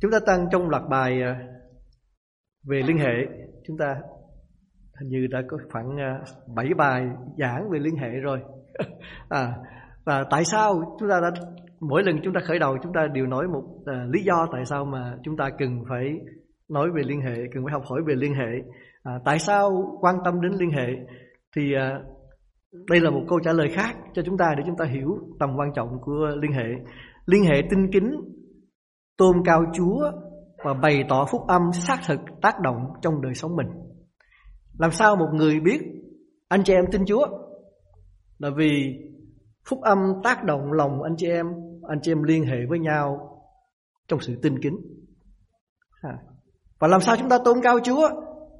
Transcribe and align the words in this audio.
Chúng 0.00 0.10
ta 0.10 0.18
tăng 0.26 0.46
trong 0.52 0.68
loạt 0.68 0.82
bài 0.90 1.22
ờ, 1.22 1.34
về 2.68 2.82
liên 2.86 2.98
hệ. 2.98 3.14
Chúng 3.66 3.78
ta 3.78 3.94
hình 5.00 5.08
như 5.08 5.26
đã 5.30 5.42
có 5.48 5.58
khoảng 5.72 5.96
ờ, 5.96 6.34
7 6.54 6.74
bài 6.76 7.06
giảng 7.38 7.70
về 7.70 7.78
liên 7.78 7.96
hệ 7.96 8.08
rồi. 8.08 8.40
À, 9.28 9.54
Và 10.04 10.24
tại 10.30 10.44
sao 10.44 10.96
chúng 11.00 11.08
ta 11.08 11.20
đã 11.20 11.30
Mỗi 11.80 12.02
lần 12.02 12.20
chúng 12.24 12.34
ta 12.34 12.40
khởi 12.44 12.58
đầu 12.58 12.78
chúng 12.82 12.92
ta 12.92 13.06
đều 13.12 13.26
nói 13.26 13.48
một 13.48 13.62
à, 13.86 14.04
lý 14.08 14.22
do 14.22 14.46
Tại 14.52 14.64
sao 14.64 14.84
mà 14.84 15.16
chúng 15.22 15.36
ta 15.36 15.50
cần 15.58 15.84
phải 15.88 16.20
nói 16.68 16.88
về 16.94 17.02
liên 17.06 17.20
hệ 17.20 17.34
Cần 17.54 17.64
phải 17.64 17.72
học 17.72 17.82
hỏi 17.84 18.00
về 18.06 18.14
liên 18.14 18.34
hệ. 18.34 18.62
À, 19.02 19.12
Tại 19.24 19.38
sao 19.38 19.70
quan 20.00 20.16
tâm 20.24 20.40
đến 20.40 20.52
liên 20.52 20.70
hệ? 20.70 20.86
Thì 21.56 21.74
à, 21.74 22.00
đây 22.90 23.00
là 23.00 23.10
một 23.10 23.22
câu 23.28 23.40
trả 23.40 23.52
lời 23.52 23.68
khác 23.68 23.96
cho 24.14 24.22
chúng 24.22 24.38
ta 24.38 24.54
để 24.56 24.62
chúng 24.66 24.76
ta 24.76 24.84
hiểu 24.84 25.18
tầm 25.38 25.50
quan 25.56 25.72
trọng 25.74 25.88
của 26.00 26.30
liên 26.42 26.52
hệ. 26.52 26.68
Liên 27.26 27.44
hệ 27.44 27.62
tinh 27.70 27.90
kính, 27.92 28.10
tôn 29.20 29.42
cao 29.44 29.64
Chúa 29.74 30.10
và 30.64 30.74
bày 30.74 31.04
tỏ 31.08 31.26
phúc 31.30 31.42
âm 31.48 31.62
xác 31.72 31.98
thực 32.06 32.20
tác 32.42 32.60
động 32.60 32.76
trong 33.02 33.22
đời 33.22 33.34
sống 33.34 33.56
mình. 33.56 33.66
Làm 34.78 34.90
sao 34.90 35.16
một 35.16 35.28
người 35.32 35.60
biết 35.60 35.80
anh 36.48 36.64
chị 36.64 36.72
em 36.72 36.84
tin 36.92 37.04
Chúa? 37.06 37.26
Là 38.38 38.50
vì 38.56 38.94
phúc 39.68 39.80
âm 39.82 39.98
tác 40.24 40.44
động 40.44 40.72
lòng 40.72 41.02
anh 41.02 41.14
chị 41.16 41.28
em, 41.28 41.46
anh 41.88 41.98
chị 42.02 42.12
em 42.12 42.22
liên 42.22 42.44
hệ 42.44 42.56
với 42.68 42.78
nhau 42.78 43.18
trong 44.08 44.20
sự 44.20 44.38
tin 44.42 44.62
kính. 44.62 44.76
À, 46.02 46.18
và 46.78 46.88
làm 46.88 47.00
sao 47.00 47.16
chúng 47.16 47.28
ta 47.28 47.38
tôn 47.44 47.56
cao 47.62 47.78
Chúa? 47.84 48.08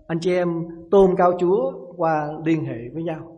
Anh 0.07 0.21
chị 0.21 0.35
em 0.35 0.49
tôn 0.91 1.11
cao 1.19 1.33
Chúa 1.39 1.73
qua 1.97 2.29
liên 2.45 2.65
hệ 2.65 2.79
với 2.95 3.03
nhau. 3.03 3.37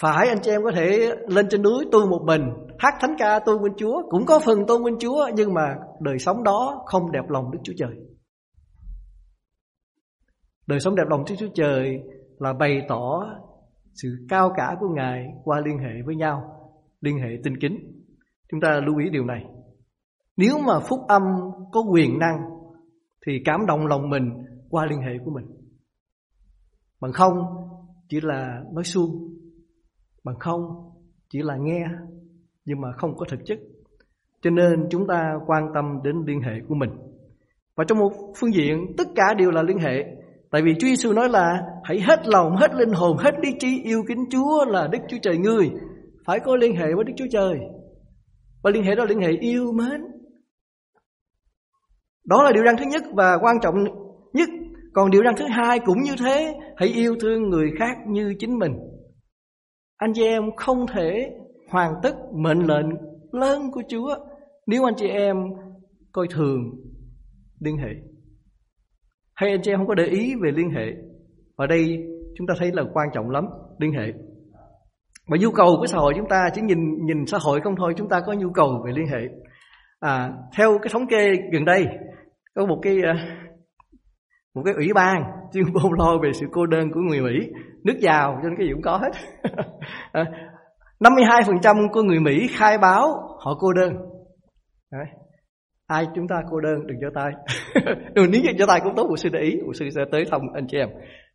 Phải 0.00 0.28
anh 0.28 0.38
chị 0.42 0.50
em 0.50 0.62
có 0.64 0.70
thể 0.70 1.12
lên 1.28 1.46
trên 1.50 1.62
núi 1.62 1.84
tu 1.92 2.06
một 2.08 2.22
mình 2.26 2.42
Hát 2.78 2.94
thánh 3.00 3.14
ca 3.18 3.38
tôn 3.38 3.62
vinh 3.62 3.74
Chúa. 3.76 4.02
Cũng 4.08 4.26
có 4.26 4.38
phần 4.38 4.66
tôn 4.66 4.84
vinh 4.84 4.98
Chúa, 4.98 5.28
Nhưng 5.34 5.54
mà 5.54 5.76
đời 6.00 6.18
sống 6.18 6.42
đó 6.42 6.82
không 6.86 7.12
đẹp 7.12 7.28
lòng 7.28 7.50
Đức 7.50 7.58
Chúa 7.62 7.72
Trời. 7.76 7.96
Đời 10.66 10.80
sống 10.80 10.94
đẹp 10.94 11.04
lòng 11.08 11.24
Đức 11.28 11.34
Chúa 11.38 11.52
Trời 11.54 12.02
Là 12.38 12.52
bày 12.52 12.82
tỏ 12.88 13.26
sự 13.94 14.08
cao 14.28 14.52
cả 14.56 14.76
của 14.80 14.88
Ngài 14.88 15.26
Qua 15.44 15.60
liên 15.64 15.78
hệ 15.78 16.02
với 16.06 16.16
nhau, 16.16 16.42
Liên 17.00 17.18
hệ 17.18 17.28
tinh 17.44 17.56
kính. 17.60 17.78
Chúng 18.50 18.60
ta 18.60 18.80
lưu 18.86 18.98
ý 18.98 19.10
điều 19.10 19.24
này. 19.24 19.44
Nếu 20.36 20.58
mà 20.66 20.80
phúc 20.80 21.00
âm 21.08 21.22
có 21.72 21.80
quyền 21.80 22.18
năng, 22.18 22.38
Thì 23.26 23.32
cảm 23.44 23.66
động 23.66 23.86
lòng 23.86 24.10
mình 24.10 24.30
Qua 24.70 24.86
liên 24.86 25.00
hệ 25.00 25.12
của 25.24 25.30
mình. 25.30 25.46
Bằng 27.00 27.12
không, 27.12 27.34
Chỉ 28.08 28.20
là 28.20 28.62
nói 28.72 28.84
suông. 28.84 29.36
Bằng 30.24 30.38
không, 30.38 30.60
chỉ 31.30 31.38
là 31.42 31.56
nghe 31.60 31.84
nhưng 32.66 32.80
mà 32.80 32.88
không 32.96 33.16
có 33.16 33.26
thực 33.28 33.40
chất. 33.44 33.58
Cho 34.42 34.50
nên 34.50 34.86
chúng 34.90 35.06
ta 35.06 35.34
quan 35.46 35.68
tâm 35.74 35.84
đến 36.04 36.16
liên 36.26 36.40
hệ 36.40 36.52
của 36.68 36.74
mình. 36.74 36.90
Và 37.76 37.84
trong 37.88 37.98
một 37.98 38.12
phương 38.40 38.54
diện 38.54 38.86
tất 38.98 39.08
cả 39.14 39.34
đều 39.38 39.50
là 39.50 39.62
liên 39.62 39.78
hệ. 39.78 40.04
Tại 40.50 40.62
vì 40.62 40.74
Chúa 40.74 40.86
Giêsu 40.86 41.12
nói 41.12 41.28
là 41.28 41.62
hãy 41.84 42.00
hết 42.00 42.28
lòng, 42.28 42.56
hết 42.56 42.74
linh 42.74 42.92
hồn, 42.92 43.16
hết 43.16 43.34
lý 43.42 43.48
trí 43.58 43.82
yêu 43.82 44.02
kính 44.08 44.24
Chúa 44.30 44.64
là 44.64 44.88
Đức 44.92 44.98
Chúa 45.08 45.18
Trời 45.22 45.38
ngươi. 45.38 45.70
Phải 46.26 46.40
có 46.40 46.56
liên 46.56 46.76
hệ 46.76 46.94
với 46.94 47.04
Đức 47.04 47.12
Chúa 47.16 47.26
Trời. 47.30 47.58
Và 48.62 48.70
liên 48.70 48.82
hệ 48.82 48.94
đó 48.94 49.04
là 49.04 49.08
liên 49.08 49.20
hệ 49.20 49.30
yêu 49.40 49.72
mến. 49.72 50.00
Đó 52.24 52.42
là 52.42 52.52
điều 52.52 52.64
răn 52.64 52.76
thứ 52.76 52.84
nhất 52.84 53.02
và 53.14 53.38
quan 53.42 53.56
trọng 53.62 53.74
nhất. 54.32 54.48
Còn 54.92 55.10
điều 55.10 55.22
răn 55.24 55.34
thứ 55.36 55.44
hai 55.48 55.78
cũng 55.78 56.02
như 56.02 56.12
thế, 56.18 56.54
hãy 56.76 56.88
yêu 56.88 57.16
thương 57.20 57.48
người 57.48 57.70
khác 57.78 57.96
như 58.08 58.34
chính 58.38 58.58
mình. 58.58 58.72
Anh 59.96 60.12
chị 60.14 60.22
em 60.22 60.42
không 60.56 60.86
thể 60.94 61.30
hoàn 61.70 61.94
tất 62.02 62.14
mệnh 62.34 62.58
lệnh 62.58 62.86
lớn 63.32 63.70
của 63.72 63.82
Chúa 63.88 64.16
nếu 64.66 64.84
anh 64.84 64.94
chị 64.96 65.08
em 65.08 65.36
coi 66.12 66.26
thường 66.30 66.60
liên 67.60 67.76
hệ. 67.76 67.90
Hay 69.34 69.50
anh 69.50 69.62
chị 69.62 69.70
em 69.70 69.78
không 69.78 69.86
có 69.86 69.94
để 69.94 70.04
ý 70.04 70.34
về 70.42 70.50
liên 70.50 70.70
hệ. 70.70 70.92
Ở 71.56 71.66
đây 71.66 71.98
chúng 72.38 72.46
ta 72.46 72.54
thấy 72.58 72.70
là 72.72 72.82
quan 72.92 73.08
trọng 73.14 73.30
lắm 73.30 73.44
liên 73.78 73.92
hệ. 73.92 74.12
Và 75.28 75.36
nhu 75.40 75.50
cầu 75.50 75.76
của 75.80 75.86
xã 75.86 75.98
hội 75.98 76.12
chúng 76.16 76.28
ta 76.28 76.48
chỉ 76.54 76.60
nhìn 76.60 77.06
nhìn 77.06 77.26
xã 77.26 77.38
hội 77.40 77.60
không 77.60 77.76
thôi, 77.76 77.94
chúng 77.96 78.08
ta 78.08 78.20
có 78.26 78.32
nhu 78.32 78.50
cầu 78.50 78.82
về 78.86 78.92
liên 78.92 79.06
hệ. 79.06 79.28
À, 80.00 80.32
theo 80.56 80.78
cái 80.82 80.90
thống 80.92 81.06
kê 81.06 81.32
gần 81.52 81.64
đây 81.64 81.86
có 82.54 82.66
một 82.66 82.78
cái 82.82 82.96
à, 83.04 83.14
một 84.54 84.62
cái 84.64 84.74
ủy 84.74 84.88
ban 84.94 85.22
chuyên 85.52 85.64
môn 85.72 85.92
lo 85.98 86.18
về 86.22 86.32
sự 86.32 86.46
cô 86.52 86.66
đơn 86.66 86.90
của 86.92 87.00
người 87.00 87.20
Mỹ 87.20 87.50
nước 87.84 87.98
giàu 88.00 88.38
cho 88.42 88.48
nên 88.48 88.58
cái 88.58 88.66
gì 88.66 88.72
cũng 88.72 88.82
có 88.82 88.96
hết 88.98 89.12
à, 90.12 90.24
52% 91.00 91.88
của 91.92 92.02
người 92.02 92.20
Mỹ 92.20 92.46
khai 92.50 92.78
báo 92.78 93.06
họ 93.38 93.56
cô 93.60 93.72
đơn. 93.72 93.92
Đấy. 94.92 95.06
ai 95.86 96.06
chúng 96.14 96.28
ta 96.28 96.36
cô 96.50 96.60
đơn, 96.60 96.86
đừng 96.86 97.00
giơ 97.00 97.08
tay 97.14 97.32
đừng 98.14 98.30
nếu 98.30 98.40
giơ 98.58 98.66
tay 98.68 98.80
cũng 98.84 98.94
tốt 98.96 99.06
của 99.08 99.16
sư 99.16 99.28
để 99.32 99.40
ý. 99.40 99.58
Của 99.66 99.72
sư 99.72 99.90
sẽ 99.90 100.00
tới 100.12 100.24
thông 100.30 100.42
anh 100.54 100.66
chị 100.68 100.78
em. 100.78 100.88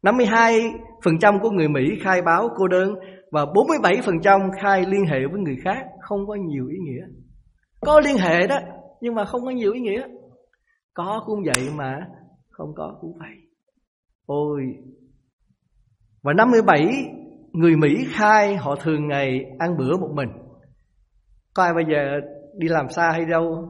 52% 0.04 1.40
của 1.42 1.50
người 1.50 1.68
Mỹ 1.68 2.00
khai 2.02 2.22
báo 2.22 2.50
cô 2.58 2.68
đơn 2.68 2.94
và 3.32 3.46
47% 3.46 4.52
khai 4.62 4.86
liên 4.88 5.06
hệ 5.06 5.20
với 5.32 5.40
người 5.40 5.56
khác 5.64 5.86
không 6.00 6.28
có 6.28 6.36
nhiều 6.36 6.68
ý 6.68 6.78
nghĩa. 6.78 7.06
Có 7.82 8.00
liên 8.00 8.18
hệ 8.18 8.48
đó, 8.48 8.60
nhưng 9.02 9.16
mà 9.16 9.26
không 9.26 9.42
có 9.46 9.52
nhiều 9.52 9.74
ý 9.74 9.80
nghĩa. 9.80 10.08
Có 10.94 11.24
cũng 11.26 11.40
vậy 11.46 11.70
mà 11.76 12.00
không 12.50 12.74
có 12.76 12.98
cũng 13.02 13.14
vậy. 13.20 13.36
Ôi. 14.26 14.62
Và 16.24 16.34
57 16.34 16.86
người 17.54 17.76
Mỹ 17.76 18.06
khai 18.10 18.56
họ 18.56 18.76
thường 18.76 19.08
ngày 19.08 19.46
ăn 19.60 19.78
bữa 19.78 19.98
một 19.98 20.10
mình. 20.14 20.30
Có 21.54 21.64
ai 21.64 21.74
bây 21.74 21.84
giờ 21.86 22.20
đi 22.58 22.68
làm 22.68 22.90
xa 22.90 23.12
hay 23.12 23.26
đâu 23.26 23.70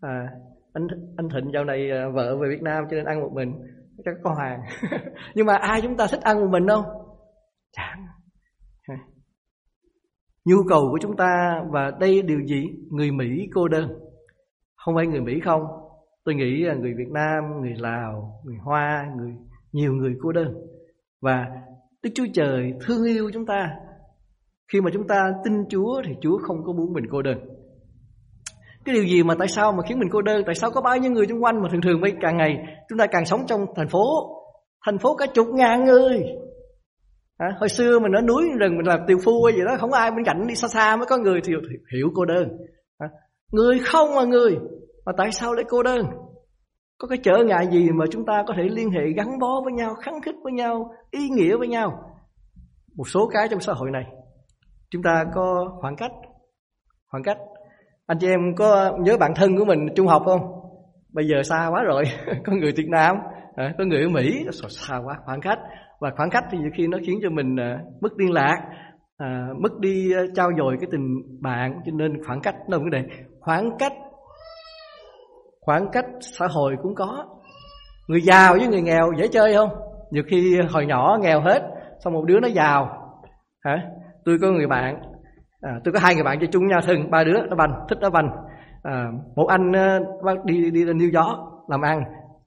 à, 0.00 0.26
anh 0.72 0.86
anh 1.16 1.28
Thịnh 1.28 1.52
dạo 1.54 1.64
này 1.64 1.90
à, 1.90 2.08
vợ 2.14 2.36
về 2.36 2.48
Việt 2.48 2.62
Nam 2.62 2.84
cho 2.90 2.96
nên 2.96 3.04
ăn 3.04 3.20
một 3.20 3.30
mình. 3.34 3.52
Chắc 4.04 4.14
có 4.22 4.34
hàng. 4.38 4.60
Nhưng 5.34 5.46
mà 5.46 5.56
ai 5.56 5.80
chúng 5.82 5.96
ta 5.96 6.06
thích 6.10 6.20
ăn 6.20 6.40
một 6.40 6.48
mình 6.50 6.68
không 6.68 6.84
chẳng 7.72 8.06
nhu 10.44 10.56
cầu 10.68 10.88
của 10.90 10.98
chúng 11.02 11.16
ta 11.16 11.62
và 11.70 11.90
đây 12.00 12.22
điều 12.22 12.40
gì? 12.40 12.66
Người 12.90 13.10
Mỹ 13.10 13.48
cô 13.54 13.68
đơn. 13.68 13.88
Không 14.76 14.94
phải 14.94 15.06
người 15.06 15.20
Mỹ 15.20 15.40
không. 15.44 15.62
Tôi 16.24 16.34
nghĩ 16.34 16.62
là 16.62 16.74
người 16.74 16.94
Việt 16.98 17.10
Nam 17.10 17.44
người 17.60 17.74
Lào 17.76 18.40
người 18.44 18.56
Hoa 18.64 19.12
người 19.16 19.32
nhiều 19.72 19.92
người 19.92 20.14
cô 20.22 20.32
đơn. 20.32 20.54
Và 21.20 21.46
Đức 22.02 22.10
Chúa 22.14 22.26
Trời 22.34 22.72
thương 22.86 23.04
yêu 23.04 23.30
chúng 23.34 23.46
ta. 23.46 23.70
Khi 24.72 24.80
mà 24.80 24.90
chúng 24.92 25.06
ta 25.08 25.32
tin 25.44 25.52
Chúa 25.68 26.02
Thì 26.06 26.12
Chúa 26.22 26.38
không 26.38 26.56
có 26.64 26.72
muốn 26.72 26.92
mình 26.92 27.04
cô 27.10 27.22
đơn. 27.22 27.38
Cái 28.84 28.94
điều 28.94 29.04
gì 29.04 29.22
mà 29.22 29.34
tại 29.38 29.48
sao 29.48 29.72
mà 29.72 29.82
khiến 29.88 29.98
mình 29.98 30.08
cô 30.12 30.22
đơn? 30.22 30.42
Tại 30.46 30.54
sao 30.54 30.70
có 30.70 30.80
bao 30.80 30.96
nhiêu 30.96 31.10
người 31.10 31.26
xung 31.26 31.44
quanh 31.44 31.62
Mà 31.62 31.68
thường 31.72 31.80
thường 31.80 32.00
mấy 32.00 32.12
càng 32.20 32.36
ngày 32.36 32.56
Chúng 32.88 32.98
ta 32.98 33.06
càng 33.06 33.24
sống 33.24 33.40
trong 33.46 33.60
thành 33.76 33.88
phố 33.88 34.04
Thành 34.86 34.98
phố 34.98 35.16
cả 35.16 35.26
chục 35.34 35.46
ngàn 35.54 35.84
người? 35.84 36.22
À, 37.38 37.46
Hồi 37.60 37.68
xưa 37.68 37.98
mình 37.98 38.12
ở 38.12 38.20
núi 38.20 38.42
rừng 38.58 38.76
Mình 38.76 38.86
làm 38.86 39.00
tiều 39.06 39.18
phu 39.24 39.44
hay 39.44 39.56
gì 39.56 39.62
đó 39.66 39.76
Không 39.80 39.92
ai 39.92 40.10
bên 40.10 40.24
cạnh 40.24 40.46
đi 40.46 40.54
xa 40.54 40.68
xa 40.68 40.96
mới 40.96 41.06
có 41.06 41.18
người 41.18 41.40
thì 41.44 41.52
hiểu 41.94 42.08
cô 42.14 42.24
đơn. 42.24 42.48
À, 42.98 43.08
Người 43.52 43.78
không 43.84 44.14
mà 44.14 44.24
người 44.24 44.56
Mà 45.06 45.12
tại 45.16 45.32
sao 45.32 45.54
lại 45.54 45.64
cô 45.68 45.82
đơn? 45.82 46.06
Có 47.02 47.08
cái 47.08 47.18
trở 47.22 47.44
ngại 47.44 47.66
gì 47.70 47.90
mà 47.90 48.04
chúng 48.10 48.24
ta 48.24 48.44
có 48.46 48.54
thể 48.56 48.62
liên 48.62 48.90
hệ 48.90 49.00
gắn 49.16 49.38
bó 49.38 49.60
với 49.64 49.72
nhau, 49.72 49.94
kháng 49.94 50.20
khích 50.22 50.34
với 50.42 50.52
nhau, 50.52 50.92
ý 51.10 51.28
nghĩa 51.28 51.56
với 51.56 51.68
nhau. 51.68 51.92
Một 52.96 53.08
số 53.08 53.28
cái 53.32 53.48
trong 53.50 53.60
xã 53.60 53.72
hội 53.72 53.90
này 53.90 54.04
chúng 54.90 55.02
ta 55.02 55.24
có 55.34 55.76
khoảng 55.80 55.96
cách. 55.96 56.10
Khoảng 57.10 57.22
cách. 57.22 57.36
Anh 58.06 58.18
chị 58.20 58.26
em 58.26 58.40
có 58.56 58.98
nhớ 59.00 59.16
bạn 59.16 59.32
thân 59.36 59.56
của 59.56 59.64
mình 59.64 59.86
trung 59.96 60.06
học 60.06 60.22
không? 60.24 60.40
Bây 61.12 61.28
giờ 61.28 61.42
xa 61.42 61.68
quá 61.70 61.82
rồi. 61.82 62.04
có 62.46 62.52
người 62.52 62.72
Việt 62.76 62.88
Nam, 62.88 63.16
có 63.56 63.84
người 63.84 64.02
ở 64.02 64.08
Mỹ, 64.08 64.44
xa 64.68 64.96
quá 65.04 65.18
khoảng 65.24 65.40
cách. 65.40 65.58
Và 66.00 66.10
khoảng 66.16 66.30
cách 66.30 66.44
thì 66.50 66.58
nhiều 66.58 66.70
khi 66.76 66.86
nó 66.86 66.98
khiến 67.06 67.18
cho 67.22 67.30
mình 67.30 67.56
à, 67.60 67.78
mất 68.00 68.12
liên 68.16 68.32
lạc, 68.32 68.56
à, 69.16 69.48
mất 69.58 69.78
đi 69.80 70.12
à, 70.12 70.22
trao 70.36 70.50
dồi 70.58 70.76
cái 70.80 70.88
tình 70.92 71.14
bạn, 71.40 71.80
cho 71.84 71.92
nên 71.94 72.24
khoảng 72.26 72.40
cách 72.40 72.54
đâu 72.68 72.80
vấn 72.80 72.90
đề. 72.90 73.02
Khoảng 73.40 73.70
cách 73.78 73.92
Khoảng 75.66 75.90
cách 75.92 76.04
xã 76.20 76.46
hội 76.46 76.76
cũng 76.82 76.94
có. 76.94 77.26
Người 78.08 78.20
giàu 78.20 78.54
với 78.58 78.66
người 78.66 78.82
nghèo 78.82 79.12
dễ 79.18 79.28
chơi 79.28 79.54
không? 79.54 79.70
Nhiều 80.10 80.22
khi 80.26 80.60
hồi 80.70 80.86
nhỏ 80.86 81.18
nghèo 81.20 81.40
hết 81.40 81.62
Xong 82.04 82.12
một 82.12 82.24
đứa 82.24 82.40
nó 82.40 82.48
giàu. 82.48 82.98
Hả? 83.64 83.82
Tôi 84.24 84.38
có 84.42 84.50
người 84.50 84.66
bạn 84.66 85.02
à, 85.60 85.80
Tôi 85.84 85.92
có 85.92 86.00
hai 86.00 86.14
người 86.14 86.24
bạn 86.24 86.38
chơi 86.40 86.48
chung 86.52 86.68
nhau 86.68 86.80
thân 86.86 87.10
Ba 87.10 87.24
đứa 87.24 87.32
nó 87.32 87.56
bành 87.56 87.84
thích 87.88 87.98
nó 88.00 88.10
bành 88.10 88.30
à, 88.82 89.06
Một 89.36 89.46
anh 89.46 89.72
ờ, 89.72 90.00
bác 90.24 90.44
đi 90.44 90.70
đi 90.70 90.84
lên 90.84 90.98
New 90.98 91.22
York 91.22 91.38
Làm 91.68 91.80
ăn 91.80 92.04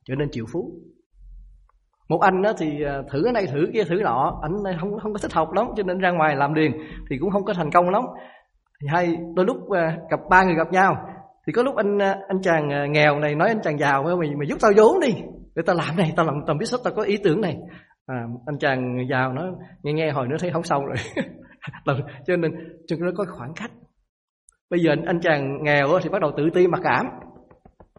trở 0.07 0.15
nên 0.15 0.29
triệu 0.31 0.45
phú. 0.53 0.71
Một 2.09 2.21
anh 2.21 2.41
đó 2.41 2.53
thì 2.57 2.81
ờ, 2.81 3.03
thử 3.12 3.21
cái 3.23 3.33
này 3.33 3.47
thử 3.47 3.67
kia 3.73 3.83
thử 3.83 3.95
nọ 3.95 4.39
anh 4.41 4.51
không 4.79 5.00
không 5.00 5.13
có 5.13 5.19
thích 5.21 5.33
học 5.33 5.53
lắm 5.53 5.67
cho 5.77 5.83
nên 5.83 6.00
ra 6.00 6.12
ngoài 6.12 6.35
làm 6.35 6.53
liền 6.53 6.71
thì 7.09 7.17
cũng 7.17 7.31
không 7.31 7.45
có 7.45 7.53
thành 7.53 7.71
công 7.71 7.89
lắm. 7.89 8.03
Hay 8.88 9.17
đôi 9.35 9.45
lúc 9.45 9.69
ờ, 9.69 9.88
gặp 10.09 10.19
ba 10.29 10.44
người 10.44 10.56
gặp 10.56 10.71
nhau 10.71 10.95
thì 11.47 11.53
có 11.53 11.63
lúc 11.63 11.75
anh 11.75 12.01
à, 12.01 12.18
anh 12.27 12.42
chàng 12.42 12.69
à, 12.69 12.86
nghèo 12.86 13.19
này 13.19 13.36
nói 13.36 13.47
anh 13.47 13.62
chàng 13.63 13.77
giàu 13.77 14.03
mày 14.03 14.36
mày 14.36 14.47
giúp 14.47 14.57
tao 14.62 14.71
vốn 14.77 15.00
đi 15.00 15.13
để 15.56 15.63
tao 15.65 15.75
làm 15.75 15.95
này 15.97 16.13
tao 16.15 16.25
làm 16.25 16.36
tao 16.47 16.56
biết 16.59 16.65
sách 16.65 16.80
tao 16.83 16.94
có 16.94 17.01
ý 17.01 17.18
tưởng 17.24 17.42
này. 17.42 17.57
À, 18.06 18.15
anh 18.45 18.57
chàng 18.59 19.07
giàu 19.09 19.33
nó 19.33 19.44
nghe 19.83 19.94
nghe 19.94 20.12
hồi 20.12 20.27
nữa 20.27 20.38
thấy 20.39 20.51
không 20.51 20.63
xong 20.63 20.86
rồi. 20.86 20.95
Cho 22.25 22.36
nên 22.36 22.51
cho 22.88 22.95
nên 22.95 23.06
nó 23.06 23.12
có 23.18 23.25
khoảng 23.38 23.53
cách. 23.56 23.71
Bây 24.69 24.80
giờ 24.80 24.92
anh, 24.92 25.06
anh 25.06 25.19
chàng 25.21 25.63
nghèo 25.63 25.88
thì 26.03 26.09
bắt 26.09 26.21
đầu 26.21 26.31
tự 26.38 26.50
ti 26.53 26.68
mặc 26.68 26.81
cảm. 26.83 27.06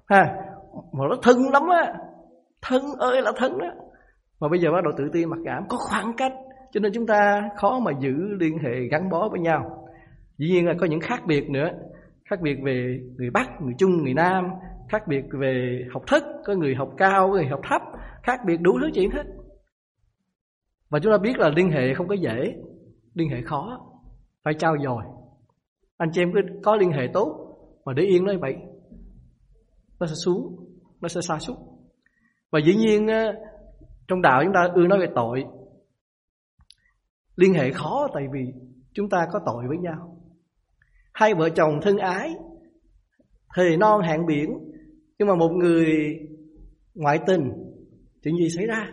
Ha 0.06 0.34
mà 0.92 1.04
nó 1.10 1.16
thân 1.22 1.36
lắm 1.52 1.62
á 1.68 1.92
thân 2.62 2.82
ơi 2.98 3.22
là 3.22 3.32
thân 3.36 3.58
đó 3.58 3.66
mà 4.40 4.48
bây 4.48 4.60
giờ 4.60 4.72
bắt 4.72 4.84
đầu 4.84 4.92
tự 4.96 5.04
ti 5.12 5.26
mặc 5.26 5.38
cảm 5.44 5.64
có 5.68 5.76
khoảng 5.90 6.12
cách. 6.16 6.32
Cho 6.72 6.80
nên 6.80 6.92
chúng 6.94 7.06
ta 7.06 7.42
khó 7.56 7.78
mà 7.78 7.92
giữ 8.00 8.12
liên 8.40 8.58
hệ 8.58 8.88
gắn 8.90 9.10
bó 9.10 9.28
với 9.28 9.40
nhau. 9.40 9.88
Dĩ 10.38 10.46
nhiên 10.48 10.66
là 10.66 10.74
có 10.80 10.86
những 10.86 11.00
khác 11.00 11.20
biệt 11.26 11.50
nữa 11.50 11.68
khác 12.30 12.40
biệt 12.42 12.56
về 12.64 13.00
người 13.16 13.30
bắc, 13.30 13.48
người 13.60 13.74
trung, 13.78 14.02
người 14.02 14.14
nam. 14.14 14.44
Khác 14.88 15.02
biệt 15.08 15.22
về 15.40 15.84
học 15.92 16.02
thức, 16.06 16.24
có 16.44 16.54
người 16.54 16.74
học 16.74 16.88
cao 16.96 17.28
người 17.28 17.46
học 17.46 17.60
thấp. 17.68 17.82
Khác 18.22 18.40
biệt 18.46 18.56
đủ 18.56 18.78
thứ 18.80 18.90
chuyện 18.94 19.10
hết. 19.10 19.24
Và 20.88 20.98
chúng 21.02 21.12
ta 21.12 21.18
biết 21.18 21.38
là 21.38 21.48
liên 21.56 21.70
hệ 21.70 21.94
không 21.94 22.08
có 22.08 22.14
dễ. 22.14 22.54
Liên 23.14 23.28
hệ 23.28 23.42
khó. 23.42 23.80
Phải 24.42 24.54
trao 24.54 24.76
dồi. 24.84 25.02
Anh 25.96 26.08
chị 26.12 26.22
em 26.22 26.32
cứ 26.34 26.40
có 26.62 26.76
liên 26.76 26.90
hệ 26.90 27.08
tốt 27.12 27.58
mà 27.84 27.92
để 27.92 28.02
yên 28.02 28.24
nói 28.24 28.36
vậy, 28.36 28.56
nó 30.00 30.06
sẽ 30.06 30.14
xuống, 30.24 30.56
nó 31.00 31.08
sẽ 31.08 31.20
xa 31.20 31.38
suốt 31.38 31.56
và 32.50 32.60
dĩ 32.64 32.74
nhiên 32.74 33.06
trong 34.08 34.22
đạo 34.22 34.42
chúng 34.44 34.52
ta 34.54 34.68
ưa 34.74 34.86
nói 34.86 34.98
về 34.98 35.06
tội. 35.14 35.44
Liên 37.36 37.54
hệ 37.54 37.72
khó 37.72 38.08
tại 38.14 38.24
vì 38.32 38.52
chúng 38.92 39.08
ta 39.08 39.26
có 39.32 39.40
tội 39.46 39.64
với 39.68 39.78
nhau 39.78 40.15
hai 41.16 41.34
vợ 41.34 41.50
chồng 41.50 41.80
thân 41.82 41.98
ái 41.98 42.34
thề 43.56 43.76
non 43.76 44.00
hẹn 44.02 44.26
biển. 44.26 44.58
Nhưng 45.18 45.28
mà 45.28 45.34
một 45.34 45.48
người 45.48 46.14
ngoại 46.94 47.20
tình 47.26 47.52
chuyện 48.22 48.36
gì 48.36 48.48
xảy 48.56 48.66
ra? 48.66 48.90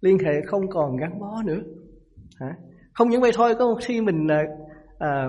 Liên 0.00 0.18
hệ 0.18 0.32
không 0.46 0.68
còn 0.68 0.96
gắn 0.96 1.20
bó 1.20 1.42
nữa. 1.44 1.60
Hả? 2.40 2.56
Không 2.94 3.08
những 3.08 3.20
vậy 3.20 3.30
thôi 3.34 3.54
có 3.58 3.74
khi 3.82 4.00
mình 4.00 4.28
à, 4.30 4.42
à, 4.98 5.26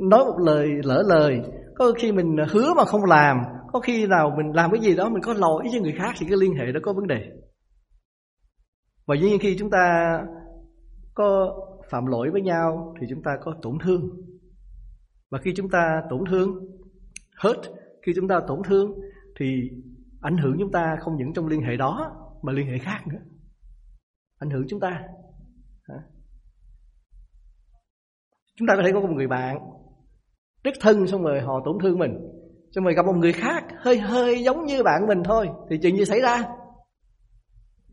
nói 0.00 0.24
một 0.24 0.38
lời 0.38 0.68
lỡ 0.84 1.02
lời 1.06 1.40
có 1.74 1.92
khi 1.98 2.12
mình 2.12 2.36
hứa 2.50 2.74
mà 2.76 2.84
không 2.84 3.04
làm 3.04 3.36
có 3.72 3.80
khi 3.80 4.06
nào 4.06 4.34
mình 4.36 4.52
làm 4.54 4.70
cái 4.70 4.80
gì 4.80 4.96
đó 4.96 5.08
mình 5.08 5.22
có 5.22 5.32
lỗi 5.32 5.64
với 5.72 5.80
người 5.80 5.94
khác 5.98 6.14
thì 6.18 6.26
cái 6.28 6.38
liên 6.40 6.54
hệ 6.54 6.72
đó 6.72 6.80
có 6.82 6.92
vấn 6.92 7.06
đề. 7.06 7.20
Và 9.06 9.14
dĩ 9.14 9.28
nhiên 9.28 9.38
khi 9.40 9.56
chúng 9.58 9.70
ta 9.70 10.18
có 11.14 11.54
phạm 11.90 12.06
lỗi 12.06 12.30
với 12.32 12.42
nhau 12.42 12.94
thì 13.00 13.06
chúng 13.10 13.22
ta 13.22 13.30
có 13.44 13.54
tổn 13.62 13.78
thương 13.84 14.00
và 15.34 15.40
khi 15.40 15.52
chúng 15.56 15.70
ta 15.70 16.02
tổn 16.10 16.24
thương 16.30 16.48
hurt 17.42 17.58
khi 18.06 18.12
chúng 18.16 18.28
ta 18.28 18.40
tổn 18.48 18.58
thương 18.64 18.92
thì 19.38 19.70
ảnh 20.20 20.36
hưởng 20.36 20.56
chúng 20.58 20.72
ta 20.72 20.96
không 21.00 21.16
những 21.16 21.32
trong 21.34 21.46
liên 21.46 21.60
hệ 21.60 21.76
đó 21.76 22.16
mà 22.42 22.52
liên 22.52 22.66
hệ 22.66 22.78
khác 22.78 23.00
nữa. 23.06 23.18
Ảnh 24.38 24.50
hưởng 24.50 24.64
chúng 24.68 24.80
ta. 24.80 25.02
Chúng 28.56 28.68
ta 28.68 28.74
có 28.76 28.82
thể 28.84 28.92
có 28.92 29.00
một 29.00 29.10
người 29.10 29.26
bạn 29.26 29.56
rất 30.64 30.74
thân 30.80 31.06
xong 31.06 31.22
rồi 31.22 31.40
họ 31.40 31.62
tổn 31.64 31.78
thương 31.82 31.98
mình 31.98 32.12
xong 32.70 32.84
rồi 32.84 32.94
gặp 32.94 33.06
một 33.06 33.16
người 33.16 33.32
khác 33.32 33.64
hơi 33.78 33.98
hơi 33.98 34.42
giống 34.44 34.64
như 34.64 34.82
bạn 34.82 35.06
mình 35.08 35.22
thôi 35.24 35.48
thì 35.70 35.78
chuyện 35.82 35.96
gì 35.96 36.04
xảy 36.04 36.20
ra? 36.20 36.44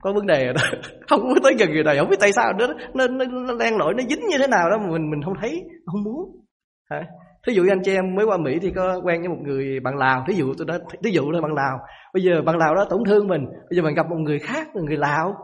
Có 0.02 0.14
vấn 0.14 0.28
đề 0.28 0.46
rồi 0.46 0.54
đó. 0.54 0.62
Không 1.10 1.22
muốn 1.22 1.38
tới 1.44 1.54
gần 1.60 1.72
người 1.72 1.84
này 1.84 1.98
không 1.98 2.10
biết 2.10 2.20
tại 2.20 2.32
sao 2.34 2.54
nữa 2.54 2.68
nó, 2.94 3.08
nó, 3.08 3.26
nó 3.26 3.54
len 3.54 3.78
lỏi 3.78 3.94
nó 3.98 4.04
dính 4.10 4.28
như 4.30 4.38
thế 4.38 4.48
nào 4.48 4.70
đó 4.70 4.78
mà 4.78 4.92
mình 4.92 5.10
mình 5.12 5.22
không 5.26 5.34
thấy 5.42 5.64
không 5.86 6.04
muốn. 6.04 6.42
Hả? 6.90 7.08
Thí 7.48 7.54
dụ 7.54 7.64
anh 7.70 7.82
chị 7.84 7.92
em 7.92 8.16
mới 8.16 8.26
qua 8.26 8.38
mỹ 8.38 8.60
thì 8.62 8.72
có 8.72 9.02
quen 9.04 9.22
với 9.22 9.30
một 9.30 9.42
người 9.44 9.80
bạn 9.80 9.98
lào. 9.98 10.24
Thí 10.28 10.34
dụ 10.34 10.54
tôi 10.58 10.68
đã 10.68 10.80
thí 11.04 11.12
dụ 11.12 11.32
là 11.32 11.42
bạn 11.42 11.54
lào. 11.54 11.78
Bây 12.14 12.24
giờ 12.24 12.42
bạn 12.46 12.58
lào 12.58 12.76
đó 12.76 12.86
tổn 12.90 13.04
thương 13.06 13.28
mình. 13.28 13.46
Bây 13.46 13.78
giờ 13.78 13.82
mình 13.84 13.96
gặp 13.96 14.10
một 14.10 14.18
người 14.18 14.40
khác 14.40 14.68
người 14.76 14.98
lào. 14.98 15.36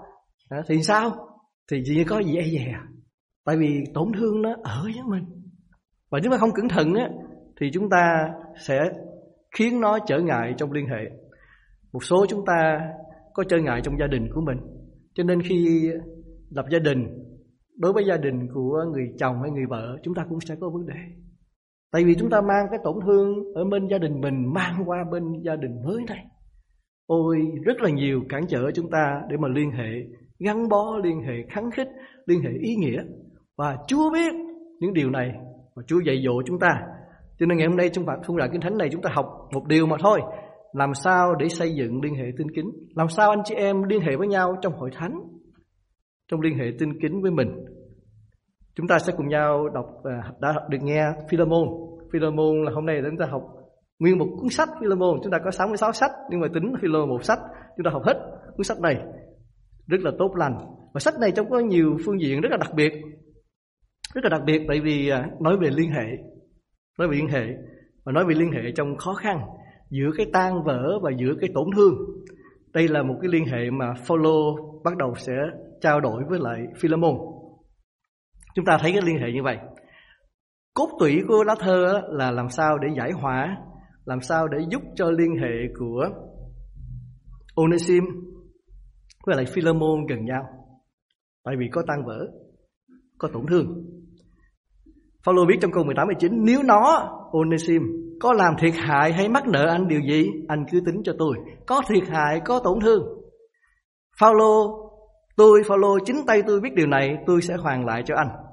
Thì 0.68 0.84
sao? 0.84 1.12
Thì 1.72 1.82
chỉ 1.86 2.04
có 2.04 2.20
gì 2.20 2.38
e 2.38 2.44
dè. 2.44 2.74
Tại 3.46 3.58
vì 3.58 3.84
tổn 3.94 4.08
thương 4.18 4.42
nó 4.42 4.56
ở 4.64 4.82
với 4.84 5.04
mình. 5.10 5.24
Và 6.12 6.20
nếu 6.24 6.32
mà 6.32 6.38
không 6.38 6.54
cẩn 6.56 6.70
thận 6.70 6.94
á, 6.94 7.10
thì 7.62 7.72
chúng 7.74 7.90
ta 7.90 8.30
sẽ 8.60 8.80
khiến 9.58 9.82
nó 9.82 10.00
trở 10.00 10.20
ngại 10.20 10.54
trong 10.58 10.72
liên 10.72 10.88
hệ. 10.88 11.10
Một 11.94 12.04
số 12.04 12.26
chúng 12.30 12.46
ta 12.46 12.80
có 13.34 13.44
trở 13.50 13.58
ngại 13.58 13.82
trong 13.84 14.00
gia 14.00 14.08
đình 14.08 14.28
của 14.34 14.42
mình. 14.42 14.58
Cho 15.14 15.24
nên 15.24 15.42
khi 15.42 15.90
lập 16.50 16.66
gia 16.72 16.80
đình, 16.80 17.08
đối 17.78 17.94
với 17.94 18.06
gia 18.06 18.18
đình 18.18 18.48
của 18.54 18.84
người 18.94 19.08
chồng 19.20 19.42
hay 19.42 19.52
người 19.52 19.66
vợ, 19.70 19.98
chúng 20.04 20.16
ta 20.16 20.26
cũng 20.30 20.40
sẽ 20.40 20.56
có 20.62 20.70
vấn 20.70 20.86
đề 20.86 21.00
tại 21.92 22.04
vì 22.04 22.16
chúng 22.20 22.30
ta 22.30 22.42
mang 22.42 22.66
cái 22.72 22.80
tổn 22.84 22.96
thương 23.06 23.54
ở 23.56 23.66
bên 23.66 23.88
gia 23.88 23.98
đình 23.98 24.22
mình, 24.22 24.54
mang 24.54 24.84
qua 24.86 24.98
bên 25.12 25.24
gia 25.44 25.56
đình 25.56 25.84
mới 25.86 26.04
này 26.08 26.26
ôi, 27.08 27.38
rất 27.66 27.82
là 27.82 27.90
nhiều 27.90 28.22
cản 28.30 28.48
trở 28.48 28.72
chúng 28.72 28.90
ta 28.90 29.22
để 29.30 29.38
mà 29.38 29.48
liên 29.48 29.72
hệ, 29.72 29.90
gắn 30.40 30.70
bó, 30.70 30.98
liên 31.04 31.22
hệ 31.22 31.34
kháng 31.50 31.72
khích, 31.72 31.88
liên 32.26 32.42
hệ 32.42 32.50
ý 32.62 32.76
nghĩa. 32.76 33.04
Và 33.58 33.78
Chúa 33.88 34.12
biết 34.14 34.34
những 34.80 34.94
điều 34.94 35.10
này 35.10 35.32
và 35.76 35.84
Chúa 35.88 36.00
dạy 36.00 36.22
dỗ 36.26 36.42
chúng 36.46 36.60
ta. 36.60 36.82
Cho 37.40 37.46
nên 37.46 37.58
ngày 37.58 37.68
hôm 37.68 37.78
nay 37.78 37.90
trong 37.90 38.06
bản 38.06 38.20
khung 38.28 38.38
đoạn 38.38 38.50
kinh 38.52 38.62
thánh 38.62 38.78
này 38.78 38.90
chúng 38.92 39.02
ta 39.02 39.10
học 39.14 39.26
một 39.54 39.68
điều 39.68 39.86
mà 39.86 39.96
thôi. 40.00 40.22
Làm 40.74 40.94
sao 40.94 41.36
để 41.36 41.50
xây 41.50 41.76
dựng 41.76 42.02
liên 42.02 42.16
hệ 42.16 42.26
tinh 42.38 42.48
kính? 42.56 42.72
Làm 42.96 43.08
sao 43.10 43.30
anh 43.30 43.42
chị 43.46 43.56
em 43.56 43.84
liên 43.84 44.02
hệ 44.02 44.16
với 44.16 44.28
nhau 44.28 44.56
trong 44.62 44.74
hội 44.74 44.90
thánh, 44.94 45.20
trong 46.32 46.42
liên 46.42 46.58
hệ 46.58 46.66
tinh 46.80 47.00
kính 47.02 47.22
với 47.22 47.32
mình? 47.32 47.48
Chúng 48.78 48.88
ta 48.88 49.00
sẽ 49.00 49.14
cùng 49.18 49.28
nhau 49.28 49.70
đọc 49.70 49.86
ờ, 50.04 50.12
đã 50.40 50.54
được 50.70 50.78
nghe 50.82 51.04
Philemon. 51.30 51.68
Philemon 52.14 52.64
là 52.64 52.72
hôm 52.72 52.86
nay 52.86 53.02
chúng 53.10 53.18
ta 53.18 53.26
học 53.26 53.42
nguyên 54.00 54.18
một 54.18 54.28
cuốn 54.40 54.50
sách 54.50 54.70
Philemon. 54.80 55.20
Chúng 55.24 55.32
ta 55.32 55.40
có 55.44 55.52
66 55.52 55.92
sách, 55.94 56.12
nhưng 56.30 56.40
mà 56.40 56.48
tính 56.54 56.74
Philemon 56.82 57.10
một 57.10 57.24
sách, 57.24 57.40
chúng 57.78 57.84
ta 57.86 57.92
học 57.92 58.02
hết 58.06 58.14
cuốn 58.56 58.64
sách 58.64 58.80
này. 58.80 58.96
Rất 59.88 60.02
là 60.02 60.12
tốt 60.20 60.36
lành. 60.36 60.58
Và 60.94 61.00
sách 61.00 61.14
này 61.22 61.32
trong 61.32 61.50
có 61.50 61.60
nhiều 61.60 61.98
phương 62.06 62.22
diện 62.22 62.42
rất 62.42 62.50
là 62.52 62.58
đặc 62.58 62.72
biệt. 62.76 62.94
Rất 64.14 64.24
là 64.24 64.30
đặc 64.30 64.42
biệt 64.46 64.62
tại 64.68 64.80
vì 64.80 65.10
ờ, 65.10 65.24
nói 65.42 65.58
về 65.58 65.70
liên 65.70 65.90
hệ, 65.90 66.08
nói 67.00 67.08
về 67.08 67.18
liên 67.18 67.28
hệ, 67.28 67.46
và 68.06 68.12
nói 68.12 68.26
về 68.26 68.36
liên 68.36 68.52
hệ 68.52 68.72
trong 68.76 68.98
khó 68.98 69.14
khăn 69.14 69.40
giữa 69.90 70.10
cái 70.18 70.26
tan 70.34 70.64
vỡ 70.64 71.00
và 71.02 71.12
giữa 71.18 71.34
cái 71.42 71.50
tổn 71.54 71.68
thương. 71.76 71.94
Đây 72.74 72.88
là 72.88 73.04
một 73.04 73.16
cái 73.22 73.32
liên 73.32 73.46
hệ 73.46 73.70
mà 73.72 73.94
Phaolô 73.94 74.56
bắt 74.84 74.98
đầu 74.98 75.14
sẽ 75.16 75.34
trao 75.82 76.02
đổi 76.02 76.24
với 76.30 76.40
lại 76.40 76.60
Philemon 76.80 77.37
chúng 78.58 78.66
ta 78.66 78.78
thấy 78.82 78.92
cái 78.92 79.02
liên 79.06 79.20
hệ 79.20 79.32
như 79.34 79.44
vậy. 79.44 79.58
Cốt 80.74 80.90
tủy 81.00 81.22
của 81.28 81.44
lá 81.44 81.56
thơ 81.60 82.02
là 82.10 82.32
làm 82.32 82.50
sao 82.50 82.78
để 82.78 82.88
giải 82.98 83.12
hòa 83.12 83.58
làm 84.06 84.22
sao 84.22 84.48
để 84.48 84.58
giúp 84.70 84.82
cho 84.96 85.12
liên 85.12 85.36
hệ 85.42 85.74
của 85.80 86.10
Onesim 87.56 88.04
với 89.26 89.36
lại 89.36 89.46
Philemon 89.54 90.06
gần 90.10 90.26
nhau. 90.26 90.44
Tại 91.44 91.56
vì 91.60 91.66
có 91.72 91.84
tan 91.88 92.06
vỡ, 92.06 92.28
có 93.18 93.30
tổn 93.34 93.46
thương. 93.50 93.86
Paulo 95.26 95.46
viết 95.48 95.58
trong 95.62 95.72
câu 95.72 95.84
18 95.84 96.08
19 96.08 96.32
nếu 96.46 96.64
nó 96.64 97.10
Onesim 97.32 97.82
có 98.22 98.34
làm 98.34 98.54
thiệt 98.60 98.74
hại 98.76 99.14
hay 99.14 99.30
mắc 99.30 99.48
nợ 99.48 99.66
anh 99.68 99.88
điều 99.88 100.02
gì, 100.02 100.30
anh 100.48 100.66
cứ 100.72 100.80
tính 100.86 101.02
cho 101.04 101.14
tôi. 101.20 101.38
Có 101.68 101.82
thiệt 101.88 102.08
hại, 102.08 102.42
có 102.46 102.60
tổn 102.64 102.80
thương. 102.82 103.04
Paulo 104.22 104.68
tôi 105.38 105.62
Paulo 105.70 105.98
chính 106.06 106.26
tay 106.28 106.42
tôi 106.48 106.62
biết 106.62 106.74
điều 106.76 106.88
này, 106.88 107.18
tôi 107.28 107.42
sẽ 107.42 107.56
hoàn 107.56 107.86
lại 107.86 108.04
cho 108.06 108.16
anh 108.16 108.47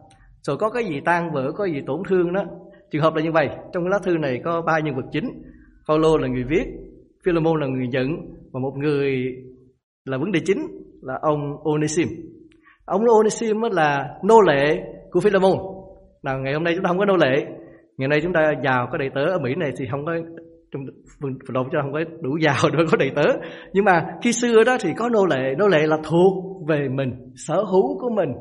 rồi 0.46 0.56
có 0.56 0.70
cái 0.70 0.84
gì 0.84 1.00
tan 1.04 1.30
vỡ, 1.32 1.52
có 1.56 1.64
gì 1.64 1.80
tổn 1.86 2.02
thương 2.08 2.32
đó. 2.32 2.44
Trường 2.90 3.02
hợp 3.02 3.14
là 3.14 3.22
như 3.22 3.32
vậy. 3.32 3.48
Trong 3.72 3.84
cái 3.84 3.90
lá 3.90 3.98
thư 4.02 4.18
này 4.18 4.40
có 4.44 4.62
ba 4.62 4.78
nhân 4.78 4.96
vật 4.96 5.06
chính. 5.12 5.24
Phaolô 5.88 6.16
là 6.16 6.28
người 6.28 6.44
viết, 6.48 6.64
Philemon 7.24 7.60
là 7.60 7.66
người 7.66 7.88
nhận 7.88 8.08
và 8.52 8.60
một 8.60 8.72
người 8.76 9.24
là 10.04 10.18
vấn 10.18 10.32
đề 10.32 10.40
chính 10.44 10.58
là 11.02 11.18
ông 11.22 11.56
Onesim 11.64 12.08
ông 12.84 13.04
Onesim 13.08 13.60
là 13.72 14.18
nô 14.24 14.40
lệ 14.40 14.82
của 15.10 15.20
Philemon. 15.20 15.52
Nào, 16.22 16.38
ngày 16.38 16.54
hôm 16.54 16.64
nay 16.64 16.74
chúng 16.74 16.84
ta 16.84 16.88
không 16.88 16.98
có 16.98 17.04
nô 17.04 17.16
lệ. 17.16 17.46
Ngày 17.98 18.08
nay 18.08 18.20
chúng 18.22 18.32
ta 18.32 18.52
giàu 18.64 18.88
có 18.92 18.98
đầy 18.98 19.10
tớ 19.14 19.24
ở 19.24 19.38
Mỹ 19.38 19.54
này 19.54 19.70
thì 19.78 19.86
không 19.90 20.06
có 20.06 20.12
trong 20.72 20.82
phần 21.22 21.38
độ 21.48 21.64
cho 21.72 21.78
không 21.82 21.92
có 21.92 22.00
đủ 22.20 22.36
giàu 22.40 22.56
để 22.72 22.78
có 22.90 22.96
đầy 22.96 23.10
tớ. 23.14 23.22
Nhưng 23.72 23.84
mà 23.84 24.06
khi 24.22 24.32
xưa 24.32 24.64
đó 24.64 24.76
thì 24.80 24.90
có 24.96 25.08
nô 25.08 25.26
lệ. 25.26 25.54
Nô 25.58 25.68
lệ 25.68 25.86
là 25.86 25.96
thuộc 26.10 26.44
về 26.68 26.88
mình, 26.88 27.32
sở 27.36 27.56
hữu 27.56 27.98
của 27.98 28.10
mình, 28.10 28.32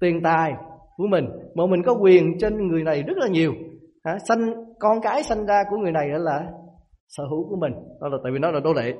tiền 0.00 0.20
tài 0.22 0.52
của 0.96 1.06
mình, 1.06 1.28
mà 1.54 1.66
mình 1.66 1.82
có 1.82 1.92
quyền 1.92 2.38
trên 2.38 2.68
người 2.68 2.82
này 2.82 3.02
rất 3.02 3.16
là 3.16 3.28
nhiều. 3.28 3.52
Hả? 4.04 4.18
sanh, 4.28 4.54
con 4.78 5.00
cái 5.02 5.22
sanh 5.22 5.46
ra 5.46 5.62
của 5.70 5.76
người 5.76 5.92
này 5.92 6.08
đó 6.08 6.18
là 6.18 6.44
sở 7.08 7.24
hữu 7.30 7.48
của 7.48 7.56
mình. 7.56 7.72
Đó 8.00 8.08
là 8.08 8.18
tại 8.22 8.32
vì 8.32 8.38
nó 8.38 8.50
là 8.50 8.60
nô 8.60 8.72
lệ. 8.72 8.94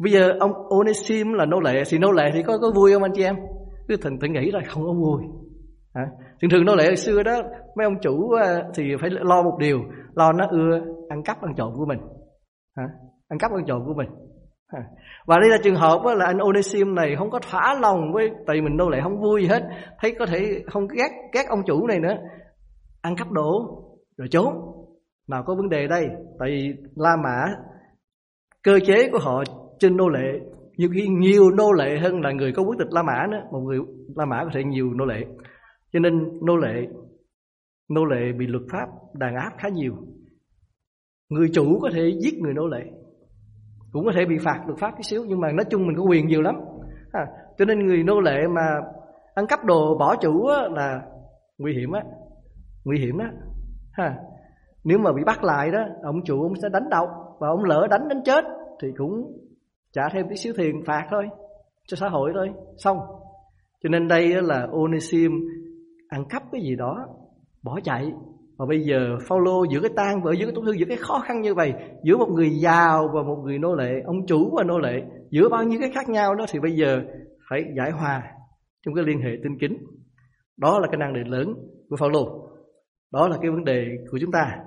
Bây 0.00 0.12
giờ 0.12 0.32
ông 0.40 0.52
Onesim 0.68 1.32
là 1.32 1.44
nô 1.46 1.60
lệ. 1.60 1.82
Thì 1.90 1.98
nô 1.98 2.12
lệ 2.12 2.30
thì 2.34 2.42
có 2.42 2.58
có 2.58 2.72
vui 2.74 2.92
không 2.92 3.02
anh 3.02 3.12
chị 3.14 3.22
em? 3.22 3.36
Cứ 3.88 3.96
thỉnh 3.96 4.18
thỉnh 4.20 4.32
nghĩ 4.32 4.50
là 4.50 4.60
không 4.68 4.82
có 4.84 4.92
vui. 4.92 5.22
Hả? 5.94 6.06
thường 6.42 6.50
thường 6.50 6.64
nô 6.64 6.74
lệ 6.74 6.86
hồi 6.86 6.96
xưa 6.96 7.22
đó, 7.22 7.42
mấy 7.76 7.84
ông 7.84 8.00
chủ 8.02 8.30
à, 8.30 8.62
thì 8.74 8.84
phải 9.00 9.10
lo 9.10 9.42
một 9.42 9.56
điều. 9.58 9.78
Lo 10.14 10.32
nó 10.32 10.46
ưa 10.50 10.80
ăn 11.08 11.22
cắp 11.24 11.42
ăn 11.42 11.54
trộm 11.56 11.72
của 11.76 11.86
mình. 11.86 11.98
Hả? 12.76 12.84
ăn 13.28 13.38
cắp 13.38 13.52
ăn 13.52 13.64
trộm 13.66 13.82
của 13.86 13.94
mình. 13.94 14.08
và 15.26 15.38
đây 15.40 15.50
là 15.50 15.58
trường 15.64 15.74
hợp 15.74 16.00
là 16.16 16.26
anh 16.26 16.38
Onesim 16.38 16.94
này 16.94 17.16
không 17.18 17.30
có 17.30 17.38
thỏa 17.50 17.74
lòng 17.80 18.12
với, 18.12 18.30
tại 18.46 18.60
mình 18.60 18.76
đâu 18.76 18.90
lại 18.90 19.00
không 19.02 19.20
vui 19.20 19.42
gì 19.42 19.48
hết. 19.48 19.62
Thấy 20.00 20.14
có 20.18 20.26
thể 20.26 20.62
không 20.66 20.86
ghét 20.88 21.10
ghét 21.32 21.44
ông 21.48 21.62
chủ 21.66 21.86
này 21.86 22.00
nữa. 22.00 22.14
Ăn 23.02 23.16
cắp 23.16 23.30
đồ, 23.30 23.52
rồi 24.16 24.28
trốn. 24.30 24.54
Nào 25.28 25.42
có 25.46 25.54
vấn 25.54 25.68
đề 25.68 25.86
đây, 25.86 26.06
tại 26.38 26.48
vì 26.50 26.72
La 26.96 27.16
Mã, 27.24 27.54
cơ 28.62 28.80
chế 28.86 29.08
của 29.12 29.18
họ 29.18 29.42
trên 29.78 29.96
nô 29.96 30.08
lệ, 30.08 30.40
nhiều 30.76 30.90
khi 30.94 31.06
nhiều 31.08 31.50
nô 31.50 31.72
lệ 31.72 31.98
hơn 31.98 32.20
là 32.20 32.32
người 32.32 32.52
có 32.52 32.62
quốc 32.62 32.74
tịch 32.78 32.88
La 32.90 33.02
Mã 33.02 33.26
nữa. 33.30 33.42
Một 33.52 33.60
người 33.60 33.78
La 34.16 34.24
Mã 34.24 34.44
có 34.44 34.50
thể 34.54 34.64
nhiều 34.64 34.94
nô 34.94 35.04
lệ. 35.04 35.20
Cho 35.92 36.00
nên 36.00 36.12
nô 36.46 36.56
lệ 36.56 36.86
nô 37.88 38.04
lệ 38.04 38.32
bị 38.38 38.46
luật 38.46 38.62
pháp 38.72 38.88
đàn 39.14 39.34
áp 39.34 39.50
khá 39.58 39.68
nhiều. 39.68 39.94
Người 41.28 41.48
chủ 41.54 41.78
có 41.82 41.90
thể 41.94 42.12
giết 42.20 42.38
người 42.38 42.54
nô 42.54 42.66
lệ 42.66 42.82
cũng 43.94 44.04
có 44.04 44.12
thể 44.16 44.24
bị 44.24 44.38
phạt 44.38 44.64
được 44.66 44.74
pháp 44.78 44.90
tí 44.96 45.02
xíu 45.02 45.24
nhưng 45.28 45.40
mà 45.40 45.52
nói 45.52 45.64
chung 45.70 45.86
mình 45.86 45.96
có 45.96 46.02
quyền 46.02 46.26
nhiều 46.26 46.42
lắm. 46.42 46.54
À, 47.12 47.26
cho 47.58 47.64
nên 47.64 47.86
người 47.86 48.02
nô 48.02 48.20
lệ 48.20 48.46
mà 48.50 48.80
ăn 49.34 49.46
cắp 49.46 49.64
đồ 49.64 49.98
bỏ 49.98 50.16
chủ 50.16 50.46
á, 50.46 50.68
là 50.70 51.02
nguy 51.58 51.74
hiểm 51.74 51.92
á 51.92 52.02
nguy 52.84 52.98
hiểm 52.98 53.18
á. 53.18 53.30
Ha 53.92 54.16
nếu 54.84 54.98
mà 54.98 55.12
bị 55.12 55.22
bắt 55.26 55.44
lại 55.44 55.70
đó 55.70 55.84
ông 56.02 56.24
chủ 56.24 56.42
ông 56.42 56.54
sẽ 56.62 56.68
đánh 56.68 56.88
đầu 56.90 57.06
và 57.40 57.48
ông 57.48 57.64
lỡ 57.64 57.86
đánh 57.90 58.08
đến 58.08 58.22
chết 58.24 58.44
thì 58.82 58.88
cũng 58.96 59.32
trả 59.92 60.08
thêm 60.12 60.28
tí 60.28 60.36
xíu 60.36 60.52
tiền 60.56 60.82
phạt 60.86 61.06
thôi 61.10 61.28
cho 61.86 61.96
xã 61.96 62.08
hội 62.08 62.32
thôi. 62.34 62.50
Xong 62.76 62.98
cho 63.82 63.88
nên 63.88 64.08
đây 64.08 64.42
là 64.42 64.68
Onesim 64.72 65.32
ăn 66.08 66.24
cắp 66.28 66.42
cái 66.52 66.60
gì 66.62 66.76
đó 66.76 67.06
bỏ 67.62 67.80
chạy 67.84 68.12
và 68.58 68.66
bây 68.68 68.80
giờ 68.80 69.16
Phaolô 69.28 69.64
giữa 69.70 69.80
cái 69.80 69.90
tang 69.96 70.22
vỡ, 70.22 70.32
giữa 70.32 70.46
cái 70.46 70.54
tổn 70.54 70.64
thương, 70.64 70.78
giữa 70.78 70.86
cái 70.88 70.96
khó 70.96 71.18
khăn 71.18 71.40
như 71.40 71.54
vậy, 71.54 71.72
giữa 72.02 72.16
một 72.16 72.28
người 72.30 72.50
giàu 72.50 73.08
và 73.14 73.22
một 73.22 73.36
người 73.44 73.58
nô 73.58 73.74
lệ, 73.74 74.02
ông 74.04 74.26
chủ 74.26 74.50
và 74.56 74.64
nô 74.64 74.78
lệ, 74.78 75.02
giữa 75.30 75.48
bao 75.48 75.64
nhiêu 75.64 75.80
cái 75.80 75.90
khác 75.94 76.08
nhau 76.08 76.34
đó 76.34 76.44
thì 76.52 76.60
bây 76.60 76.72
giờ 76.72 77.00
phải 77.50 77.64
giải 77.76 77.90
hòa 77.90 78.22
trong 78.86 78.94
cái 78.94 79.04
liên 79.04 79.20
hệ 79.20 79.30
tinh 79.42 79.58
kính. 79.60 79.78
Đó 80.56 80.78
là 80.78 80.88
cái 80.90 80.98
năng 80.98 81.14
đề 81.14 81.20
lớn 81.26 81.54
của 81.88 81.96
Phaolô. 81.96 82.48
Đó 83.12 83.28
là 83.28 83.36
cái 83.42 83.50
vấn 83.50 83.64
đề 83.64 83.84
của 84.10 84.18
chúng 84.20 84.32
ta. 84.32 84.58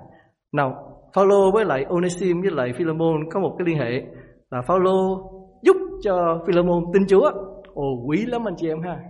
Nào, 0.52 0.74
Phaolô 1.14 1.50
với 1.52 1.64
lại 1.64 1.84
Onesim 1.88 2.40
với 2.40 2.50
lại 2.50 2.72
Philemon 2.76 3.30
có 3.30 3.40
một 3.40 3.54
cái 3.58 3.66
liên 3.66 3.78
hệ 3.78 4.02
là 4.50 4.62
Phaolô 4.62 5.30
giúp 5.62 5.76
cho 6.02 6.44
Philemon 6.46 6.84
tin 6.92 7.06
Chúa. 7.08 7.30
Ồ, 7.74 7.84
quý 8.06 8.26
lắm 8.26 8.48
anh 8.48 8.54
chị 8.56 8.68
em 8.68 8.80
ha. 8.82 9.00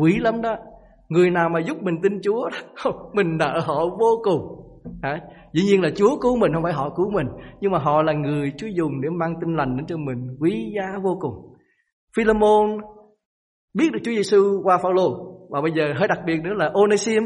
Quý 0.00 0.18
lắm 0.18 0.42
đó. 0.42 0.56
Người 1.08 1.30
nào 1.30 1.48
mà 1.48 1.60
giúp 1.60 1.82
mình 1.82 1.94
tin 2.02 2.20
Chúa 2.22 2.48
Mình 3.12 3.36
nợ 3.38 3.60
họ 3.64 3.86
vô 4.00 4.22
cùng. 4.22 4.40
À, 5.02 5.20
Dĩ 5.52 5.62
nhiên 5.62 5.82
là 5.82 5.90
Chúa 5.96 6.18
cứu 6.20 6.36
mình 6.36 6.52
Không 6.54 6.62
phải 6.62 6.72
họ 6.72 6.90
cứu 6.96 7.10
mình. 7.10 7.26
Nhưng 7.60 7.72
mà 7.72 7.78
họ 7.78 8.02
là 8.02 8.12
người 8.12 8.52
Chúa 8.56 8.66
dùng 8.66 9.00
để 9.00 9.08
mang 9.10 9.34
tin 9.40 9.56
lành 9.56 9.76
đến 9.76 9.86
cho 9.86 9.96
mình 9.96 10.36
Quý 10.40 10.72
giá 10.76 10.98
vô 11.02 11.18
cùng. 11.20 11.34
Philemon 12.16 12.78
biết 13.74 13.92
được 13.92 13.98
Chúa 14.04 14.12
Giêsu 14.12 14.60
qua 14.62 14.78
Phaolô. 14.82 15.32
Và 15.50 15.60
bây 15.60 15.72
giờ 15.72 15.84
hơi 15.96 16.08
đặc 16.08 16.18
biệt 16.26 16.40
nữa 16.44 16.54
là 16.54 16.70
Onesim 16.74 17.22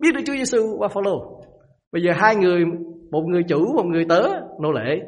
Biết 0.00 0.14
được 0.14 0.20
Chúa 0.26 0.32
Giêsu 0.32 0.76
qua 0.78 0.88
Phaolô. 0.88 1.40
Bây 1.92 2.02
giờ 2.02 2.12
hai 2.16 2.36
người 2.36 2.64
Một 3.10 3.22
người 3.26 3.42
chủ, 3.48 3.74
một 3.76 3.86
người 3.86 4.04
tớ 4.08 4.22
Nô 4.60 4.72
lệ. 4.72 5.00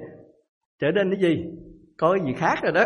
Trở 0.81 0.87
nên 0.95 1.11
cái 1.11 1.31
gì? 1.31 1.45
Có 1.99 2.17
gì 2.27 2.33
khác 2.37 2.55
rồi 2.63 2.73
đó. 2.73 2.85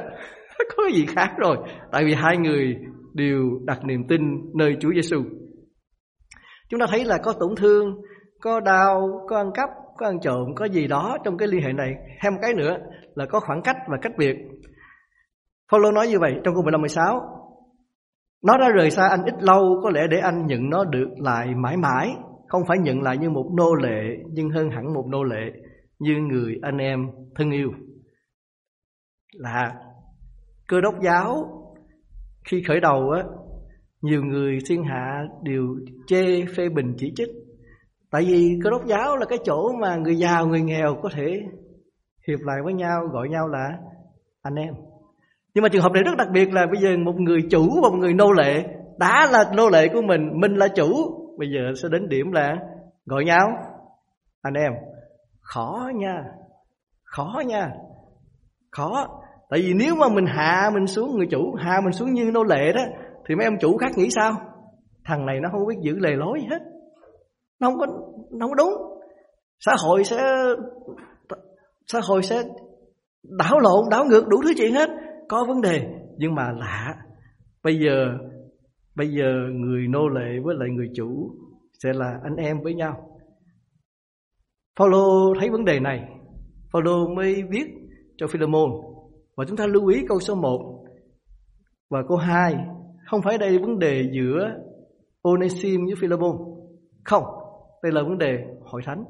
Có 0.77 0.83
gì 0.95 1.07
khác 1.07 1.31
rồi? 1.39 1.57
Tại 1.93 2.05
vì 2.05 2.15
hai 2.15 2.37
người 2.37 2.77
đều 3.15 3.61
đặt 3.65 3.85
niềm 3.85 4.05
tin 4.09 4.21
nơi 4.55 4.77
Chúa 4.81 4.93
Giêsu. 4.95 5.23
Chúng 6.69 6.81
ta 6.81 6.87
thấy 6.91 7.05
là 7.05 7.19
có 7.19 7.33
tổn 7.33 7.55
thương, 7.57 8.01
có 8.41 8.61
đau, 8.61 9.27
có 9.29 9.37
ăn 9.37 9.51
cắp, 9.55 9.69
có 9.97 10.07
ăn 10.07 10.21
trộm, 10.21 10.55
có 10.57 10.65
gì 10.65 10.87
đó 10.87 11.19
trong 11.25 11.37
cái 11.37 11.49
liên 11.49 11.63
hệ 11.63 11.73
này. 11.73 11.95
Thêm 12.23 12.33
một 12.33 12.39
cái 12.43 12.55
nữa 12.55 12.77
là 13.15 13.27
có 13.27 13.41
khoảng 13.41 13.63
cách 13.63 13.77
và 13.89 13.97
cách 14.03 14.13
biệt. 14.19 14.37
Phaolô 15.71 15.93
nói 15.93 16.09
như 16.09 16.19
vậy 16.21 16.33
trong 16.45 16.55
câu 16.55 16.63
15 16.63 16.81
16. 16.81 17.21
Nó 18.43 18.59
đã 18.59 18.69
rời 18.69 18.91
xa 18.91 19.09
anh 19.09 19.25
ít 19.25 19.35
lâu 19.41 19.81
có 19.83 19.91
lẽ 19.91 20.07
để 20.11 20.19
anh 20.19 20.47
nhận 20.47 20.71
nó 20.71 20.85
được 20.85 21.09
lại 21.19 21.55
mãi 21.55 21.77
mãi, 21.77 22.11
không 22.49 22.63
phải 22.69 22.79
nhận 22.79 23.03
lại 23.03 23.19
như 23.19 23.31
một 23.31 23.51
nô 23.57 23.75
lệ 23.75 24.17
nhưng 24.33 24.51
hơn 24.51 24.71
hẳn 24.71 24.95
một 24.95 25.05
nô 25.11 25.23
lệ 25.23 25.53
như 25.99 26.17
người 26.17 26.59
anh 26.63 26.79
em 26.79 27.07
thân 27.35 27.51
yêu. 27.51 27.71
Là 29.33 29.75
cơ 30.69 30.81
đốc 30.81 30.95
giáo 31.03 31.60
khi 32.51 32.63
khởi 32.69 32.81
đầu 32.81 33.11
á, 33.11 33.25
nhiều 34.03 34.23
người 34.25 34.59
thiên 34.69 34.85
hạ 34.85 35.23
đều 35.43 35.67
chê 36.07 36.45
phê 36.57 36.69
bình 36.69 36.95
chỉ 36.99 37.13
trích. 37.17 37.29
Tại 38.11 38.25
vì 38.25 38.59
cơ 38.65 38.71
đốc 38.71 38.87
giáo 38.87 39.17
là 39.17 39.27
cái 39.27 39.39
chỗ 39.45 39.73
mà 39.81 39.97
người 39.97 40.17
giàu, 40.17 40.47
người 40.47 40.61
nghèo 40.61 40.97
có 41.03 41.09
thể 41.13 41.43
hiệp 42.29 42.39
lại 42.41 42.57
với 42.65 42.75
nhau, 42.75 43.01
gọi 43.13 43.29
nhau 43.29 43.49
là 43.49 43.69
anh 44.43 44.55
em. 44.55 44.75
Nhưng 45.55 45.63
mà 45.63 45.69
trường 45.69 45.83
hợp 45.83 45.93
này 45.93 46.03
rất 46.03 46.17
đặc 46.19 46.29
biệt 46.33 46.53
là 46.53 46.67
bây 46.67 46.83
giờ 46.83 46.97
một 46.97 47.21
người 47.21 47.41
chủ 47.51 47.81
và 47.83 47.89
một 47.89 47.97
người 47.97 48.15
nô 48.15 48.33
lệ, 48.33 48.65
đã 48.99 49.29
là 49.31 49.53
nô 49.57 49.69
lệ 49.69 49.89
của 49.89 50.03
mình 50.03 50.41
mình 50.41 50.55
là 50.55 50.69
chủ, 50.69 50.93
bây 51.39 51.49
giờ 51.49 51.73
sẽ 51.83 51.89
đến 51.89 52.09
điểm 52.09 52.33
là 52.33 52.57
gọi 53.07 53.25
nhau 53.25 53.49
anh 54.43 54.55
em. 54.55 54.73
Khó 55.41 55.91
nha 55.95 56.23
khó 57.11 57.43
nha, 57.47 57.71
khó. 58.71 59.20
Tại 59.51 59.61
vì 59.61 59.75
nếu 59.75 59.95
mà 59.95 60.09
mình 60.09 60.27
hạ 60.27 60.71
mình 60.75 60.87
xuống 60.87 61.17
người 61.17 61.27
chủ 61.31 61.55
Hạ 61.59 61.81
mình 61.85 61.93
xuống 61.93 62.13
như 62.13 62.31
nô 62.35 62.43
lệ 62.43 62.73
đó 62.73 62.83
Thì 63.29 63.35
mấy 63.35 63.45
ông 63.45 63.59
chủ 63.61 63.77
khác 63.77 63.91
nghĩ 63.97 64.09
sao? 64.11 64.33
Thằng 65.05 65.27
này 65.27 65.41
nó 65.41 65.49
không 65.53 65.67
biết 65.69 65.75
giữ 65.83 65.99
lề 65.99 66.11
lối 66.17 66.41
hết. 66.51 66.59
Nó 67.61 67.71
không 67.71 67.79
có, 67.79 67.87
nó 68.31 68.47
không 68.47 68.51
có 68.51 68.55
đúng. 68.55 68.73
Xã 69.61 69.73
hội 69.85 70.05
sẽ 70.05 70.19
Xã 71.87 72.01
hội 72.09 72.23
sẽ 72.23 72.43
Đảo 73.39 73.59
lộn, 73.59 73.85
đảo 73.91 74.05
ngược 74.05 74.29
đủ 74.29 74.37
thứ 74.43 74.53
chuyện 74.57 74.75
hết. 74.75 74.91
Có 75.29 75.45
vấn 75.49 75.61
đề 75.61 75.87
Nhưng 76.17 76.35
mà 76.35 76.53
lạ. 76.53 76.95
Bây 77.65 77.79
giờ 77.79 78.13
Bây 78.97 79.09
giờ 79.09 79.33
người 79.53 79.87
nô 79.89 80.09
lệ 80.09 80.41
với 80.45 80.57
lại 80.59 80.69
người 80.69 80.89
chủ 80.97 81.31
Sẽ 81.83 81.93
là 81.93 82.19
anh 82.25 82.37
em 82.37 82.61
với 82.63 82.75
nhau. 82.75 83.07
Paulo 84.79 85.35
thấy 85.41 85.51
vấn 85.51 85.65
đề 85.65 85.81
này. 85.81 86.09
Paulo 86.73 87.15
mới 87.17 87.43
viết 87.51 87.67
cho 88.17 88.27
Philemon 88.27 88.71
và 89.41 89.47
chúng 89.49 89.57
ta 89.57 89.67
lưu 89.67 89.87
ý 89.87 90.05
câu 90.09 90.21
số 90.21 90.35
1 90.35 90.85
và 91.91 92.03
câu 92.09 92.17
2 92.17 92.55
Không 93.07 93.23
phải 93.23 93.39
đây 93.39 93.59
vấn 93.59 93.79
đề 93.79 94.11
giữa 94.13 94.51
Onesim 95.23 95.85
với 95.87 95.95
Philemon 96.01 96.37
Không 97.05 97.25
Đây 97.83 97.93
là 97.93 98.03
vấn 98.03 98.19
đề 98.19 98.39
hội 98.65 98.83
thánh. 98.85 99.05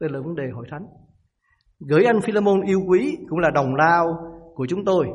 Đây 0.00 0.10
là 0.10 0.20
vấn 0.24 0.34
đề 0.34 0.42
hội 0.54 0.66
thánh. 0.70 0.86
Gửi 1.80 2.04
anh 2.04 2.20
Philemon 2.20 2.60
yêu 2.60 2.80
quý 2.88 3.16
Cũng 3.28 3.38
là 3.38 3.50
đồng 3.50 3.74
lao 3.74 4.06
của 4.54 4.66
chúng 4.66 4.84
tôi. 4.84 5.06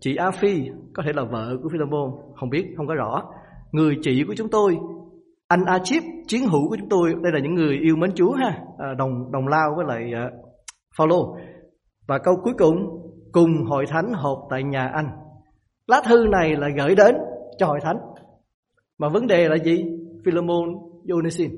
Chị 0.00 0.16
A 0.16 0.30
Phi 0.30 0.62
có 0.94 1.02
thể 1.06 1.12
là 1.12 1.24
vợ 1.24 1.56
của 1.62 1.68
Philemon 1.72 2.10
Không 2.34 2.50
biết, 2.50 2.66
không 2.76 2.86
có 2.86 2.94
rõ. 2.94 3.22
Người 3.72 3.96
chị 4.02 4.24
của 4.26 4.34
chúng 4.36 4.48
tôi 4.48 4.78
Anh 5.48 5.64
A 5.64 5.78
Chip, 5.84 6.02
chiến 6.26 6.42
hữu 6.42 6.68
của 6.68 6.76
chúng 6.80 6.88
tôi 6.88 7.14
Đây 7.22 7.32
là 7.32 7.38
những 7.42 7.54
người 7.54 7.78
yêu 7.78 7.96
mến 7.96 8.14
Chúa 8.14 8.32
ha. 8.32 8.64
À, 8.78 8.94
đồng 8.98 9.32
đồng 9.32 9.48
lao 9.48 9.74
với 9.76 9.84
lại 9.88 10.12
uh, 10.26 10.32
Phaolô. 10.98 11.36
Và 12.08 12.18
câu 12.18 12.36
cuối 12.44 12.54
cùng 12.58 13.02
cùng 13.32 13.64
hội 13.64 13.86
thánh 13.86 14.12
họp 14.12 14.46
tại 14.50 14.62
nhà 14.62 14.88
anh. 14.88 15.10
Lá 15.86 16.02
thư 16.06 16.26
này 16.30 16.56
là 16.56 16.68
gửi 16.76 16.94
đến 16.94 17.16
cho 17.58 17.66
hội 17.66 17.78
thánh. 17.82 17.96
Mà 18.98 19.08
vấn 19.08 19.26
đề 19.26 19.48
là 19.48 19.56
gì? 19.56 19.84
Philemon 20.24 20.68
Dionesin. 21.04 21.50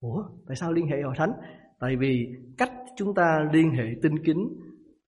Ủa, 0.00 0.24
tại 0.46 0.56
sao 0.56 0.72
liên 0.72 0.86
hệ 0.86 0.96
hội 1.04 1.14
thánh? 1.16 1.32
Tại 1.80 1.96
vì 1.96 2.26
cách 2.58 2.72
chúng 2.96 3.14
ta 3.14 3.38
liên 3.52 3.70
hệ 3.70 3.84
tinh 4.02 4.24
kính 4.24 4.48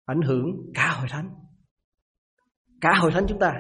ảnh 0.05 0.23
hưởng 0.23 0.73
cả 0.75 0.95
hội 0.99 1.07
thánh. 1.11 1.31
Cả 2.81 2.95
hội 3.01 3.11
thánh 3.11 3.25
chúng 3.29 3.39
ta. 3.39 3.53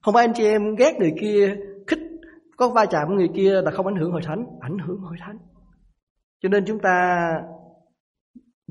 Không 0.00 0.14
phải 0.14 0.24
anh 0.24 0.34
chị 0.34 0.44
em 0.44 0.74
ghét 0.74 0.92
người 0.98 1.12
kia, 1.20 1.56
khích 1.86 1.98
có 2.56 2.70
va 2.70 2.86
chạm 2.86 3.08
với 3.08 3.16
người 3.16 3.30
kia 3.34 3.60
là 3.62 3.70
không 3.70 3.86
ảnh 3.86 3.96
hưởng 3.96 4.12
hội 4.12 4.20
thánh, 4.24 4.44
ảnh 4.60 4.78
hưởng 4.78 4.98
hội 4.98 5.16
thánh. 5.20 5.38
Cho 6.40 6.48
nên 6.48 6.64
chúng 6.66 6.78
ta 6.78 7.26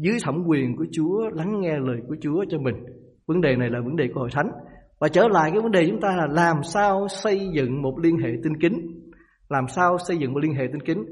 dưới 0.02 0.18
thẩm 0.24 0.44
quyền 0.48 0.76
của 0.76 0.86
Chúa 0.92 1.30
lắng 1.34 1.62
nghe 1.62 1.80
lời 1.80 1.98
của 2.08 2.16
Chúa 2.22 2.46
cho 2.50 2.60
mình. 2.60 2.76
Vấn 3.28 3.42
đề 3.42 3.56
này 3.56 3.70
là 3.70 3.80
vấn 3.82 3.96
đề 3.96 4.08
của 4.14 4.20
hội 4.20 4.30
thánh. 4.34 4.52
Và 5.00 5.08
trở 5.08 5.28
lại 5.28 5.52
cái 5.52 5.62
vấn 5.62 5.72
đề 5.72 5.88
chúng 5.90 6.02
ta 6.02 6.16
là 6.18 6.28
làm 6.32 6.64
sao 6.64 7.08
xây 7.08 7.50
dựng 7.54 7.82
một 7.82 8.00
liên 8.00 8.18
hệ 8.18 8.30
tinh 8.44 8.58
kính. 8.62 8.74
Làm 9.50 9.68
sao 9.68 9.98
xây 10.08 10.18
dựng 10.18 10.34
một 10.34 10.40
liên 10.40 10.54
hệ 10.54 10.68
tinh 10.72 10.82
kính. 10.82 11.06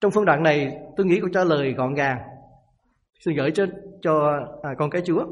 Trong 0.00 0.10
phân 0.10 0.24
đoạn 0.24 0.42
này 0.42 0.76
tôi 0.96 1.06
nghĩ 1.06 1.20
câu 1.20 1.28
trả 1.32 1.44
lời 1.44 1.74
gọn 1.76 1.94
gàng. 1.94 2.18
Xin 3.24 3.36
gửi 3.36 3.50
cho 3.50 3.66
cho 4.02 4.40
à, 4.62 4.70
con 4.78 4.90
cái 4.90 5.02
Chúa. 5.04 5.24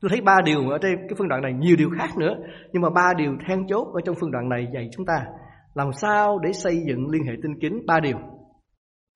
Tôi 0.00 0.08
thấy 0.08 0.20
ba 0.20 0.40
điều 0.44 0.70
ở 0.70 0.78
trên 0.82 0.96
cái 0.96 1.14
phân 1.18 1.28
đoạn 1.28 1.42
này 1.42 1.52
nhiều 1.52 1.76
điều 1.78 1.90
khác 1.98 2.18
nữa, 2.18 2.34
nhưng 2.72 2.82
mà 2.82 2.90
ba 2.90 3.14
điều 3.14 3.36
then 3.48 3.66
chốt 3.68 3.88
ở 3.94 4.00
trong 4.04 4.14
phân 4.20 4.30
đoạn 4.30 4.48
này 4.48 4.66
dạy 4.74 4.88
chúng 4.92 5.06
ta 5.06 5.26
làm 5.74 5.92
sao 5.92 6.38
để 6.38 6.52
xây 6.52 6.82
dựng 6.88 7.08
liên 7.10 7.22
hệ 7.24 7.32
tinh 7.42 7.60
kính 7.60 7.86
ba 7.86 8.00
điều. 8.00 8.16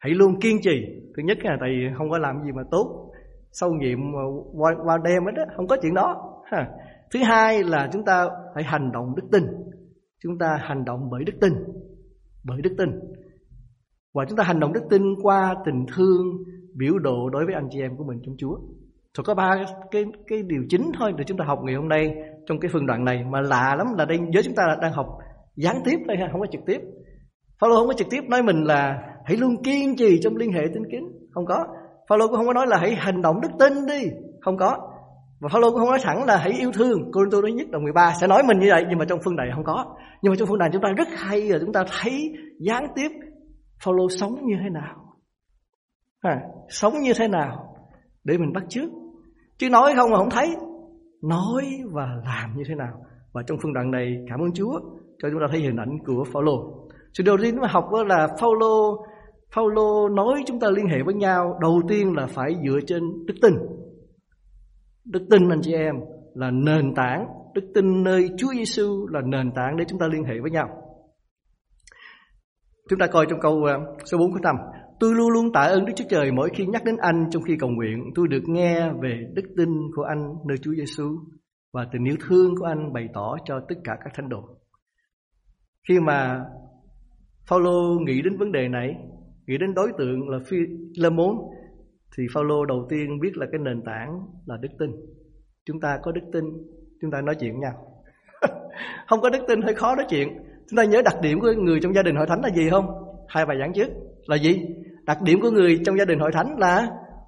Hãy 0.03 0.15
luôn 0.15 0.41
kiên 0.41 0.57
trì. 0.63 0.85
Thứ 1.17 1.23
nhất 1.23 1.39
là 1.43 1.57
tại 1.61 1.69
vì 1.71 1.95
không 1.99 2.11
có 2.11 2.19
làm 2.19 2.43
gì 2.45 2.53
mà 2.53 2.63
tốt. 2.71 3.13
Sâu 3.53 3.71
nhiệm 3.71 3.99
ờ, 4.15 4.23
qua, 4.53 4.73
qua 4.85 4.99
đêm 5.05 5.25
hết 5.25 5.33
đó 5.37 5.43
Không 5.57 5.67
có 5.67 5.77
chuyện 5.83 5.95
đó. 5.95 6.17
Ha. 6.45 6.71
Thứ 7.13 7.21
hai 7.23 7.65
là 7.65 7.89
chúng 7.93 8.05
ta 8.05 8.29
phải 8.55 8.65
hành 8.65 8.93
động 8.93 9.15
đức 9.17 9.29
tin. 9.33 9.43
Chúng 10.23 10.39
ta 10.39 10.47
hành 10.61 10.85
động 10.85 11.09
bởi 11.11 11.25
đức 11.25 11.33
tin. 11.41 11.53
Bởi 12.45 12.63
đức 12.63 12.75
tin. 12.79 12.89
Và 14.15 14.25
chúng 14.29 14.39
ta 14.39 14.45
hành 14.45 14.61
động 14.61 14.73
đức 14.73 14.83
tin 14.91 15.03
qua 15.23 15.55
tình 15.65 15.87
thương 15.97 16.27
Biểu 16.77 16.99
độ 16.99 17.31
đối 17.31 17.45
với 17.45 17.55
anh 17.55 17.69
chị 17.71 17.81
em 17.81 17.97
của 17.97 18.05
mình 18.05 18.19
trong 18.27 18.35
Chúa. 18.39 18.57
Thôi 19.15 19.25
có 19.27 19.35
ba 19.35 19.65
cái 19.91 20.05
cái 20.27 20.43
điều 20.43 20.63
chính 20.69 20.91
thôi 20.99 21.13
để 21.17 21.25
chúng 21.27 21.39
ta 21.39 21.45
học 21.45 21.59
ngày 21.63 21.75
hôm 21.75 21.89
nay 21.89 22.15
trong 22.47 22.61
cái 22.61 22.71
phần 22.75 22.87
đoạn 22.87 23.05
này. 23.05 23.25
Mà 23.31 23.41
lạ 23.41 23.75
lắm 23.79 23.87
là 23.99 24.05
đây 24.05 24.19
với 24.19 24.43
chúng 24.43 24.55
ta 24.55 24.63
là 24.67 24.77
đang 24.83 24.93
học 24.93 25.07
gián 25.57 25.77
tiếp 25.85 25.97
thôi 26.07 26.17
ha, 26.17 26.29
không 26.33 26.41
có 26.41 26.47
trực 26.53 26.61
tiếp. 26.67 26.81
Phaolô 27.63 27.77
không 27.77 27.89
có 27.89 27.95
trực 27.95 28.11
tiếp 28.11 28.25
nói 28.29 28.43
mình 28.43 28.65
là 28.65 28.99
hãy 29.25 29.37
luôn 29.37 29.63
kiên 29.63 29.97
trì 29.97 30.21
trong 30.23 30.37
liên 30.37 30.53
hệ 30.53 30.61
tín 30.75 30.83
kính 30.91 31.09
không 31.31 31.47
có 31.47 31.67
Phaolô 32.09 32.27
cũng 32.27 32.37
không 32.37 32.47
có 32.47 32.53
nói 32.53 32.67
là 32.67 32.79
hãy 32.79 32.95
hành 32.95 33.23
động 33.23 33.41
đức 33.41 33.49
tin 33.59 33.87
đi 33.87 34.11
không 34.41 34.57
có 34.57 34.79
và 35.41 35.49
Phaolô 35.53 35.71
cũng 35.71 35.79
không 35.79 35.91
nói 35.91 35.99
thẳng 36.03 36.25
là 36.25 36.37
hãy 36.37 36.53
yêu 36.53 36.73
thương 36.73 37.11
Cô 37.13 37.21
tôi 37.31 37.43
nói 37.43 37.53
nhất 37.53 37.67
đoạn 37.71 37.85
13 37.85 38.13
sẽ 38.21 38.27
nói 38.27 38.43
mình 38.43 38.59
như 38.59 38.67
vậy 38.71 38.85
nhưng 38.89 38.99
mà 38.99 39.05
trong 39.05 39.19
phương 39.25 39.37
này 39.37 39.47
không 39.55 39.65
có 39.65 39.97
nhưng 40.23 40.31
mà 40.31 40.37
trong 40.39 40.49
phương 40.49 40.59
này 40.59 40.71
chúng 40.73 40.83
ta 40.83 40.89
rất 40.97 41.09
hay 41.15 41.43
là 41.43 41.59
chúng 41.61 41.73
ta 41.73 41.85
thấy 42.03 42.33
gián 42.59 42.87
tiếp 42.97 43.09
Phaolô 43.85 44.09
sống 44.09 44.47
như 44.47 44.55
thế 44.63 44.71
nào 44.71 45.03
à, 46.23 46.41
sống 46.69 47.01
như 47.01 47.13
thế 47.19 47.29
nào 47.29 47.73
để 48.25 48.39
mình 48.39 48.53
bắt 48.53 48.65
chước. 48.69 48.91
Chứ 49.59 49.71
nói 49.71 49.93
không 49.97 50.11
mà 50.11 50.19
không 50.19 50.31
thấy. 50.31 50.49
Nói 51.23 51.65
và 51.93 52.09
làm 52.25 52.57
như 52.57 52.63
thế 52.69 52.75
nào. 52.75 53.05
Và 53.33 53.43
trong 53.47 53.59
phương 53.63 53.73
đoạn 53.73 53.91
này 53.91 54.17
cảm 54.29 54.41
ơn 54.41 54.53
Chúa 54.55 54.81
cho 55.19 55.29
chúng 55.31 55.41
ta 55.41 55.47
thấy 55.51 55.61
hình 55.61 55.77
ảnh 55.77 55.99
của 56.07 56.25
Phaolô. 56.33 56.89
Sự 57.13 57.25
đầu 57.25 57.37
tiên 57.43 57.57
mà 57.61 57.69
học 57.69 57.85
đó 57.93 58.05
là 58.05 58.29
Paulo 58.41 58.97
Paulo 59.57 60.09
nói 60.09 60.43
chúng 60.47 60.61
ta 60.61 60.71
liên 60.71 60.87
hệ 60.87 61.03
với 61.03 61.15
nhau 61.15 61.59
đầu 61.61 61.81
tiên 61.89 62.17
là 62.17 62.27
phải 62.27 62.57
dựa 62.67 62.81
trên 62.87 63.03
đức 63.27 63.35
tin. 63.43 63.53
Đức 65.05 65.27
tin 65.31 65.49
anh 65.49 65.61
chị 65.63 65.73
em 65.73 65.95
là 66.35 66.51
nền 66.51 66.95
tảng, 66.95 67.27
đức 67.55 67.71
tin 67.75 68.03
nơi 68.03 68.29
Chúa 68.39 68.53
Giêsu 68.53 69.07
là 69.07 69.21
nền 69.25 69.53
tảng 69.55 69.77
để 69.77 69.85
chúng 69.89 69.99
ta 69.99 70.07
liên 70.07 70.25
hệ 70.25 70.35
với 70.43 70.51
nhau. 70.51 70.69
Chúng 72.91 72.99
ta 72.99 73.07
coi 73.07 73.27
trong 73.31 73.41
câu 73.41 73.65
ờ, 73.65 73.79
số 74.05 74.19
4 74.19 74.33
của 74.33 74.39
năm, 74.43 74.57
Tôi 75.03 75.15
luôn 75.15 75.31
luôn 75.31 75.53
tạ 75.53 75.61
ơn 75.61 75.85
Đức 75.85 75.93
Chúa 75.97 76.05
Trời 76.09 76.33
mỗi 76.33 76.51
khi 76.55 76.67
nhắc 76.67 76.85
đến 76.85 76.97
anh 76.97 77.27
trong 77.31 77.43
khi 77.43 77.57
cầu 77.61 77.71
nguyện. 77.71 78.11
Tôi 78.15 78.29
được 78.29 78.43
nghe 78.47 78.93
về 79.03 79.19
đức 79.35 79.43
tin 79.57 79.69
của 79.97 80.03
anh 80.03 80.35
nơi 80.49 80.59
Chúa 80.59 80.73
Giêsu 80.75 81.17
và 81.73 81.87
tình 81.93 82.05
yêu 82.05 82.17
thương 82.29 82.55
của 82.59 82.65
anh 82.65 82.93
bày 82.93 83.09
tỏ 83.15 83.37
cho 83.45 83.61
tất 83.69 83.75
cả 83.85 83.93
các 84.05 84.13
thánh 84.15 84.29
đồ. 84.29 84.43
Khi 85.89 86.01
mà 86.01 86.45
Phaolô 87.49 87.99
nghĩ 88.07 88.23
đến 88.23 88.37
vấn 88.37 88.53
đề 88.53 88.69
này, 88.69 88.95
nghĩ 89.47 89.59
đến 89.59 89.75
đối 89.75 89.93
tượng 89.99 90.29
là 90.29 90.39
phi 90.47 90.57
thì 92.17 92.27
Phaolô 92.35 92.65
đầu 92.65 92.87
tiên 92.89 93.21
biết 93.21 93.37
là 93.37 93.47
cái 93.53 93.61
nền 93.65 93.83
tảng 93.85 94.21
là 94.47 94.57
đức 94.61 94.69
tin. 94.79 94.91
Chúng 95.67 95.81
ta 95.81 95.99
có 96.03 96.13
đức 96.13 96.21
tin, 96.33 96.45
chúng 97.01 97.11
ta 97.11 97.21
nói 97.21 97.35
chuyện 97.41 97.61
nhau. 97.61 97.73
không 99.07 99.21
có 99.21 99.31
đức 99.31 99.45
tin 99.49 99.63
hơi 99.63 99.75
khó 99.75 99.95
nói 99.97 100.07
chuyện. 100.09 100.29
Chúng 100.71 100.77
ta 100.77 100.85
nhớ 100.85 101.03
đặc 101.05 101.15
điểm 101.23 101.41
của 101.41 101.53
người 101.59 101.81
trong 101.83 101.95
gia 101.95 102.03
đình 102.03 102.17
hội 102.17 102.27
thánh 102.27 102.41
là 102.43 102.51
gì 102.51 102.71
không? 102.71 102.87
Hai 103.29 103.47
bài 103.47 103.57
giảng 103.61 103.73
trước 103.73 103.89
là 104.27 104.37
gì? 104.37 104.67
Đặc 105.05 105.23
điểm 105.23 105.41
của 105.41 105.51
người 105.51 105.81
trong 105.85 105.99
gia 105.99 106.05
đình 106.05 106.19
hội 106.19 106.31
thánh 106.33 106.59
là 106.59 106.87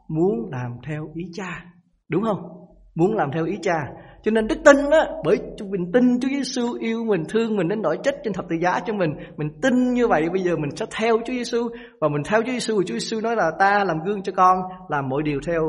muốn 0.09 0.51
làm 0.53 0.77
theo 0.87 1.09
ý 1.15 1.25
cha. 1.33 1.65
Đúng 2.09 2.23
không? 2.23 2.41
Muốn 2.95 3.15
làm 3.15 3.31
theo 3.33 3.47
ý 3.47 3.59
cha. 3.63 3.87
Cho 4.25 4.31
nên 4.31 4.47
đức 4.47 4.59
tin 4.65 4.77
á, 4.91 5.09
bởi 5.25 5.39
mình 5.71 5.93
tin 5.93 6.21
Chúa 6.21 6.29
Giêsu 6.29 6.63
yêu 6.81 7.05
mình, 7.05 7.23
thương 7.29 7.57
mình 7.57 7.69
đến 7.69 7.83
nỗi 7.83 7.99
chết 8.03 8.15
trên 8.25 8.33
thập 8.33 8.45
tự 8.51 8.57
giá 8.63 8.81
cho 8.87 8.95
mình. 8.95 9.11
Mình 9.37 9.49
tin 9.63 9.95
như 9.95 10.09
vậy 10.09 10.29
bây 10.33 10.43
giờ 10.43 10.57
mình 10.57 10.71
sẽ 10.77 10.87
theo 10.99 11.17
Chúa 11.17 11.33
Giêsu 11.33 11.69
và 12.01 12.09
mình 12.09 12.23
theo 12.25 12.43
Chúa 12.43 12.53
Giêsu 12.53 12.77
và 12.77 12.83
Chúa 12.87 12.95
Giêsu 12.95 13.21
nói 13.21 13.37
là 13.37 13.51
ta 13.59 13.85
làm 13.85 13.97
gương 14.07 14.23
cho 14.23 14.33
con, 14.37 14.59
làm 14.89 15.09
mọi 15.09 15.23
điều 15.23 15.41
theo 15.47 15.63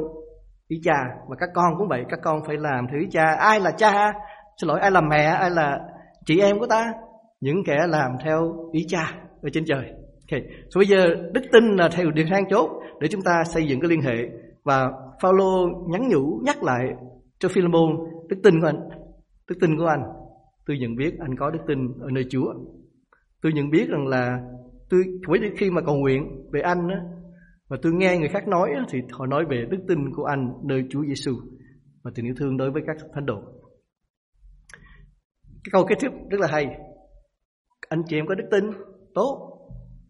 ý 0.67 0.77
cha 0.83 0.97
và 1.29 1.35
các 1.39 1.49
con 1.53 1.73
cũng 1.77 1.87
vậy, 1.87 2.03
các 2.09 2.19
con 2.23 2.39
phải 2.47 2.55
làm 2.57 2.87
theo 2.91 2.99
ý 2.99 3.07
cha. 3.11 3.25
Ai 3.39 3.59
là 3.59 3.71
cha? 3.71 4.13
Xin 4.61 4.67
lỗi, 4.67 4.79
ai 4.79 4.91
là 4.91 5.01
mẹ, 5.01 5.23
ai 5.23 5.49
là 5.49 5.79
chị 6.25 6.39
em 6.39 6.59
của 6.59 6.67
ta? 6.67 6.93
Những 7.41 7.63
kẻ 7.65 7.77
làm 7.87 8.11
theo 8.23 8.53
ý 8.71 8.85
cha 8.87 9.11
ở 9.41 9.49
trên 9.53 9.65
trời. 9.65 9.85
Ok, 10.31 10.41
so 10.69 10.79
bây 10.79 10.87
giờ 10.87 11.05
đức 11.33 11.41
tin 11.51 11.75
là 11.75 11.89
theo 11.89 12.11
điều 12.11 12.25
thang 12.29 12.43
chốt 12.49 12.69
để 12.99 13.07
chúng 13.07 13.21
ta 13.21 13.43
xây 13.45 13.67
dựng 13.67 13.79
cái 13.79 13.89
liên 13.89 14.01
hệ 14.01 14.29
và 14.63 14.87
Phaolô 15.21 15.67
nhắn 15.87 16.07
nhủ 16.07 16.39
nhắc 16.43 16.63
lại 16.63 16.83
cho 17.39 17.49
Philemon 17.49 17.97
đức 18.29 18.37
tin 18.43 18.61
của 18.61 18.67
anh, 18.67 18.89
đức 19.49 19.55
tin 19.61 19.77
của 19.77 19.85
anh. 19.85 20.03
Tôi 20.65 20.77
nhận 20.77 20.95
biết 20.95 21.13
anh 21.19 21.35
có 21.39 21.51
đức 21.51 21.59
tin 21.67 21.77
ở 22.01 22.09
nơi 22.11 22.25
Chúa. 22.29 22.53
Tôi 23.41 23.53
nhận 23.53 23.69
biết 23.69 23.89
rằng 23.89 24.07
là 24.07 24.39
tôi 24.89 25.03
với 25.27 25.39
khi 25.57 25.69
mà 25.69 25.81
cầu 25.81 25.95
nguyện 25.95 26.47
về 26.53 26.61
anh 26.61 26.87
á, 26.87 26.99
và 27.67 27.77
tôi 27.81 27.93
nghe 27.93 28.17
người 28.17 28.29
khác 28.29 28.47
nói 28.47 28.69
thì 28.89 28.99
họ 29.11 29.25
nói 29.25 29.45
về 29.49 29.65
đức 29.69 29.77
tin 29.87 30.13
của 30.15 30.23
anh 30.23 30.53
nơi 30.63 30.83
Chúa 30.89 31.05
Giêsu 31.05 31.31
và 32.03 32.11
tình 32.15 32.25
yêu 32.25 32.35
thương 32.37 32.57
đối 32.57 32.71
với 32.71 32.83
các 32.87 32.97
thánh 33.13 33.25
đồ. 33.25 33.41
Cái 35.63 35.69
câu 35.71 35.85
kế 35.85 35.95
tiếp 35.99 36.09
rất 36.29 36.39
là 36.41 36.47
hay. 36.51 36.65
Anh 37.89 38.03
chị 38.07 38.17
em 38.17 38.25
có 38.27 38.35
đức 38.35 38.47
tin 38.51 38.63
tốt 39.15 39.51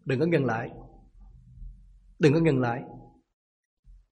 Đừng 0.04 0.20
có 0.20 0.26
ngừng 0.26 0.44
lại 0.44 0.70
Đừng 2.18 2.32
có 2.34 2.40
ngừng 2.40 2.60
lại 2.60 2.82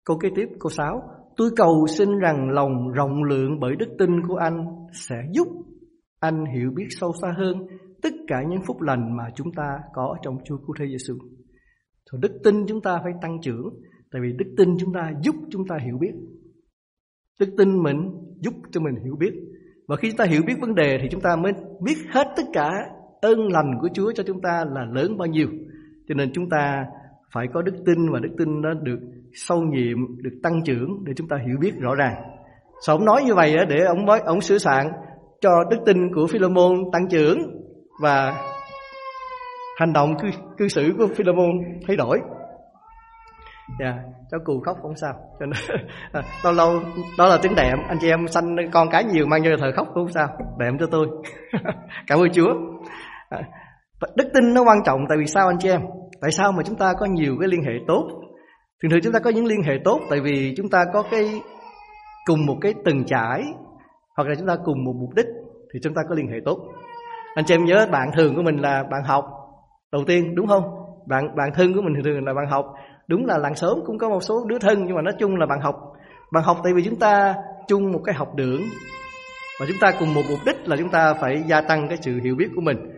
Câu 0.04 0.18
kế 0.18 0.28
tiếp 0.36 0.48
câu 0.60 0.70
6 0.70 1.02
Tôi 1.36 1.50
cầu 1.56 1.86
xin 1.86 2.18
rằng 2.18 2.50
lòng 2.50 2.88
rộng 2.92 3.24
lượng 3.24 3.60
bởi 3.60 3.76
đức 3.76 3.88
tin 3.98 4.26
của 4.28 4.36
anh 4.36 4.66
Sẽ 4.92 5.16
giúp 5.32 5.48
anh 6.20 6.44
hiểu 6.54 6.70
biết 6.76 6.86
sâu 7.00 7.12
xa 7.22 7.34
hơn 7.36 7.66
Tất 8.02 8.12
cả 8.26 8.42
những 8.48 8.60
phúc 8.66 8.80
lành 8.80 9.16
mà 9.16 9.24
chúng 9.34 9.52
ta 9.56 9.78
có 9.92 10.16
trong 10.22 10.36
Chúa 10.44 10.56
Cứu 10.56 10.74
Thế 10.78 10.86
Giêsu. 10.86 11.14
thì 12.12 12.18
đức 12.20 12.40
tin 12.44 12.66
chúng 12.66 12.80
ta 12.80 13.00
phải 13.02 13.12
tăng 13.22 13.40
trưởng, 13.42 13.68
Tại 14.12 14.22
vì 14.22 14.32
đức 14.38 14.54
tin 14.56 14.68
chúng 14.80 14.92
ta 14.92 15.12
giúp 15.22 15.34
chúng 15.50 15.66
ta 15.68 15.76
hiểu 15.84 15.98
biết. 16.00 16.12
Đức 17.40 17.54
tin 17.58 17.82
mình 17.82 18.10
giúp 18.40 18.54
cho 18.70 18.80
mình 18.80 19.04
hiểu 19.04 19.16
biết. 19.16 19.32
Và 19.88 19.96
khi 19.96 20.10
chúng 20.10 20.16
ta 20.16 20.24
hiểu 20.24 20.42
biết 20.46 20.54
vấn 20.60 20.74
đề 20.74 20.98
Thì 21.02 21.08
chúng 21.10 21.20
ta 21.20 21.36
mới 21.36 21.52
biết 21.84 21.96
hết 22.10 22.26
tất 22.36 22.42
cả 22.52 22.70
ơn 23.20 23.48
lành 23.52 23.72
của 23.80 23.88
Chúa 23.94 24.12
cho 24.12 24.22
chúng 24.26 24.40
ta 24.40 24.64
là 24.70 24.84
lớn 24.92 25.16
bao 25.18 25.26
nhiêu. 25.26 25.48
Cho 26.08 26.14
nên 26.14 26.32
chúng 26.32 26.48
ta 26.50 26.86
phải 27.34 27.46
có 27.54 27.62
đức 27.62 27.74
tin 27.86 28.12
và 28.12 28.18
đức 28.20 28.34
tin 28.38 28.60
nó 28.60 28.74
được 28.82 28.98
sâu 29.32 29.60
nhiệm, 29.60 30.22
được 30.22 30.38
tăng 30.42 30.60
trưởng 30.64 31.04
để 31.04 31.12
chúng 31.16 31.28
ta 31.28 31.36
hiểu 31.46 31.56
biết 31.60 31.72
rõ 31.80 31.94
ràng. 31.94 32.14
Sao 32.86 32.96
ông 32.96 33.04
nói 33.04 33.22
như 33.24 33.34
vậy 33.34 33.56
để 33.68 33.84
ông 33.84 34.06
mới 34.06 34.20
ông 34.20 34.40
sửa 34.40 34.58
soạn 34.58 34.86
cho 35.40 35.64
đức 35.70 35.76
tin 35.86 36.14
của 36.14 36.26
Philemon 36.26 36.72
tăng 36.92 37.08
trưởng 37.08 37.38
và 38.02 38.34
hành 39.78 39.92
động 39.92 40.14
cư, 40.22 40.28
cư 40.58 40.68
xử 40.68 40.94
của 40.98 41.06
Philemon 41.16 41.50
thay 41.86 41.96
đổi. 41.96 42.20
Dạ, 43.80 43.86
yeah, 43.86 43.98
cháu 44.30 44.40
cù 44.44 44.60
khóc 44.60 44.76
không 44.82 44.96
sao. 44.96 45.12
Cho 45.40 45.46
nên 45.46 45.78
à, 46.12 46.22
lâu 46.44 46.52
lâu 46.52 46.80
đó 47.18 47.26
là 47.26 47.38
tiếng 47.42 47.54
đệm, 47.54 47.78
anh 47.88 47.98
chị 48.00 48.08
em 48.08 48.28
sanh 48.28 48.56
con 48.72 48.88
cái 48.90 49.04
nhiều 49.04 49.26
mang 49.26 49.42
vô 49.42 49.50
thờ 49.60 49.72
khóc 49.76 49.86
cũng 49.94 50.04
không 50.04 50.12
sao. 50.12 50.28
Đệm 50.58 50.78
cho 50.78 50.86
tôi. 50.90 51.06
Cảm 52.06 52.18
ơn 52.18 52.32
Chúa. 52.32 52.54
À, 53.28 53.38
Đức 54.16 54.30
tin 54.34 54.54
nó 54.54 54.62
quan 54.62 54.78
trọng 54.84 55.00
tại 55.08 55.18
vì 55.18 55.26
sao 55.26 55.48
anh 55.48 55.58
chị 55.58 55.68
em? 55.68 55.80
Tại 56.24 56.30
sao 56.32 56.52
mà 56.52 56.62
chúng 56.62 56.76
ta 56.76 56.92
có 56.98 57.06
nhiều 57.06 57.36
cái 57.40 57.48
liên 57.48 57.62
hệ 57.62 57.72
tốt? 57.86 58.08
Thường 58.82 58.90
thường 58.90 59.00
chúng 59.02 59.12
ta 59.12 59.18
có 59.18 59.30
những 59.30 59.46
liên 59.46 59.62
hệ 59.62 59.72
tốt 59.84 60.00
tại 60.10 60.20
vì 60.20 60.54
chúng 60.56 60.68
ta 60.68 60.84
có 60.92 61.02
cái, 61.10 61.40
cùng 62.24 62.46
một 62.46 62.56
cái 62.60 62.74
từng 62.84 63.04
trải, 63.04 63.42
hoặc 64.16 64.28
là 64.28 64.34
chúng 64.38 64.46
ta 64.46 64.56
cùng 64.64 64.84
một 64.84 64.92
mục 65.00 65.14
đích 65.16 65.26
thì 65.72 65.80
chúng 65.82 65.94
ta 65.94 66.02
có 66.08 66.14
liên 66.14 66.28
hệ 66.28 66.36
tốt. 66.44 66.58
Anh 67.34 67.44
chị 67.44 67.54
em 67.54 67.64
nhớ 67.64 67.86
bạn 67.92 68.08
thường 68.16 68.34
của 68.36 68.42
mình 68.42 68.56
là 68.56 68.84
bạn 68.90 69.02
học 69.04 69.24
đầu 69.92 70.04
tiên, 70.06 70.34
đúng 70.34 70.46
không? 70.46 70.62
Bạn 71.06 71.36
bạn 71.36 71.50
thân 71.54 71.74
của 71.74 71.82
mình 71.82 71.94
thường 71.94 72.04
thường 72.04 72.24
là 72.24 72.34
bạn 72.34 72.46
học. 72.50 72.66
Đúng 73.08 73.26
là 73.26 73.38
làng 73.38 73.54
sớm 73.54 73.78
cũng 73.86 73.98
có 73.98 74.08
một 74.08 74.20
số 74.20 74.44
đứa 74.46 74.58
thân 74.58 74.84
nhưng 74.86 74.96
mà 74.96 75.02
nói 75.02 75.14
chung 75.18 75.36
là 75.36 75.46
bạn 75.46 75.60
học. 75.60 75.76
Bạn 76.32 76.44
học 76.44 76.56
tại 76.64 76.72
vì 76.76 76.84
chúng 76.84 76.98
ta 76.98 77.34
chung 77.68 77.92
một 77.92 78.00
cái 78.04 78.14
học 78.14 78.34
đường 78.34 78.60
và 79.60 79.66
chúng 79.68 79.78
ta 79.80 79.92
cùng 80.00 80.14
một 80.14 80.22
mục 80.30 80.38
đích 80.46 80.68
là 80.68 80.76
chúng 80.76 80.90
ta 80.90 81.14
phải 81.14 81.42
gia 81.46 81.60
tăng 81.60 81.88
cái 81.88 81.98
sự 82.00 82.20
hiểu 82.24 82.34
biết 82.36 82.48
của 82.54 82.60
mình 82.60 82.93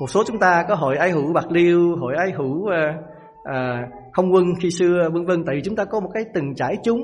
một 0.00 0.06
số 0.10 0.22
chúng 0.26 0.38
ta 0.38 0.64
có 0.68 0.74
hội 0.74 0.96
ái 0.96 1.10
hữu 1.10 1.32
bạc 1.32 1.50
liêu 1.50 1.96
hội 1.96 2.14
ái 2.16 2.30
hữu 2.30 2.66
à, 2.66 2.98
à, 3.44 3.88
không 4.12 4.32
quân 4.32 4.44
khi 4.60 4.70
xưa 4.70 5.10
vân 5.12 5.24
vân. 5.24 5.44
Tại 5.44 5.54
vì 5.54 5.62
chúng 5.64 5.76
ta 5.76 5.84
có 5.84 6.00
một 6.00 6.10
cái 6.14 6.24
từng 6.34 6.54
trải 6.54 6.76
chúng. 6.84 7.00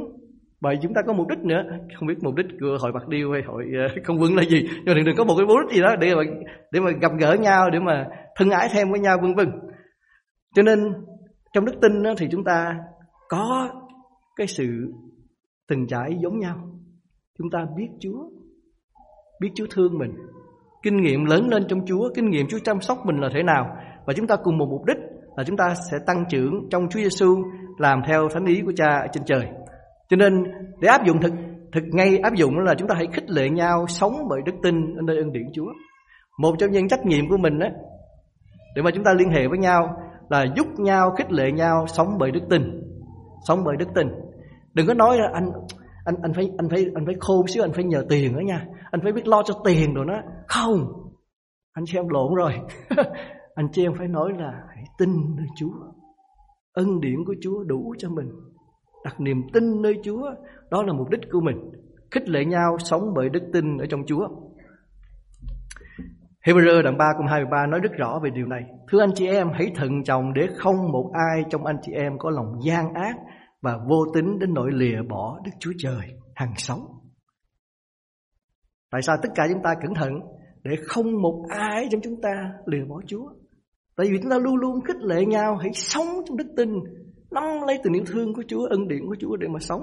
Và 0.60 0.74
chúng 0.82 0.94
ta 0.94 1.00
có 1.06 1.12
mục 1.12 1.28
đích 1.28 1.38
nữa. 1.38 1.62
Không 1.98 2.08
biết 2.08 2.14
mục 2.22 2.34
đích 2.34 2.46
của 2.60 2.76
hội 2.80 2.92
bạc 2.92 3.08
liêu 3.08 3.32
hay 3.32 3.42
hội 3.46 3.64
ờ, 3.88 4.02
không 4.04 4.20
quân 4.20 4.36
là 4.36 4.42
gì. 4.42 4.62
Nhưng 4.84 4.94
mà 4.94 5.02
đừng 5.06 5.16
có 5.16 5.24
một 5.24 5.34
cái 5.38 5.46
mục 5.46 5.56
đích 5.62 5.76
gì 5.76 5.82
đó 5.82 5.96
để 6.00 6.14
mà 6.14 6.22
để 6.70 6.80
mà 6.80 6.90
gặp 6.90 7.12
gỡ 7.18 7.36
nhau 7.40 7.70
để 7.70 7.78
mà 7.78 8.06
thân 8.36 8.50
ái 8.50 8.68
thêm 8.72 8.90
với 8.90 9.00
nhau 9.00 9.18
vân 9.22 9.34
vân. 9.34 9.50
Cho 10.54 10.62
nên 10.62 10.78
trong 11.52 11.64
đức 11.64 11.72
tin 11.82 12.02
đó, 12.02 12.14
thì 12.18 12.28
chúng 12.30 12.44
ta 12.44 12.76
có 13.28 13.68
cái 14.36 14.46
sự 14.46 14.92
từng 15.68 15.86
trải 15.86 16.16
giống 16.22 16.38
nhau. 16.38 16.56
Chúng 17.38 17.50
ta 17.50 17.66
biết 17.76 17.88
Chúa 18.00 18.28
biết 19.40 19.50
Chúa 19.54 19.66
thương 19.70 19.98
mình. 19.98 20.14
Kinh 20.82 20.96
nghiệm 20.96 21.24
lớn 21.24 21.48
lên 21.48 21.64
trong 21.68 21.86
Chúa 21.86 22.08
Kinh 22.14 22.30
nghiệm 22.30 22.46
Chúa 22.48 22.58
chăm 22.64 22.80
sóc 22.80 22.98
mình 23.04 23.16
là 23.16 23.28
thế 23.34 23.42
nào? 23.42 23.76
Và 24.06 24.12
chúng 24.16 24.26
ta 24.26 24.36
cùng 24.36 24.58
một 24.58 24.66
mục 24.70 24.84
đích 24.84 24.96
Là 25.36 25.44
chúng 25.46 25.56
ta 25.56 25.74
sẽ 25.90 25.98
tăng 26.06 26.24
trưởng 26.30 26.68
trong 26.70 26.88
Chúa 26.88 27.00
Giêsu 27.00 27.36
Làm 27.78 28.00
theo 28.06 28.28
thánh 28.34 28.44
ý 28.44 28.60
của 28.64 28.72
cha 28.76 28.88
ở 28.88 29.06
trên 29.12 29.24
trời. 29.24 29.46
Cho 30.08 30.16
nên 30.16 30.44
để 30.80 30.88
áp 30.88 31.06
dụng 31.06 31.20
thực 31.20 31.32
thực 31.72 31.84
ngay 31.92 32.18
áp 32.18 32.34
dụng 32.34 32.58
là 32.58 32.74
chúng 32.74 32.88
ta 32.88 32.94
hãy 32.94 33.06
khích 33.12 33.30
lệ 33.30 33.48
nhau 33.50 33.86
Sống 33.88 34.12
bởi 34.30 34.40
đức 34.46 34.52
tin 34.62 34.94
ở 34.94 35.02
nơi 35.04 35.16
ân 35.16 35.32
điển 35.32 35.46
Chúa. 35.52 35.72
Một 36.38 36.54
trong 36.58 36.70
những 36.70 36.88
trách 36.88 37.06
nhiệm 37.06 37.28
của 37.28 37.36
mình 37.36 37.58
đó, 37.58 37.66
Để 38.76 38.82
mà 38.82 38.90
chúng 38.94 39.04
ta 39.04 39.12
liên 39.18 39.30
hệ 39.30 39.48
với 39.48 39.58
nhau 39.58 39.96
Là 40.28 40.44
giúp 40.56 40.66
nhau 40.78 41.10
khích 41.18 41.32
lệ 41.32 41.52
nhau 41.52 41.86
Sống 41.86 42.08
bởi 42.18 42.30
đức 42.30 42.42
tin. 42.50 42.62
Sống 43.48 43.64
bởi 43.64 43.76
đức 43.76 43.88
tin. 43.94 44.08
Đừng 44.74 44.86
có 44.86 44.94
nói 44.94 45.16
là 45.18 45.30
anh 45.34 45.50
anh 46.04 46.14
anh 46.22 46.32
phải 46.34 46.50
anh 46.58 46.68
phải 46.68 46.86
anh 46.94 47.06
phải 47.06 47.14
khôn 47.20 47.46
xíu 47.46 47.64
anh 47.64 47.72
phải 47.72 47.84
nhờ 47.84 48.04
tiền 48.08 48.32
nữa 48.32 48.42
nha. 48.44 48.66
Anh 48.90 49.00
phải 49.02 49.12
biết 49.12 49.28
lo 49.28 49.42
cho 49.42 49.54
tiền 49.64 49.94
rồi 49.94 50.06
đó 50.08 50.20
không 50.48 51.02
anh 51.72 51.84
chị 51.86 51.98
em 51.98 52.08
lộn 52.08 52.34
rồi. 52.34 52.52
Anh 53.54 53.68
chị 53.72 53.86
em 53.86 53.94
phải 53.94 54.08
nói 54.08 54.32
là 54.38 54.52
hãy 54.74 54.84
tin 54.98 55.10
nơi 55.36 55.46
Chúa. 55.56 55.72
Ân 56.72 57.00
điển 57.00 57.24
của 57.26 57.34
Chúa 57.42 57.62
đủ 57.64 57.94
cho 57.98 58.10
mình. 58.10 58.30
Đặt 59.04 59.20
niềm 59.20 59.42
tin 59.52 59.82
nơi 59.82 59.94
Chúa 60.04 60.30
đó 60.70 60.82
là 60.82 60.92
mục 60.92 61.10
đích 61.10 61.20
của 61.32 61.40
mình. 61.40 61.56
Khích 62.10 62.28
lệ 62.28 62.44
nhau 62.44 62.76
sống 62.78 63.02
bởi 63.14 63.28
đức 63.28 63.42
tin 63.52 63.78
ở 63.78 63.86
trong 63.86 64.00
Chúa. 64.06 64.28
Hebrew 66.46 66.82
đoạn 66.82 66.98
3 66.98 67.12
câu 67.18 67.26
23 67.26 67.66
nói 67.66 67.80
rất 67.80 67.92
rõ 67.92 68.20
về 68.22 68.30
điều 68.30 68.46
này. 68.46 68.62
Thưa 68.90 69.00
anh 69.00 69.14
chị 69.14 69.26
em, 69.26 69.48
hãy 69.54 69.72
thận 69.74 70.04
trọng 70.04 70.32
để 70.32 70.48
không 70.56 70.92
một 70.92 71.10
ai 71.12 71.44
trong 71.50 71.66
anh 71.66 71.76
chị 71.82 71.92
em 71.92 72.18
có 72.18 72.30
lòng 72.30 72.60
gian 72.62 72.94
ác 72.94 73.16
và 73.62 73.78
vô 73.88 74.04
tính 74.14 74.38
đến 74.38 74.54
nỗi 74.54 74.70
lìa 74.72 75.02
bỏ 75.08 75.40
Đức 75.44 75.50
Chúa 75.60 75.72
Trời 75.78 76.08
hàng 76.34 76.52
sống. 76.56 76.80
Tại 78.90 79.02
sao 79.02 79.16
tất 79.22 79.28
cả 79.34 79.44
chúng 79.52 79.62
ta 79.62 79.74
cẩn 79.82 79.94
thận 79.94 80.12
để 80.64 80.76
không 80.86 81.22
một 81.22 81.44
ai 81.48 81.88
trong 81.90 82.00
chúng 82.00 82.20
ta 82.22 82.52
lìa 82.66 82.84
bỏ 82.88 83.00
Chúa? 83.06 83.32
Tại 83.96 84.06
vì 84.10 84.18
chúng 84.22 84.30
ta 84.30 84.38
luôn 84.38 84.56
luôn 84.56 84.80
khích 84.80 85.02
lệ 85.02 85.26
nhau 85.26 85.56
hãy 85.56 85.70
sống 85.74 86.06
trong 86.26 86.36
đức 86.36 86.46
tin 86.56 86.68
nắm 87.30 87.44
lấy 87.66 87.78
tình 87.84 87.92
yêu 87.92 88.04
thương 88.06 88.34
của 88.34 88.42
Chúa, 88.48 88.66
ân 88.66 88.88
điển 88.88 89.06
của 89.06 89.16
Chúa 89.20 89.36
để 89.36 89.48
mà 89.48 89.58
sống. 89.58 89.82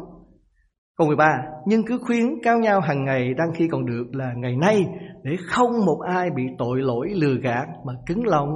Câu 0.98 1.08
13, 1.08 1.26
nhưng 1.68 1.86
cứ 1.86 1.98
khuyến 2.02 2.26
cao 2.44 2.60
nhau 2.60 2.82
hàng 2.82 3.06
ngày 3.06 3.34
đang 3.34 3.52
khi 3.56 3.68
còn 3.68 3.86
được 3.86 4.06
là 4.12 4.34
ngày 4.38 4.56
nay 4.56 4.86
để 5.24 5.36
không 5.48 5.86
một 5.86 6.00
ai 6.08 6.30
bị 6.36 6.44
tội 6.58 6.82
lỗi 6.82 7.10
lừa 7.16 7.36
gạt 7.44 7.66
mà 7.86 7.94
cứng 8.08 8.26
lòng 8.26 8.50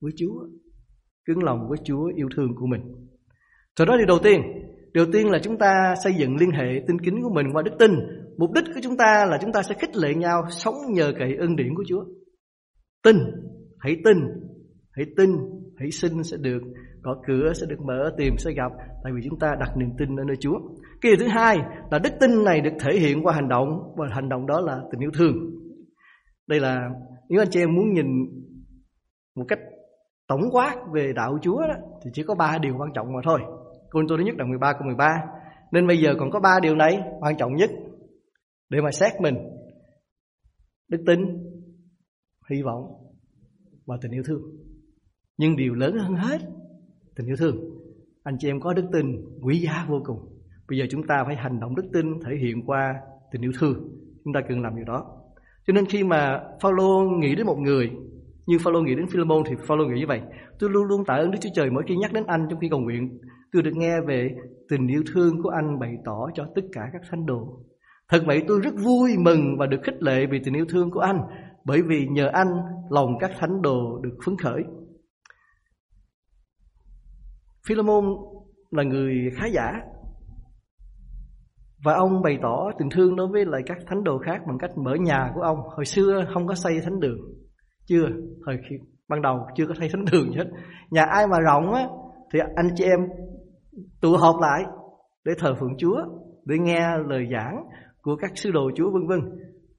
với 0.00 0.12
Chúa. 0.16 0.46
Cứng 1.26 1.42
lòng 1.42 1.58
với 1.68 1.78
Chúa 1.84 2.04
yêu 2.16 2.28
thương 2.36 2.48
của 2.60 2.66
mình. 2.66 2.80
Sau 3.78 3.86
đó 3.86 3.96
thì 3.98 4.06
đầu 4.06 4.18
tiên, 4.18 4.42
Đầu 4.94 5.06
tiên 5.12 5.30
là 5.30 5.38
chúng 5.38 5.58
ta 5.58 5.94
xây 6.04 6.14
dựng 6.14 6.36
liên 6.36 6.50
hệ 6.50 6.82
tin 6.86 6.98
kính 6.98 7.22
của 7.22 7.30
mình 7.34 7.46
qua 7.52 7.62
đức 7.62 7.72
tin. 7.78 7.90
Mục 8.38 8.50
đích 8.52 8.64
của 8.74 8.80
chúng 8.82 8.96
ta 8.96 9.26
là 9.30 9.38
chúng 9.40 9.52
ta 9.52 9.62
sẽ 9.62 9.74
khích 9.78 9.96
lệ 9.96 10.14
nhau 10.14 10.42
sống 10.50 10.74
nhờ 10.88 11.12
cậy 11.18 11.36
ân 11.36 11.56
điển 11.56 11.74
của 11.74 11.84
Chúa. 11.88 12.04
Tin, 13.02 13.16
hãy 13.78 13.96
tin, 14.04 14.16
hãy 14.92 15.06
tin, 15.16 15.30
hãy 15.76 15.90
xin 15.90 16.22
sẽ 16.22 16.36
được, 16.40 16.62
có 17.02 17.16
cửa 17.26 17.52
sẽ 17.52 17.66
được 17.68 17.80
mở, 17.86 18.10
tìm 18.18 18.34
sẽ 18.38 18.52
gặp, 18.52 18.72
tại 19.04 19.12
vì 19.16 19.20
chúng 19.30 19.38
ta 19.38 19.54
đặt 19.60 19.76
niềm 19.76 19.88
tin 19.98 20.16
ở 20.16 20.24
nơi 20.24 20.36
Chúa. 20.40 20.58
Cái 21.00 21.12
điều 21.12 21.16
thứ 21.16 21.26
hai 21.26 21.58
là 21.90 21.98
đức 21.98 22.10
tin 22.20 22.44
này 22.44 22.60
được 22.60 22.72
thể 22.80 22.98
hiện 22.98 23.22
qua 23.22 23.34
hành 23.34 23.48
động 23.48 23.68
và 23.96 24.06
hành 24.10 24.28
động 24.28 24.46
đó 24.46 24.60
là 24.60 24.78
tình 24.92 25.00
yêu 25.00 25.10
thương. 25.14 25.34
Đây 26.46 26.60
là 26.60 26.88
nếu 27.28 27.40
anh 27.40 27.50
chị 27.50 27.60
em 27.60 27.74
muốn 27.74 27.92
nhìn 27.92 28.06
một 29.36 29.44
cách 29.48 29.58
tổng 30.28 30.42
quát 30.52 30.76
về 30.92 31.12
đạo 31.12 31.38
Chúa 31.42 31.60
đó, 31.60 31.74
thì 32.04 32.10
chỉ 32.14 32.22
có 32.22 32.34
ba 32.34 32.58
điều 32.58 32.74
quan 32.78 32.90
trọng 32.94 33.12
mà 33.12 33.20
thôi 33.24 33.40
côn 33.92 34.06
tôi 34.08 34.18
thứ 34.18 34.24
nhất 34.24 34.34
là 34.38 34.44
13 34.44 34.72
câu 34.72 34.82
13 34.86 35.24
Nên 35.72 35.86
bây 35.86 35.98
giờ 35.98 36.14
còn 36.18 36.30
có 36.30 36.40
ba 36.40 36.60
điều 36.62 36.74
này 36.74 37.00
quan 37.20 37.36
trọng 37.36 37.56
nhất 37.56 37.70
Để 38.70 38.80
mà 38.80 38.90
xét 38.90 39.12
mình. 39.20 39.34
Đức 40.88 41.02
tin, 41.06 41.20
Hy 42.50 42.62
vọng 42.62 42.84
Và 43.86 43.96
tình 44.02 44.12
yêu 44.12 44.22
thương. 44.26 44.42
Nhưng 45.38 45.56
điều 45.56 45.74
lớn 45.74 45.96
hơn 45.98 46.14
hết, 46.14 46.38
Tình 47.16 47.26
yêu 47.26 47.36
thương. 47.36 47.56
Anh 48.22 48.36
chị 48.38 48.48
em 48.48 48.60
có 48.60 48.74
đức 48.74 48.84
tin, 48.92 49.06
quý 49.42 49.58
giá 49.58 49.86
vô 49.88 50.00
cùng. 50.04 50.18
Bây 50.68 50.78
giờ 50.78 50.84
chúng 50.90 51.06
ta 51.06 51.24
phải 51.26 51.36
hành 51.36 51.60
động 51.60 51.74
đức 51.74 51.88
tin, 51.92 52.06
Thể 52.24 52.36
hiện 52.36 52.66
qua 52.66 52.94
tình 53.32 53.42
yêu 53.42 53.52
thương. 53.58 53.74
Chúng 54.24 54.34
ta 54.34 54.40
cần 54.48 54.60
làm 54.60 54.76
điều 54.76 54.84
đó. 54.84 55.22
Cho 55.66 55.72
nên 55.72 55.86
khi 55.86 56.04
mà 56.04 56.40
Phaolô 56.60 57.10
nghĩ 57.18 57.34
đến 57.34 57.46
một 57.46 57.58
người, 57.58 57.90
như 58.46 58.58
Phaolô 58.58 58.80
nghĩ 58.82 58.94
đến 58.94 59.06
Philemon 59.06 59.42
thì 59.46 59.54
Phaolô 59.66 59.84
nghĩ 59.84 60.00
như 60.00 60.06
vậy. 60.06 60.20
Tôi 60.58 60.70
luôn 60.70 60.84
luôn 60.84 61.04
tạ 61.04 61.14
ơn 61.14 61.30
Đức 61.30 61.38
Chúa 61.40 61.50
Trời 61.54 61.70
mỗi 61.70 61.82
khi 61.86 61.96
nhắc 61.96 62.12
đến 62.12 62.24
anh 62.26 62.46
trong 62.50 62.60
khi 62.60 62.68
cầu 62.68 62.80
nguyện. 62.80 63.18
Tôi 63.52 63.62
được 63.62 63.74
nghe 63.74 64.00
về 64.00 64.30
tình 64.68 64.86
yêu 64.86 65.02
thương 65.14 65.42
của 65.42 65.48
anh 65.48 65.78
bày 65.78 65.92
tỏ 66.04 66.28
cho 66.34 66.46
tất 66.54 66.62
cả 66.72 66.80
các 66.92 67.02
thánh 67.10 67.26
đồ. 67.26 67.60
Thật 68.08 68.22
vậy 68.26 68.44
tôi 68.48 68.60
rất 68.60 68.74
vui 68.84 69.16
mừng 69.18 69.56
và 69.58 69.66
được 69.66 69.80
khích 69.82 70.02
lệ 70.02 70.26
vì 70.30 70.40
tình 70.44 70.54
yêu 70.54 70.64
thương 70.68 70.90
của 70.90 71.00
anh 71.00 71.20
bởi 71.64 71.82
vì 71.82 72.06
nhờ 72.06 72.30
anh 72.32 72.48
lòng 72.90 73.18
các 73.20 73.30
thánh 73.38 73.62
đồ 73.62 74.00
được 74.02 74.16
phấn 74.26 74.36
khởi. 74.36 74.62
Philemon 77.66 78.04
là 78.70 78.82
người 78.82 79.14
khá 79.36 79.46
giả 79.46 79.72
và 81.84 81.94
ông 81.94 82.22
bày 82.22 82.38
tỏ 82.42 82.70
tình 82.78 82.88
thương 82.90 83.16
đối 83.16 83.28
với 83.28 83.44
lại 83.44 83.62
các 83.66 83.78
thánh 83.86 84.04
đồ 84.04 84.18
khác 84.18 84.40
bằng 84.46 84.58
cách 84.58 84.70
mở 84.78 84.94
nhà 85.00 85.32
của 85.34 85.40
ông. 85.40 85.58
Hồi 85.76 85.84
xưa 85.84 86.24
không 86.34 86.46
có 86.46 86.54
xây 86.54 86.80
thánh 86.84 87.00
đường, 87.00 87.18
chưa. 87.86 88.08
Hồi 88.46 88.58
khi 88.68 88.76
ban 89.08 89.22
đầu 89.22 89.46
chưa 89.56 89.66
có 89.66 89.74
xây 89.74 89.88
thánh 89.88 90.04
đường 90.12 90.32
hết. 90.32 90.44
Nhà 90.90 91.04
ai 91.04 91.26
mà 91.26 91.38
rộng 91.40 91.72
á 91.72 91.88
thì 92.32 92.38
anh 92.56 92.68
chị 92.74 92.84
em 92.84 93.00
tụ 94.00 94.16
họp 94.16 94.40
lại 94.40 94.64
để 95.24 95.32
thờ 95.38 95.54
phượng 95.60 95.76
Chúa, 95.78 95.96
để 96.44 96.58
nghe 96.58 96.98
lời 97.08 97.28
giảng 97.32 97.64
của 98.02 98.16
các 98.16 98.30
sứ 98.34 98.50
đồ 98.50 98.70
Chúa 98.76 98.90
vân 98.90 99.06
vân. 99.06 99.20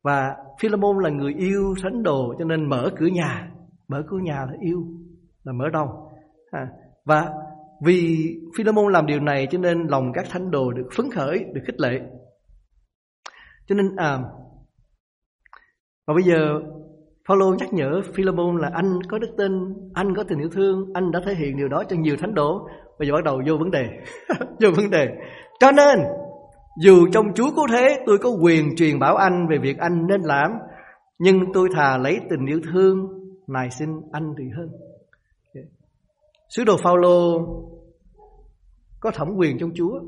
Và 0.04 0.36
Philemon 0.60 0.98
là 1.04 1.10
người 1.10 1.34
yêu 1.34 1.74
thánh 1.84 2.04
đồ 2.04 2.36
cho 2.40 2.46
nên 2.46 2.70
mở 2.70 2.90
cửa 2.98 3.08
nhà, 3.08 3.52
mở 3.88 4.04
cửa 4.10 4.18
nhà 4.18 4.46
là 4.46 4.54
yêu, 4.60 4.84
là 5.44 5.54
mở 5.54 5.66
đông. 5.74 5.88
À, 6.52 6.68
và 7.06 7.30
vì 7.86 8.30
Philemon 8.58 8.94
làm 8.94 9.06
điều 9.06 9.20
này 9.20 9.48
cho 9.52 9.58
nên 9.58 9.88
lòng 9.88 10.12
các 10.14 10.26
thánh 10.30 10.52
đồ 10.52 10.72
được 10.72 10.88
phấn 10.98 11.12
khởi, 11.12 11.46
được 11.54 11.62
khích 11.66 11.80
lệ. 11.80 12.02
Cho 13.68 13.76
nên 13.76 13.96
à, 13.96 14.20
và 16.08 16.14
bây 16.14 16.24
giờ 16.24 16.60
Phaolô 17.28 17.56
nhắc 17.60 17.74
nhở 17.74 18.02
Philemon 18.14 18.58
là 18.58 18.70
anh 18.74 19.00
có 19.10 19.20
đức 19.20 19.34
tin, 19.38 19.52
anh 19.94 20.16
có 20.16 20.24
tình 20.24 20.40
yêu 20.40 20.50
thương, 20.50 20.94
anh 20.94 21.12
đã 21.12 21.22
thể 21.26 21.34
hiện 21.36 21.58
điều 21.58 21.68
đó 21.68 21.84
cho 21.90 21.96
nhiều 21.96 22.16
thánh 22.20 22.34
đồ 22.34 22.68
Bây 23.04 23.08
giờ 23.08 23.14
bắt 23.14 23.24
đầu 23.24 23.42
vô 23.48 23.58
vấn 23.58 23.72
đề. 23.72 23.90
Vô 24.62 24.70
vấn 24.76 24.90
đề. 24.90 25.08
Cho 25.60 25.72
nên 25.72 26.00
Dù 26.78 27.08
trong 27.12 27.34
Chúa 27.34 27.52
có 27.56 27.68
thế 27.72 28.00
tôi 28.06 28.18
có 28.18 28.30
quyền 28.30 28.76
truyền 28.76 29.00
bảo 29.00 29.16
anh 29.16 29.48
Về 29.50 29.58
việc 29.58 29.78
anh 29.78 30.08
nên 30.08 30.22
làm 30.22 30.52
Nhưng 31.20 31.54
tôi 31.54 31.70
thà 31.76 31.98
lấy 31.98 32.20
tình 32.30 32.46
yêu 32.46 32.62
thương 32.72 33.08
nài 33.48 33.70
xin 33.72 33.90
anh 34.12 34.34
thì 34.38 34.44
hơn. 34.58 34.70
Sứ 36.50 36.64
đồ 36.64 36.78
Phaolô 36.78 37.40
Có 39.00 39.12
thẩm 39.12 39.28
quyền 39.38 39.58
trong 39.60 39.72
Chúa. 39.76 40.00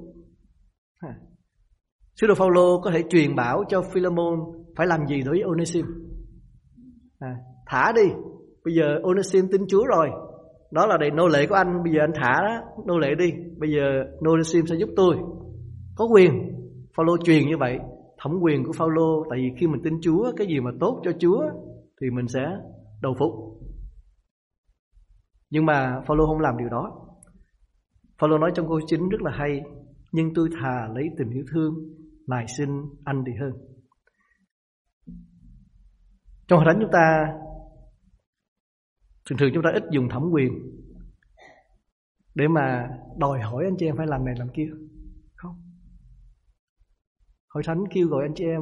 Sứ 2.15 2.27
đồ 2.27 2.35
Phaolô 2.35 2.81
có 2.81 2.91
thể 2.91 3.03
truyền 3.09 3.35
bảo 3.35 3.63
cho 3.69 3.81
Philemon 3.81 4.39
Phải 4.75 4.87
làm 4.87 5.07
gì 5.07 5.21
đối 5.21 5.35
với 5.35 5.43
Onesim 5.43 5.85
à, 7.19 7.35
Thả 7.65 7.91
đi. 7.91 8.07
Bây 8.65 8.73
giờ 8.73 8.99
Onesim 9.03 9.47
tin 9.51 9.61
Chúa 9.67 9.85
rồi 9.85 10.09
đó 10.75 10.85
là 10.85 10.97
để 10.97 11.11
nô 11.11 11.27
lệ 11.27 11.47
của 11.47 11.55
anh. 11.55 11.83
Bây 11.83 11.93
giờ 11.93 11.99
anh 12.01 12.11
thả 12.15 12.41
đó, 12.41 12.61
nô 12.85 12.97
lệ 12.99 13.15
đi. 13.15 13.33
Bây 13.57 13.69
giờ 13.71 14.03
nô 14.21 14.35
lệ 14.35 14.43
sim 14.43 14.65
sẽ 14.65 14.75
giúp 14.75 14.89
tôi. 14.95 15.17
Có 15.95 16.05
quyền 16.05 16.31
Phaolô 16.97 17.17
truyền 17.17 17.47
như 17.47 17.57
vậy, 17.59 17.79
thẩm 18.23 18.39
quyền 18.41 18.63
của 18.63 18.71
Phaolô, 18.77 19.25
tại 19.29 19.39
vì 19.39 19.51
khi 19.59 19.67
mình 19.67 19.81
tin 19.83 19.93
Chúa, 20.01 20.31
cái 20.37 20.47
gì 20.47 20.59
mà 20.59 20.71
tốt 20.79 21.01
cho 21.03 21.11
Chúa 21.19 21.41
thì 22.01 22.09
mình 22.09 22.27
sẽ 22.27 22.45
đầu 23.01 23.15
phục. 23.19 23.31
Nhưng 25.49 25.65
mà 25.65 26.01
Phaolô 26.07 26.25
không 26.25 26.39
làm 26.39 26.57
điều 26.57 26.69
đó. 26.69 26.91
Phaolô 28.19 28.37
nói 28.37 28.51
trong 28.55 28.67
câu 28.67 28.79
chính 28.87 29.09
rất 29.09 29.21
là 29.21 29.31
hay, 29.31 29.61
nhưng 30.11 30.33
tôi 30.33 30.49
thà 30.61 30.87
lấy 30.95 31.05
tình 31.17 31.29
yêu 31.29 31.43
thương, 31.53 31.73
nài 32.27 32.45
xin 32.57 32.69
anh 33.03 33.23
thì 33.25 33.31
hơn. 33.41 33.51
Trong 36.47 36.59
hội 36.59 36.65
thánh 36.67 36.81
chúng 36.81 36.91
ta 36.91 37.33
Thường 39.29 39.37
thường 39.37 39.49
chúng 39.53 39.63
ta 39.63 39.69
ít 39.73 39.83
dùng 39.91 40.09
thẩm 40.09 40.23
quyền 40.31 40.51
Để 42.35 42.47
mà 42.47 42.89
đòi 43.17 43.39
hỏi 43.39 43.63
anh 43.65 43.75
chị 43.77 43.85
em 43.85 43.97
phải 43.97 44.07
làm 44.07 44.25
này 44.25 44.35
làm 44.37 44.47
kia. 44.55 44.69
Không. 45.35 45.55
Hội 47.49 47.63
thánh 47.65 47.83
kêu 47.93 48.07
gọi 48.07 48.25
anh 48.25 48.33
chị 48.35 48.43
em 48.43 48.61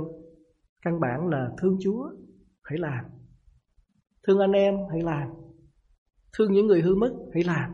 Căn 0.81 0.99
bản 0.99 1.27
là 1.27 1.49
thương 1.61 1.77
Chúa 1.83 2.09
Hãy 2.63 2.79
làm, 2.79 3.05
Thương 4.27 4.39
anh 4.39 4.51
em 4.51 4.75
hãy 4.91 5.01
làm, 5.01 5.29
Thương 6.37 6.51
những 6.51 6.67
người 6.67 6.81
hư 6.81 6.95
mất 6.95 7.13
hãy 7.33 7.43
làm. 7.43 7.73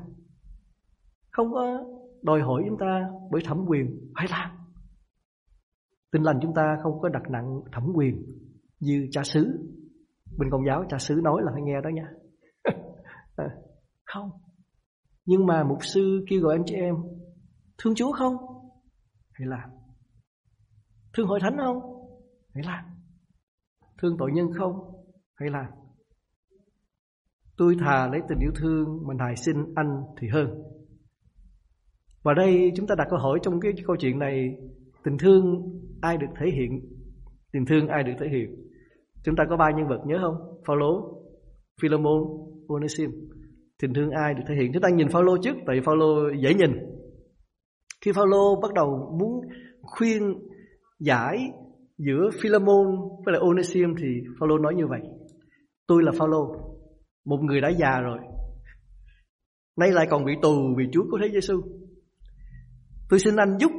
Không 1.31 1.51
có 1.53 1.83
đòi 2.21 2.41
hỏi 2.41 2.63
chúng 2.67 2.77
ta 2.79 3.09
bởi 3.31 3.41
thẩm 3.45 3.65
quyền 3.67 4.11
phải 4.15 4.27
làm. 4.29 4.51
Tin 6.11 6.23
lành 6.23 6.39
chúng 6.41 6.53
ta 6.53 6.77
không 6.83 6.99
có 6.99 7.09
đặt 7.09 7.23
nặng 7.29 7.61
thẩm 7.71 7.83
quyền 7.95 8.25
Như 8.79 9.07
cha 9.11 9.23
xứ. 9.23 9.69
Bên 10.37 10.49
công 10.49 10.65
giáo 10.67 10.85
cha 10.89 10.97
xứ 10.97 11.19
nói 11.23 11.41
là 11.45 11.51
phải 11.53 11.61
nghe 11.61 11.81
đó 11.83 11.89
nha 11.89 12.07
không 14.05 14.29
Nhưng 15.25 15.45
mà 15.45 15.63
mục 15.63 15.77
sư 15.81 16.25
kêu 16.29 16.41
gọi 16.41 16.55
anh 16.55 16.63
chị 16.65 16.75
em 16.75 16.95
Thương 17.77 17.95
Chúa 17.95 18.11
không? 18.11 18.35
Hãy 19.31 19.47
làm 19.47 19.69
Thương 21.13 21.27
hội 21.27 21.39
thánh 21.41 21.57
không? 21.57 21.77
Hãy 22.53 22.63
làm 22.63 22.85
Thương 24.01 24.15
tội 24.19 24.31
nhân 24.31 24.47
không? 24.57 24.73
Hãy 25.35 25.49
làm 25.49 25.65
Tôi 27.57 27.75
thà 27.79 28.07
lấy 28.07 28.21
tình 28.29 28.39
yêu 28.39 28.51
thương 28.55 29.07
Mà 29.07 29.13
nài 29.13 29.35
xin 29.35 29.55
anh 29.75 30.03
thì 30.21 30.27
hơn 30.27 30.63
Và 32.23 32.33
đây 32.33 32.71
chúng 32.75 32.87
ta 32.87 32.95
đặt 32.97 33.07
câu 33.09 33.19
hỏi 33.19 33.39
Trong 33.43 33.59
cái 33.59 33.71
câu 33.87 33.95
chuyện 33.99 34.19
này 34.19 34.55
Tình 35.03 35.17
thương 35.17 35.45
ai 36.01 36.17
được 36.17 36.27
thể 36.39 36.45
hiện 36.51 36.79
Tình 37.51 37.65
thương 37.65 37.87
ai 37.87 38.03
được 38.03 38.13
thể 38.19 38.27
hiện 38.29 38.69
Chúng 39.23 39.35
ta 39.35 39.43
có 39.49 39.57
ba 39.57 39.71
nhân 39.71 39.87
vật 39.87 40.01
nhớ 40.05 40.17
không? 40.21 40.61
Phaolô, 40.67 41.23
Philemon, 41.81 42.23
Onesim 42.69 43.11
tình 43.81 43.93
thương 43.93 44.09
ai 44.09 44.33
được 44.33 44.43
thể 44.47 44.55
hiện? 44.55 44.71
Chúng 44.73 44.81
ta 44.81 44.89
nhìn 44.89 45.09
Phaolô 45.09 45.37
trước, 45.43 45.55
tại 45.67 45.81
Phaolô 45.85 46.29
dễ 46.43 46.53
nhìn. 46.53 46.71
Khi 48.01 48.11
Phaolô 48.11 48.61
bắt 48.61 48.73
đầu 48.73 49.17
muốn 49.19 49.41
khuyên 49.81 50.35
giải 50.99 51.37
giữa 51.97 52.29
Philemon 52.41 52.85
với 53.25 53.33
lại 53.33 53.41
Onesim 53.41 53.95
thì 53.97 54.07
Phaolô 54.39 54.57
nói 54.57 54.75
như 54.75 54.87
vậy. 54.87 55.01
Tôi 55.87 56.03
là 56.03 56.11
Phaolô, 56.11 56.55
một 57.25 57.39
người 57.41 57.61
đã 57.61 57.69
già 57.69 57.99
rồi. 57.99 58.19
Nay 59.77 59.91
lại 59.91 60.07
còn 60.09 60.25
bị 60.25 60.33
tù 60.41 60.75
vì 60.77 60.85
Chúa 60.91 61.03
của 61.11 61.17
Thế 61.21 61.29
Giêsu 61.33 61.61
tôi 63.09 63.19
xin 63.19 63.35
anh 63.35 63.57
giúp 63.59 63.71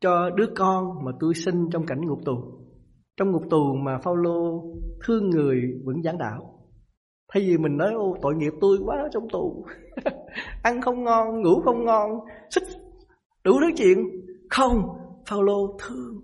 cho 0.00 0.30
đứa 0.30 0.46
con 0.56 1.04
mà 1.04 1.12
tôi 1.20 1.34
sinh 1.34 1.70
trong 1.72 1.86
cảnh 1.86 2.00
ngục 2.00 2.18
tù. 2.24 2.34
Trong 3.16 3.30
ngục 3.30 3.42
tù 3.50 3.74
mà 3.74 3.98
Phaolô 4.04 4.64
thương 5.04 5.30
người 5.30 5.60
vẫn 5.84 6.02
giảng 6.02 6.18
đạo. 6.18 6.57
Thay 7.32 7.42
vì 7.42 7.58
mình 7.58 7.76
nói 7.76 7.92
ô 7.94 8.16
tội 8.22 8.34
nghiệp 8.34 8.52
tôi 8.60 8.78
quá 8.84 8.96
trong 9.12 9.28
tù. 9.32 9.64
Ăn 10.62 10.80
không 10.80 11.04
ngon, 11.04 11.42
ngủ 11.42 11.60
không 11.64 11.84
ngon 11.84 12.10
Xích 12.50 12.62
đủ 13.44 13.52
thứ 13.60 13.66
chuyện. 13.76 13.98
Không, 14.50 14.82
Phaolô 15.26 15.78
thương. 15.78 16.20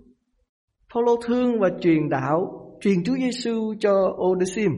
Phaolô 0.93 1.15
thương 1.25 1.59
và 1.59 1.69
truyền 1.81 2.09
đạo 2.09 2.61
Truyền 2.81 3.03
Chúa 3.05 3.15
Giêsu 3.15 3.73
cho 3.79 4.15
Onesim 4.17 4.71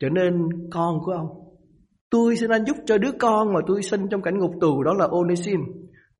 Trở 0.00 0.08
nên 0.08 0.32
con 0.70 1.00
của 1.04 1.12
ông. 1.12 1.28
Tôi 2.10 2.36
xin 2.36 2.50
anh 2.50 2.64
giúp 2.64 2.76
cho 2.86 2.98
đứa 2.98 3.12
con 3.18 3.52
mà 3.52 3.60
tôi 3.66 3.82
sinh 3.82 4.08
trong 4.10 4.22
cảnh 4.22 4.38
ngục 4.38 4.50
tù 4.60 4.82
đó 4.82 4.94
là 4.94 5.06
Onesim. 5.10 5.60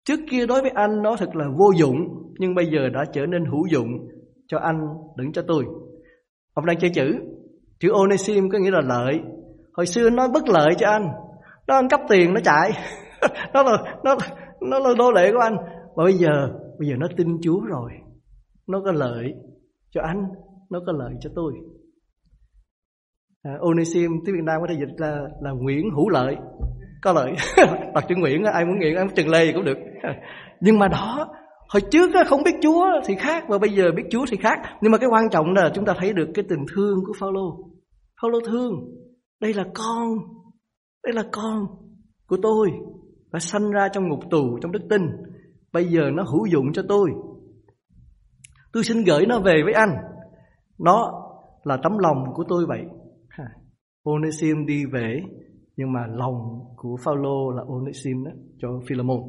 Trước 0.05 0.21
kia 0.31 0.47
đối 0.47 0.63
với 0.63 0.71
anh 0.75 1.03
nó 1.03 1.17
thật 1.17 1.37
là 1.37 1.45
vô 1.59 1.71
dụng, 1.77 1.97
nhưng 2.39 2.55
bây 2.55 2.67
giờ 2.67 2.89
đã 2.95 3.05
trở 3.13 3.27
nên 3.27 3.45
hữu 3.45 3.67
dụng 3.71 3.89
cho 4.47 4.59
anh 4.59 4.81
đừng 5.17 5.33
cho 5.33 5.43
tôi. 5.43 5.65
Ông 6.55 6.67
đang 6.67 6.79
chơi 6.79 6.91
chữ, 6.95 7.13
chữ 7.81 7.89
Onesim 7.93 8.49
có 8.51 8.59
nghĩa 8.59 8.71
là 8.71 8.81
lợi. 8.81 9.21
Hồi 9.73 9.87
xưa 9.87 10.11
nó 10.11 10.29
bất 10.29 10.49
lợi 10.49 10.75
cho 10.79 10.91
anh, 10.91 11.09
nó 11.67 11.75
ăn 11.75 11.89
cắp 11.89 12.01
tiền 12.09 12.35
nó 12.35 12.41
chạy, 12.45 12.71
nó 13.55 13.63
là 13.63 13.79
nó 14.05 14.17
nó 14.61 14.79
là 14.79 14.91
đô 14.99 15.13
lệ 15.13 15.33
của 15.33 15.39
anh. 15.39 15.57
Và 15.97 16.05
bây 16.05 16.13
giờ 16.13 16.31
bây 16.79 16.89
giờ 16.89 16.95
nó 16.99 17.07
tin 17.17 17.27
Chúa 17.43 17.61
rồi, 17.61 17.91
nó 18.67 18.81
có 18.85 18.93
lợi 18.93 19.35
cho 19.91 20.01
anh, 20.03 20.25
nó 20.71 20.81
có 20.87 20.93
lợi 20.93 21.13
cho 21.21 21.31
tôi. 21.35 21.53
À, 23.43 23.53
Onesim 23.61 24.11
tiếng 24.27 24.35
Việt 24.35 24.45
Nam 24.45 24.61
có 24.61 24.67
thể 24.69 24.75
dịch 24.79 24.95
là 24.97 25.21
là 25.41 25.51
Nguyễn 25.51 25.91
Hữu 25.97 26.09
Lợi. 26.09 26.37
Có 27.03 27.13
lợi. 27.13 27.33
Đặt 27.95 28.05
chữ 28.09 28.15
Nguyễn 28.19 28.45
ai 28.45 28.65
muốn 28.65 28.79
Nguyễn 28.79 28.97
ai 28.97 29.05
muốn 29.05 29.15
Trần 29.15 29.29
Lê 29.29 29.53
cũng 29.53 29.65
được. 29.65 29.79
Nhưng 30.61 30.79
mà 30.79 30.89
đó 30.89 31.29
hồi 31.69 31.81
trước 31.91 32.11
không 32.27 32.43
biết 32.43 32.55
Chúa 32.63 32.85
thì 33.07 33.15
khác 33.15 33.45
và 33.49 33.59
bây 33.59 33.71
giờ 33.71 33.85
biết 33.97 34.03
Chúa 34.11 34.25
thì 34.31 34.37
khác. 34.37 34.59
Nhưng 34.81 34.93
mà 34.93 34.99
cái 34.99 35.09
quan 35.13 35.31
trọng 35.31 35.53
là 35.55 35.71
chúng 35.75 35.85
ta 35.85 35.95
thấy 35.99 36.13
được 36.13 36.29
cái 36.35 36.45
tình 36.49 36.65
thương 36.75 36.97
của 37.07 37.13
Phaolô. 37.21 37.70
Phaolô 38.23 38.41
thương 38.47 38.73
đây 39.41 39.55
là 39.55 39.65
con 39.75 40.19
đây 41.05 41.13
là 41.15 41.23
con 41.33 41.67
của 42.27 42.37
tôi 42.43 42.71
và 43.33 43.39
sanh 43.39 43.71
ra 43.71 43.89
trong 43.93 44.09
ngục 44.09 44.21
tù 44.31 44.59
trong 44.63 44.73
đức 44.73 44.83
tin. 44.91 45.03
Bây 45.73 45.85
giờ 45.85 46.11
nó 46.15 46.23
hữu 46.23 46.47
dụng 46.47 46.73
cho 46.73 46.83
tôi. 46.89 47.11
Tôi 48.73 48.85
xin 48.85 49.05
gửi 49.05 49.27
nó 49.27 49.41
về 49.41 49.63
với 49.65 49.73
anh. 49.73 49.97
Nó 50.79 51.13
là 51.65 51.77
tấm 51.83 51.99
lòng 51.99 52.25
của 52.35 52.45
tôi 52.49 52.67
vậy. 52.67 52.85
Onesim 54.05 54.67
đi 54.67 54.85
về 54.93 55.21
nhưng 55.77 55.93
mà 55.93 56.01
lòng 56.07 56.35
của 56.77 56.97
Phaolô 57.05 57.51
là 57.51 57.63
Onesim 57.69 58.25
đó 58.25 58.31
cho 58.59 58.69
Philemon. 58.89 59.21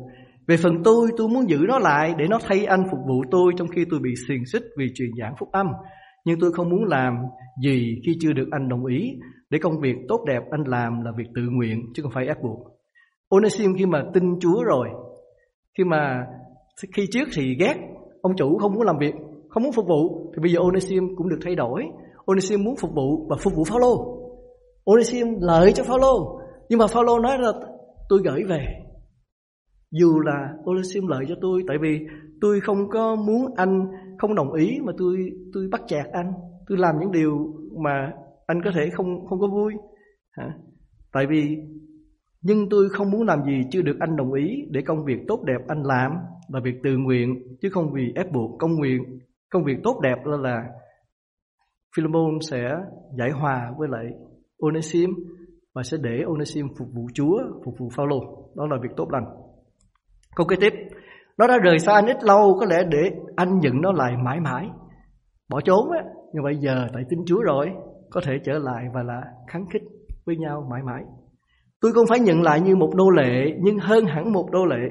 Về 0.48 0.58
phần 0.58 0.84
tôi, 0.84 1.10
tôi 1.18 1.28
muốn 1.28 1.50
giữ 1.50 1.58
nó 1.68 1.80
lại 1.80 2.14
để 2.18 2.28
nó 2.30 2.40
thay 2.48 2.66
anh 2.66 2.84
phục 2.92 3.00
vụ 3.08 3.24
tôi 3.32 3.54
trong 3.58 3.68
khi 3.68 3.86
tôi 3.90 4.00
bị 4.00 4.14
xiềng 4.28 4.46
xích 4.46 4.64
vì 4.78 4.86
truyền 4.96 5.10
giảng 5.20 5.36
phúc 5.40 5.50
âm. 5.52 5.68
Nhưng 6.26 6.40
tôi 6.40 6.52
không 6.54 6.70
muốn 6.70 6.84
làm 6.84 7.18
gì 7.64 7.96
khi 8.06 8.18
chưa 8.20 8.34
được 8.34 8.48
anh 8.52 8.70
đồng 8.70 8.86
ý 8.86 9.14
để 9.50 9.60
công 9.62 9.80
việc 9.80 9.96
tốt 10.08 10.24
đẹp 10.28 10.42
anh 10.52 10.64
làm 10.64 11.02
là 11.02 11.12
việc 11.18 11.28
tự 11.36 11.42
nguyện 11.42 11.80
chứ 11.94 12.04
không 12.04 12.12
phải 12.16 12.28
ép 12.28 12.44
buộc. 12.44 12.60
Onesim 13.30 13.74
khi 13.78 13.86
mà 13.86 14.04
tin 14.14 14.40
Chúa 14.40 14.64
rồi, 14.64 14.90
khi 15.78 15.84
mà 15.84 16.26
khi 16.96 17.08
trước 17.12 17.28
thì 17.34 17.56
ghét, 17.60 17.76
ông 18.22 18.36
chủ 18.36 18.58
không 18.58 18.74
muốn 18.74 18.84
làm 18.84 18.98
việc, 18.98 19.14
không 19.50 19.64
muốn 19.64 19.72
phục 19.72 19.88
vụ 19.88 20.32
thì 20.34 20.42
bây 20.42 20.52
giờ 20.52 20.60
Onesim 20.60 21.16
cũng 21.16 21.30
được 21.30 21.40
thay 21.42 21.56
đổi. 21.56 21.84
Onesim 22.26 22.64
muốn 22.64 22.76
phục 22.76 22.92
vụ 22.96 23.28
và 23.30 23.36
phục 23.40 23.54
vụ 23.56 23.64
Phaolô. 23.64 24.18
Onesim 24.86 25.28
lợi 25.40 25.72
cho 25.74 25.84
Phaolô 25.84 26.42
nhưng 26.70 26.80
mà 26.80 26.88
Phaolô 26.88 27.20
nói 27.20 27.38
là 27.40 27.52
tôi 28.10 28.22
gửi 28.24 28.44
về 28.44 28.66
dù 29.92 30.20
là 30.20 30.54
Onesim 30.66 31.08
lợi 31.08 31.26
cho 31.30 31.36
tôi 31.42 31.64
tại 31.68 31.78
vì 31.82 32.00
tôi 32.42 32.60
không 32.60 32.90
có 32.90 33.16
muốn 33.16 33.46
anh 33.56 33.86
không 34.22 34.36
đồng 34.36 34.54
ý 34.54 34.80
mà 34.84 34.94
tôi 34.98 35.32
tôi 35.54 35.68
bắt 35.72 35.82
chẹt 35.88 36.06
anh 36.12 36.34
tôi 36.68 36.78
làm 36.78 36.96
những 37.00 37.12
điều 37.12 37.54
mà 37.84 38.14
anh 38.46 38.62
có 38.64 38.72
thể 38.76 38.90
không 38.90 39.26
không 39.26 39.40
có 39.40 39.48
vui 39.48 39.74
hả? 40.32 40.54
tại 41.12 41.26
vì 41.30 41.58
nhưng 42.42 42.70
tôi 42.70 42.90
không 42.90 43.12
muốn 43.12 43.24
làm 43.24 43.44
gì 43.44 43.62
chưa 43.72 43.82
được 43.82 43.98
anh 44.00 44.16
đồng 44.16 44.34
ý 44.34 44.66
để 44.70 44.82
công 44.82 45.06
việc 45.06 45.20
tốt 45.28 45.44
đẹp 45.46 45.68
anh 45.68 45.84
làm 45.84 46.12
là 46.48 46.60
việc 46.64 46.76
tự 46.84 46.98
nguyện 46.98 47.58
chứ 47.62 47.70
không 47.72 47.94
vì 47.94 48.14
ép 48.16 48.32
buộc 48.32 48.60
công 48.60 48.76
nguyện 48.76 49.20
công 49.50 49.64
việc 49.64 49.78
tốt 49.84 50.00
đẹp 50.04 50.26
là 50.26 50.38
là 50.38 50.64
Philemon 51.96 52.40
sẽ 52.50 52.76
giải 53.18 53.30
hòa 53.32 53.74
với 53.78 53.88
lại 53.92 54.06
Onesim 54.62 55.10
và 55.76 55.84
sẽ 55.84 55.98
để 56.02 56.24
Onesim 56.28 56.68
phục 56.80 56.88
vụ 56.94 57.08
Chúa, 57.14 57.38
phục 57.66 57.76
vụ 57.78 57.90
Phaolô. 57.96 58.52
Đó 58.56 58.68
là 58.68 58.78
việc 58.84 58.90
tốt 58.98 59.08
lành. 59.12 59.26
Câu 60.36 60.48
kế 60.48 60.56
tiếp, 60.60 60.74
nó 61.38 61.48
đã 61.48 61.58
rời 61.58 61.80
xa 61.80 61.94
anh 61.94 62.06
ít 62.06 62.24
lâu 62.24 62.58
có 62.60 62.66
lẽ 62.66 62.84
để 62.90 63.12
anh 63.36 63.60
nhận 63.60 63.82
nó 63.82 63.92
lại 63.92 64.14
mãi 64.24 64.40
mãi. 64.40 64.70
Bỏ 65.50 65.62
trốn 65.62 65.92
á, 65.92 66.04
nhưng 66.34 66.44
bây 66.44 66.56
giờ 66.56 66.88
tại 66.94 67.04
tin 67.10 67.20
Chúa 67.26 67.42
rồi, 67.42 67.72
có 68.10 68.22
thể 68.26 68.34
trở 68.44 68.54
lại 68.54 68.86
và 68.94 69.04
là 69.04 69.22
kháng 69.48 69.66
khích 69.74 69.84
với 70.26 70.38
nhau 70.38 70.68
mãi 70.72 70.82
mãi. 70.86 71.04
Tôi 71.82 71.92
không 71.92 72.08
phải 72.10 72.20
nhận 72.20 72.42
lại 72.42 72.62
như 72.62 72.76
một 72.76 72.92
nô 72.96 73.10
lệ 73.10 73.58
nhưng 73.62 73.80
hơn 73.80 74.06
hẳn 74.06 74.34
một 74.34 74.50
nô 74.52 74.66
lệ. 74.66 74.90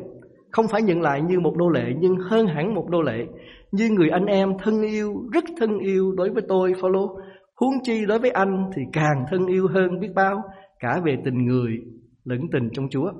Không 0.52 0.68
phải 0.68 0.82
nhận 0.82 1.00
lại 1.00 1.22
như 1.22 1.40
một 1.40 1.54
nô 1.58 1.68
lệ 1.68 1.84
nhưng 1.98 2.16
hơn 2.16 2.46
hẳn 2.46 2.74
một 2.74 2.86
nô 2.90 3.02
lệ. 3.02 3.26
Như 3.72 3.90
người 3.90 4.08
anh 4.08 4.26
em 4.26 4.52
thân 4.62 4.82
yêu, 4.82 5.14
rất 5.32 5.44
thân 5.60 5.78
yêu 5.78 6.12
đối 6.16 6.30
với 6.30 6.42
tôi 6.48 6.74
Phaolô 6.80 7.16
Huống 7.60 7.82
chi 7.82 8.06
đối 8.06 8.18
với 8.18 8.30
anh 8.30 8.70
thì 8.76 8.82
càng 8.92 9.24
thân 9.30 9.46
yêu 9.46 9.68
hơn 9.74 10.00
biết 10.00 10.08
bao 10.14 10.42
Cả 10.78 11.00
về 11.04 11.16
tình 11.24 11.44
người 11.46 11.78
lẫn 12.24 12.40
tình 12.52 12.68
trong 12.72 12.88
Chúa 12.90 13.12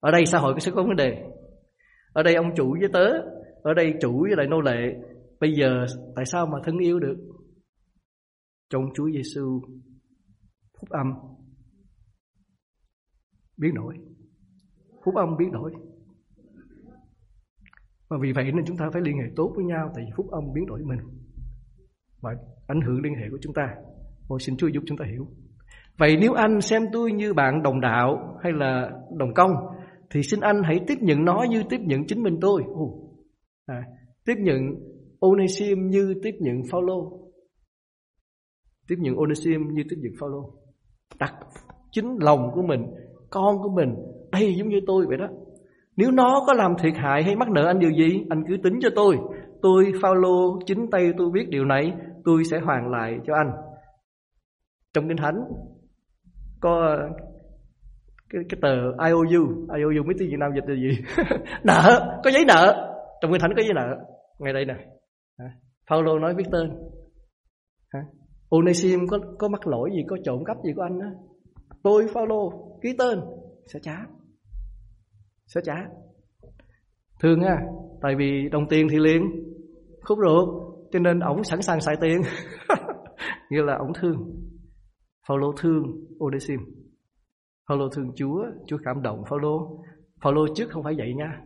Ở 0.00 0.10
đây 0.10 0.26
xã 0.26 0.38
hội 0.38 0.52
có 0.54 0.58
sẽ 0.60 0.72
có 0.74 0.82
vấn 0.82 0.96
đề 0.96 1.31
ở 2.12 2.22
đây 2.22 2.34
ông 2.34 2.54
chủ 2.56 2.76
với 2.80 2.88
tớ, 2.92 3.06
Ở 3.62 3.74
đây 3.74 3.94
chủ 4.00 4.22
với 4.22 4.36
lại 4.36 4.46
nô 4.46 4.60
lệ. 4.60 4.94
Bây 5.40 5.52
giờ 5.52 5.86
tại 6.16 6.24
sao 6.24 6.46
mà 6.46 6.58
thân 6.64 6.78
yêu 6.78 6.98
được? 6.98 7.16
Trong 8.70 8.82
Chúa 8.94 9.10
Giêsu, 9.10 9.60
Phúc 10.80 10.90
âm. 10.90 11.12
Biến 13.56 13.74
đổi 13.74 13.94
Phúc 15.04 15.14
âm 15.14 15.36
biến 15.38 15.52
đổi 15.52 15.72
Và 18.08 18.16
vì 18.22 18.32
vậy 18.32 18.44
nên 18.44 18.64
chúng 18.66 18.76
ta 18.76 18.90
phải 18.92 19.02
liên 19.02 19.16
hệ 19.18 19.24
tốt 19.36 19.52
với 19.56 19.64
nhau, 19.64 19.90
Tại 19.94 20.04
vì 20.04 20.12
phúc 20.16 20.30
âm 20.30 20.44
biến 20.54 20.66
đổi 20.66 20.80
mình 20.84 20.98
Và 22.20 22.30
ảnh 22.66 22.80
hưởng 22.80 23.02
liên 23.02 23.14
hệ 23.14 23.30
của 23.30 23.38
chúng 23.40 23.54
ta. 23.54 23.74
Ôi 24.28 24.40
xin 24.40 24.56
Chúa 24.56 24.68
giúp 24.68 24.82
chúng 24.86 24.98
ta 24.98 25.04
hiểu. 25.12 25.26
Vậy 25.98 26.16
nếu 26.20 26.32
anh 26.32 26.60
xem 26.60 26.82
tôi 26.92 27.12
như 27.12 27.34
bạn 27.34 27.62
đồng 27.62 27.80
đạo 27.80 28.38
hay 28.42 28.52
là 28.52 28.90
đồng 29.16 29.34
công 29.34 29.50
thì 30.12 30.22
xin 30.22 30.40
anh 30.40 30.62
hãy 30.64 30.80
tiếp 30.86 30.98
nhận 31.00 31.24
nó 31.24 31.44
như 31.50 31.62
tiếp 31.70 31.80
nhận 31.80 32.06
chính 32.06 32.22
mình 32.22 32.38
tôi. 32.40 32.62
Ồ, 32.74 32.90
à, 33.66 33.82
tiếp 34.24 34.34
nhận 34.38 34.60
Onesim 35.20 35.86
như 35.86 36.14
tiếp 36.22 36.34
nhận 36.40 36.62
Phaolô. 36.70 37.18
Tiếp 38.88 38.96
nhận 38.98 39.16
Onesim 39.16 39.68
như 39.72 39.82
tiếp 39.90 39.96
nhận 39.98 40.12
Phaolô. 40.20 40.54
Đặt 41.18 41.34
chính 41.90 42.16
lòng 42.20 42.50
của 42.54 42.62
mình, 42.62 42.86
con 43.30 43.58
của 43.62 43.70
mình 43.76 43.94
đây 44.32 44.54
giống 44.58 44.68
như 44.68 44.80
tôi 44.86 45.06
vậy 45.08 45.16
đó. 45.16 45.28
Nếu 45.96 46.10
nó 46.10 46.44
có 46.46 46.52
làm 46.52 46.74
thiệt 46.82 46.94
hại 46.96 47.22
hay 47.22 47.36
mắc 47.36 47.48
nợ 47.50 47.66
anh 47.66 47.78
điều 47.78 47.90
gì, 47.90 48.24
anh 48.30 48.44
cứ 48.48 48.56
tính 48.62 48.78
cho 48.82 48.88
tôi. 48.96 49.18
Tôi 49.62 49.92
Phaolô 50.02 50.58
chính 50.66 50.90
tay 50.90 51.12
tôi 51.18 51.30
biết 51.30 51.48
điều 51.48 51.64
này 51.64 51.92
tôi 52.24 52.44
sẽ 52.50 52.60
hoàn 52.60 52.90
lại 52.90 53.18
cho 53.26 53.34
anh 53.34 53.52
trong 54.94 55.08
kinh 55.08 55.16
thánh 55.16 55.44
có 56.60 56.98
cái, 58.32 58.42
cái 58.48 58.58
tờ 58.62 59.06
IOU 59.06 59.66
IOU 59.76 60.04
mấy 60.04 60.14
tiếng 60.18 60.30
Việt 60.30 60.36
Nam 60.38 60.50
dịch 60.54 60.64
là 60.66 60.74
gì? 60.74 61.02
Nợ. 61.64 62.20
Có 62.24 62.30
giấy 62.30 62.44
nợ. 62.44 62.88
Trong 63.20 63.32
kinh 63.32 63.40
thánh 63.40 63.52
có 63.56 63.62
giấy 63.62 63.72
nợ. 63.74 63.96
Ngay 64.38 64.52
đây 64.52 64.64
nè. 64.64 64.74
Paulo 65.90 66.18
nói 66.18 66.34
viết 66.34 66.44
tên. 66.52 66.70
Onesim 68.48 69.06
có 69.06 69.18
có 69.38 69.48
mắc 69.48 69.66
lỗi 69.66 69.90
gì 69.92 70.02
có 70.08 70.16
trộm 70.24 70.44
cắp 70.44 70.56
gì 70.64 70.72
của 70.76 70.82
anh 70.82 70.98
đó 70.98 71.06
tôi 71.82 72.06
Paulo 72.14 72.50
ký 72.82 72.88
tên. 72.98 73.20
Sẽ 73.72 73.78
trả. 73.82 73.96
Sẽ 75.46 75.60
trả. 75.64 75.74
Thương 77.22 77.40
á 77.40 77.56
tại 78.02 78.14
vì 78.18 78.48
đồng 78.52 78.68
tiền 78.68 78.86
thì 78.90 78.98
liền. 78.98 79.22
Khúc 80.02 80.18
ruột. 80.18 80.48
Cho 80.92 80.98
nên 80.98 81.20
ổng 81.20 81.44
sẵn 81.44 81.62
sàng 81.62 81.80
xài 81.80 81.94
tiền. 82.00 82.20
Nghĩa 83.50 83.62
là 83.62 83.76
ổng 83.76 83.92
thương. 84.00 84.16
Paulo 85.28 85.46
thương 85.60 85.82
Onesim 86.18 86.60
Phaolô 87.72 87.88
thương 87.88 88.12
Chúa 88.16 88.44
Chúa 88.66 88.78
cảm 88.84 89.02
động 89.02 89.22
Phaolô. 89.30 89.84
Phaolô 90.20 90.46
trước 90.54 90.70
không 90.70 90.82
phải 90.82 90.94
vậy 90.98 91.14
nha. 91.16 91.40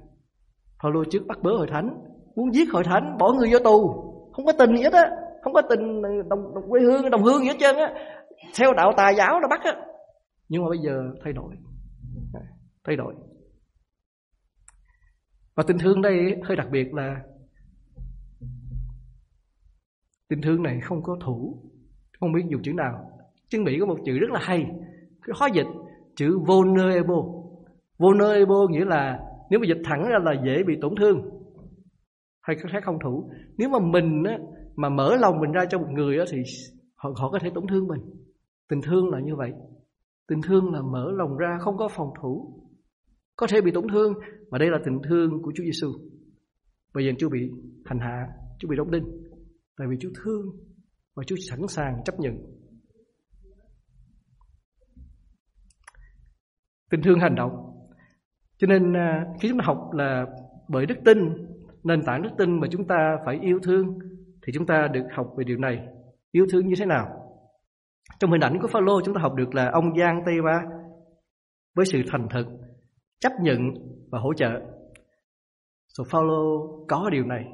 Phaolô 0.82 1.04
trước 1.10 1.26
bắt 1.26 1.38
bớ 1.42 1.50
hội 1.56 1.66
thánh 1.70 1.88
Muốn 2.36 2.54
giết 2.54 2.68
hội 2.72 2.84
thánh 2.84 3.16
bỏ 3.18 3.32
người 3.32 3.48
vô 3.52 3.58
tù. 3.58 3.88
Không 4.32 4.46
có 4.46 4.52
tình 4.58 4.76
gì 4.76 4.82
hết 4.82 4.92
á. 4.92 5.10
Không 5.42 5.52
có 5.52 5.62
tình 5.70 6.02
đồng, 6.28 6.54
đồng 6.54 6.70
quê 6.70 6.80
hương 6.80 7.10
đồng 7.10 7.22
hương 7.22 7.40
gì 7.40 7.48
hết 7.48 7.56
trơn 7.58 7.76
á. 7.76 7.94
Theo 8.58 8.74
đạo 8.74 8.92
tà 8.96 9.10
giáo 9.10 9.40
nó 9.40 9.48
bắt 9.48 9.60
á. 9.64 9.72
Nhưng 10.48 10.62
mà 10.62 10.68
bây 10.68 10.78
giờ 10.78 11.02
thay 11.24 11.32
đổi. 11.32 11.54
Thay 12.84 12.96
đổi. 12.96 13.14
Và 15.54 15.62
tình 15.66 15.78
thương 15.78 16.02
đây 16.02 16.36
hơi 16.44 16.56
đặc 16.56 16.68
biệt 16.70 16.94
là 16.94 17.16
Tình 20.28 20.42
thương 20.42 20.62
này 20.62 20.80
không 20.82 21.02
có 21.02 21.16
thủ. 21.24 21.62
Không 22.20 22.32
biết 22.32 22.42
dùng 22.48 22.62
chữ 22.62 22.72
nào. 22.72 23.10
Chân 23.48 23.64
Mỹ 23.64 23.76
có 23.80 23.86
một 23.86 23.98
chữ 24.04 24.18
rất 24.18 24.30
là 24.30 24.40
hay. 24.42 24.66
Khó 25.20 25.46
dịch. 25.46 25.66
Chữ 26.16 26.38
vulnerable 26.46 27.24
Vulnerable 27.98 28.66
nghĩa 28.70 28.84
là 28.84 29.18
Nếu 29.50 29.60
mà 29.60 29.66
dịch 29.68 29.82
thẳng 29.84 30.04
ra 30.10 30.18
là 30.22 30.32
dễ 30.44 30.62
bị 30.62 30.74
tổn 30.80 30.94
thương 31.00 31.20
Hay 32.42 32.56
khác 32.56 32.82
không 32.84 32.98
thủ 33.04 33.30
Nếu 33.58 33.68
mà 33.68 33.78
mình 33.78 34.24
á, 34.24 34.38
mà 34.76 34.88
mở 34.88 35.16
lòng 35.16 35.40
mình 35.40 35.52
ra 35.52 35.64
cho 35.70 35.78
một 35.78 35.88
người 35.90 36.18
á, 36.18 36.24
Thì 36.30 36.42
họ, 36.94 37.10
họ 37.16 37.30
có 37.30 37.38
thể 37.42 37.50
tổn 37.54 37.64
thương 37.66 37.86
mình 37.88 38.00
Tình 38.68 38.80
thương 38.82 39.10
là 39.10 39.20
như 39.20 39.36
vậy 39.36 39.52
Tình 40.28 40.40
thương 40.42 40.72
là 40.72 40.82
mở 40.82 41.12
lòng 41.12 41.36
ra 41.36 41.58
không 41.60 41.76
có 41.76 41.88
phòng 41.88 42.10
thủ 42.22 42.62
Có 43.36 43.46
thể 43.50 43.60
bị 43.60 43.70
tổn 43.70 43.84
thương 43.92 44.12
Mà 44.50 44.58
đây 44.58 44.70
là 44.70 44.78
tình 44.84 44.98
thương 45.08 45.42
của 45.42 45.52
Chúa 45.54 45.64
Giêsu. 45.64 45.88
Bây 46.94 47.04
giờ 47.06 47.12
Chúa 47.18 47.28
bị 47.28 47.50
hành 47.84 47.98
hạ 47.98 48.26
Chúa 48.58 48.68
bị 48.68 48.76
đóng 48.76 48.90
đinh 48.90 49.04
Tại 49.78 49.88
vì 49.90 49.96
Chúa 50.00 50.10
thương 50.24 50.46
và 51.14 51.24
Chúa 51.26 51.36
sẵn 51.50 51.60
sàng 51.68 52.02
chấp 52.04 52.20
nhận. 52.20 52.55
Tình 56.90 57.02
thương 57.02 57.20
hành 57.20 57.34
động. 57.34 57.52
Cho 58.58 58.66
nên 58.66 58.96
à, 58.96 59.26
khi 59.40 59.48
chúng 59.48 59.58
ta 59.58 59.64
học 59.66 59.92
là 59.92 60.26
bởi 60.68 60.86
đức 60.86 60.98
tin, 61.04 61.18
nền 61.84 62.02
tảng 62.02 62.22
đức 62.22 62.30
tin 62.38 62.60
mà 62.60 62.66
chúng 62.70 62.86
ta 62.86 63.16
phải 63.24 63.38
yêu 63.42 63.58
thương, 63.62 63.98
thì 64.46 64.52
chúng 64.52 64.66
ta 64.66 64.88
được 64.92 65.06
học 65.16 65.26
về 65.36 65.44
điều 65.44 65.58
này. 65.58 65.86
Yêu 66.32 66.46
thương 66.52 66.66
như 66.66 66.74
thế 66.78 66.86
nào? 66.86 67.06
Trong 68.18 68.30
hình 68.30 68.40
ảnh 68.40 68.58
của 68.60 68.68
Phaolô, 68.68 69.00
chúng 69.04 69.14
ta 69.14 69.20
học 69.20 69.34
được 69.34 69.54
là 69.54 69.70
ông 69.72 69.98
Giang 69.98 70.22
Tây 70.26 70.34
Ba 70.44 70.62
với 71.76 71.86
sự 71.86 72.02
thành 72.10 72.28
thực 72.30 72.46
chấp 73.20 73.32
nhận 73.40 73.58
và 74.10 74.18
hỗ 74.18 74.34
trợ. 74.34 74.60
So, 75.88 76.04
Phaolô 76.10 76.66
có 76.88 77.10
điều 77.12 77.24
này. 77.24 77.44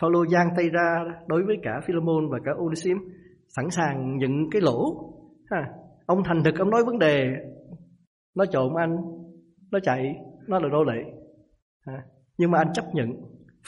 Phaolô 0.00 0.26
giang 0.26 0.48
tay 0.56 0.68
ra 0.68 1.04
đối 1.26 1.44
với 1.44 1.56
cả 1.62 1.80
Philemon 1.86 2.28
và 2.30 2.38
cả 2.44 2.52
Onesim 2.58 2.96
sẵn 3.48 3.70
sàng 3.70 4.18
nhận 4.18 4.50
cái 4.50 4.62
lỗ. 4.62 5.10
Ha. 5.50 5.68
ông 6.06 6.22
thành 6.24 6.42
thực 6.44 6.58
ông 6.58 6.70
nói 6.70 6.84
vấn 6.84 6.98
đề 6.98 7.26
nó 8.36 8.44
trộm 8.46 8.74
anh 8.78 8.96
nó 9.72 9.78
chạy 9.82 10.14
nó 10.48 10.58
là 10.58 10.68
nô 10.68 10.84
lệ 10.84 11.02
à, 11.84 12.04
nhưng 12.38 12.50
mà 12.50 12.58
anh 12.58 12.72
chấp 12.72 12.84
nhận, 12.94 13.08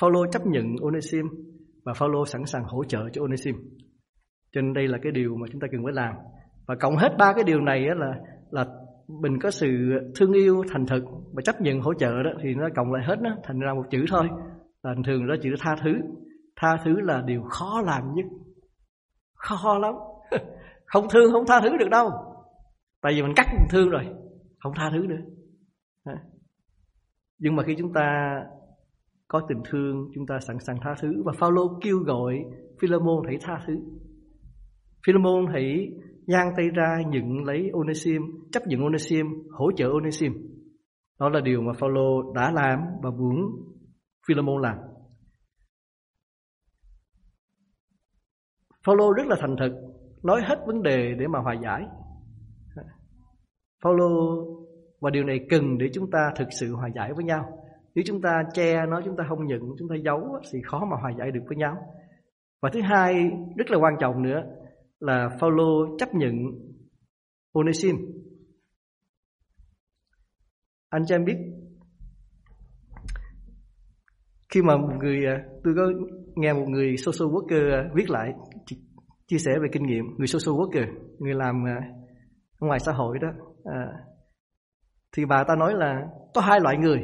Phaolô 0.00 0.26
chấp 0.26 0.46
nhận 0.46 0.66
Onesim 0.82 1.26
và 1.84 1.92
Phaolô 1.94 2.26
sẵn 2.26 2.46
sàng 2.46 2.64
hỗ 2.64 2.84
trợ 2.84 3.00
cho 3.12 3.22
Onesim 3.22 3.54
cho 4.54 4.60
nên 4.60 4.72
đây 4.72 4.88
là 4.88 4.98
cái 5.02 5.12
điều 5.12 5.36
mà 5.36 5.46
chúng 5.52 5.60
ta 5.60 5.66
cần 5.72 5.80
phải 5.84 5.92
làm. 5.92 6.14
Và 6.66 6.74
cộng 6.80 6.96
hết 6.96 7.08
ba 7.18 7.32
cái 7.32 7.44
điều 7.44 7.60
này 7.60 7.80
là 7.96 8.14
là 8.50 8.66
mình 9.20 9.38
có 9.42 9.50
sự 9.50 9.68
thương 10.16 10.32
yêu 10.32 10.62
thành 10.72 10.86
thực 10.86 11.04
và 11.32 11.42
chấp 11.44 11.60
nhận 11.60 11.80
hỗ 11.80 11.94
trợ 11.94 12.22
đó 12.22 12.30
thì 12.42 12.54
nó 12.54 12.68
cộng 12.76 12.92
lại 12.92 13.04
hết 13.06 13.16
nó, 13.20 13.30
thành 13.44 13.60
ra 13.60 13.74
một 13.74 13.84
chữ 13.90 14.04
thôi. 14.08 14.28
Là 14.82 14.94
thường 15.06 15.26
đó 15.26 15.34
chữ 15.42 15.50
tha 15.60 15.76
thứ. 15.84 15.92
Tha 16.56 16.76
thứ 16.84 17.00
là 17.00 17.22
điều 17.26 17.42
khó 17.42 17.82
làm 17.86 18.02
nhất. 18.14 18.26
Khó 19.34 19.78
lắm. 19.78 19.94
Không 20.86 21.06
thương, 21.10 21.32
không 21.32 21.44
tha 21.48 21.60
thứ 21.60 21.76
được 21.76 21.88
đâu. 21.90 22.10
Tại 23.02 23.12
vì 23.12 23.22
mình 23.22 23.32
cắt 23.36 23.46
mình 23.52 23.66
thương 23.70 23.90
rồi 23.90 24.04
không 24.62 24.72
tha 24.76 24.90
thứ 24.90 25.06
nữa 25.06 25.22
nhưng 27.38 27.56
mà 27.56 27.62
khi 27.66 27.74
chúng 27.78 27.92
ta 27.92 28.36
có 29.28 29.42
tình 29.48 29.62
thương 29.70 30.10
chúng 30.14 30.26
ta 30.26 30.38
sẵn 30.40 30.56
sàng 30.66 30.76
tha 30.82 30.94
thứ 31.00 31.22
và 31.24 31.32
Phaolô 31.38 31.78
kêu 31.82 31.98
gọi 31.98 32.34
Philemon 32.80 33.24
hãy 33.26 33.38
tha 33.40 33.60
thứ 33.66 33.74
Philemon 35.06 35.46
hãy 35.52 35.88
giang 36.26 36.52
tay 36.56 36.68
ra 36.68 37.02
nhận 37.06 37.44
lấy 37.44 37.70
Onesim, 37.72 38.22
chấp 38.52 38.62
nhận 38.66 38.80
Onesim, 38.80 39.26
hỗ 39.50 39.72
trợ 39.72 39.88
Onesim. 39.88 40.32
Đó 41.20 41.28
là 41.28 41.40
điều 41.40 41.60
mà 41.60 41.72
Phaolô 41.72 42.32
đã 42.32 42.52
làm 42.52 42.78
và 43.02 43.10
muốn 43.10 43.36
Philemon 44.28 44.62
làm. 44.62 44.76
Phaolô 48.86 49.12
rất 49.12 49.26
là 49.26 49.36
thành 49.40 49.56
thực, 49.60 49.72
nói 50.22 50.40
hết 50.44 50.56
vấn 50.66 50.82
đề 50.82 51.14
để 51.18 51.26
mà 51.26 51.38
hòa 51.38 51.54
giải. 51.62 51.86
Phaolô 53.82 54.44
và 55.02 55.10
điều 55.10 55.24
này 55.24 55.40
cần 55.50 55.78
để 55.78 55.86
chúng 55.92 56.10
ta 56.10 56.32
thực 56.36 56.48
sự 56.60 56.74
hòa 56.74 56.88
giải 56.94 57.12
với 57.16 57.24
nhau. 57.24 57.58
Nếu 57.94 58.02
chúng 58.06 58.22
ta 58.22 58.42
che 58.54 58.86
nó, 58.86 59.00
chúng 59.04 59.16
ta 59.16 59.24
không 59.28 59.46
nhận, 59.46 59.60
chúng 59.78 59.88
ta 59.88 59.94
giấu 60.04 60.38
thì 60.52 60.58
khó 60.66 60.84
mà 60.90 60.96
hòa 61.00 61.10
giải 61.18 61.30
được 61.30 61.40
với 61.46 61.56
nhau. 61.56 61.76
Và 62.62 62.70
thứ 62.72 62.80
hai 62.82 63.30
rất 63.56 63.70
là 63.70 63.78
quan 63.78 63.94
trọng 64.00 64.22
nữa 64.22 64.42
là 65.00 65.28
Paulo 65.40 65.96
chấp 65.98 66.14
nhận 66.14 66.32
Onesim. 67.52 67.96
Anh 70.88 71.02
cho 71.06 71.14
em 71.14 71.24
biết 71.24 71.36
khi 74.54 74.62
mà 74.62 74.76
một 74.76 74.92
người 75.00 75.26
à, 75.26 75.44
tôi 75.64 75.74
có 75.76 75.92
nghe 76.36 76.52
một 76.52 76.66
người 76.68 76.96
social 76.96 77.34
worker 77.34 77.72
à, 77.72 77.90
viết 77.94 78.10
lại 78.10 78.32
chia 79.26 79.38
sẻ 79.38 79.52
về 79.62 79.68
kinh 79.72 79.86
nghiệm 79.86 80.04
người 80.18 80.26
social 80.26 80.60
worker 80.60 80.86
người 81.18 81.34
làm 81.34 81.66
à, 81.66 81.80
ngoài 82.60 82.78
xã 82.80 82.92
hội 82.92 83.18
đó 83.18 83.28
thì 85.16 85.24
bà 85.24 85.44
ta 85.44 85.56
nói 85.56 85.74
là 85.74 86.02
có 86.34 86.40
hai 86.40 86.60
loại 86.60 86.76
người. 86.76 87.02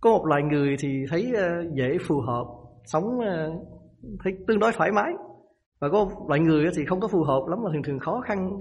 Có 0.00 0.10
một 0.10 0.26
loại 0.26 0.42
người 0.42 0.76
thì 0.80 1.04
thấy 1.10 1.32
ờ, 1.36 1.48
dễ 1.74 1.98
phù 2.08 2.20
hợp, 2.20 2.44
sống 2.84 3.20
ờ, 3.20 3.50
thấy 4.24 4.32
tương 4.48 4.58
đối 4.58 4.72
thoải 4.72 4.92
mái. 4.92 5.12
Và 5.80 5.88
có 5.92 6.08
loại 6.28 6.40
người 6.40 6.66
thì 6.76 6.84
không 6.84 7.00
có 7.00 7.08
phù 7.08 7.22
hợp 7.22 7.42
lắm 7.48 7.58
mà 7.64 7.70
thường 7.72 7.82
thường 7.82 7.98
khó 7.98 8.20
khăn. 8.20 8.58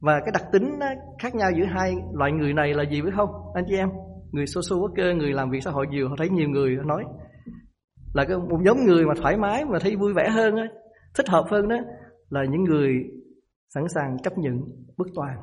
Và 0.00 0.20
cái 0.20 0.30
đặc 0.32 0.42
tính 0.52 0.78
khác 1.18 1.34
nhau 1.34 1.50
giữa 1.56 1.64
hai 1.64 1.94
loại 2.12 2.32
người 2.32 2.52
này 2.52 2.74
là 2.74 2.84
gì 2.90 3.02
biết 3.02 3.10
không? 3.16 3.30
Anh 3.54 3.64
chị 3.68 3.76
em, 3.76 3.88
người 4.32 4.46
social 4.46 4.82
worker, 4.82 5.16
người 5.16 5.32
làm 5.32 5.50
việc 5.50 5.60
xã 5.64 5.70
hội 5.70 5.86
nhiều, 5.90 6.08
họ 6.08 6.14
thấy 6.18 6.28
nhiều 6.28 6.48
người 6.48 6.76
nói 6.86 7.04
là 8.14 8.24
cái 8.24 8.36
một 8.36 8.58
nhóm 8.62 8.76
người 8.86 9.06
mà 9.06 9.14
thoải 9.22 9.36
mái 9.36 9.64
mà 9.64 9.78
thấy 9.80 9.96
vui 9.96 10.12
vẻ 10.12 10.28
hơn 10.28 10.54
thích 11.14 11.28
hợp 11.28 11.44
hơn 11.50 11.68
đó 11.68 11.76
là 12.30 12.44
những 12.50 12.64
người 12.64 12.92
sẵn 13.74 13.84
sàng 13.94 14.16
chấp 14.22 14.38
nhận, 14.38 14.60
bất 14.96 15.06
toàn 15.14 15.38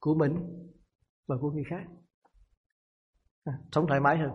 của 0.00 0.14
mình 0.14 0.34
và 1.28 1.36
của 1.40 1.50
người 1.50 1.64
khác. 1.70 1.82
À, 3.44 3.52
sống 3.72 3.86
thoải 3.86 4.00
mái 4.00 4.18
hơn. 4.18 4.30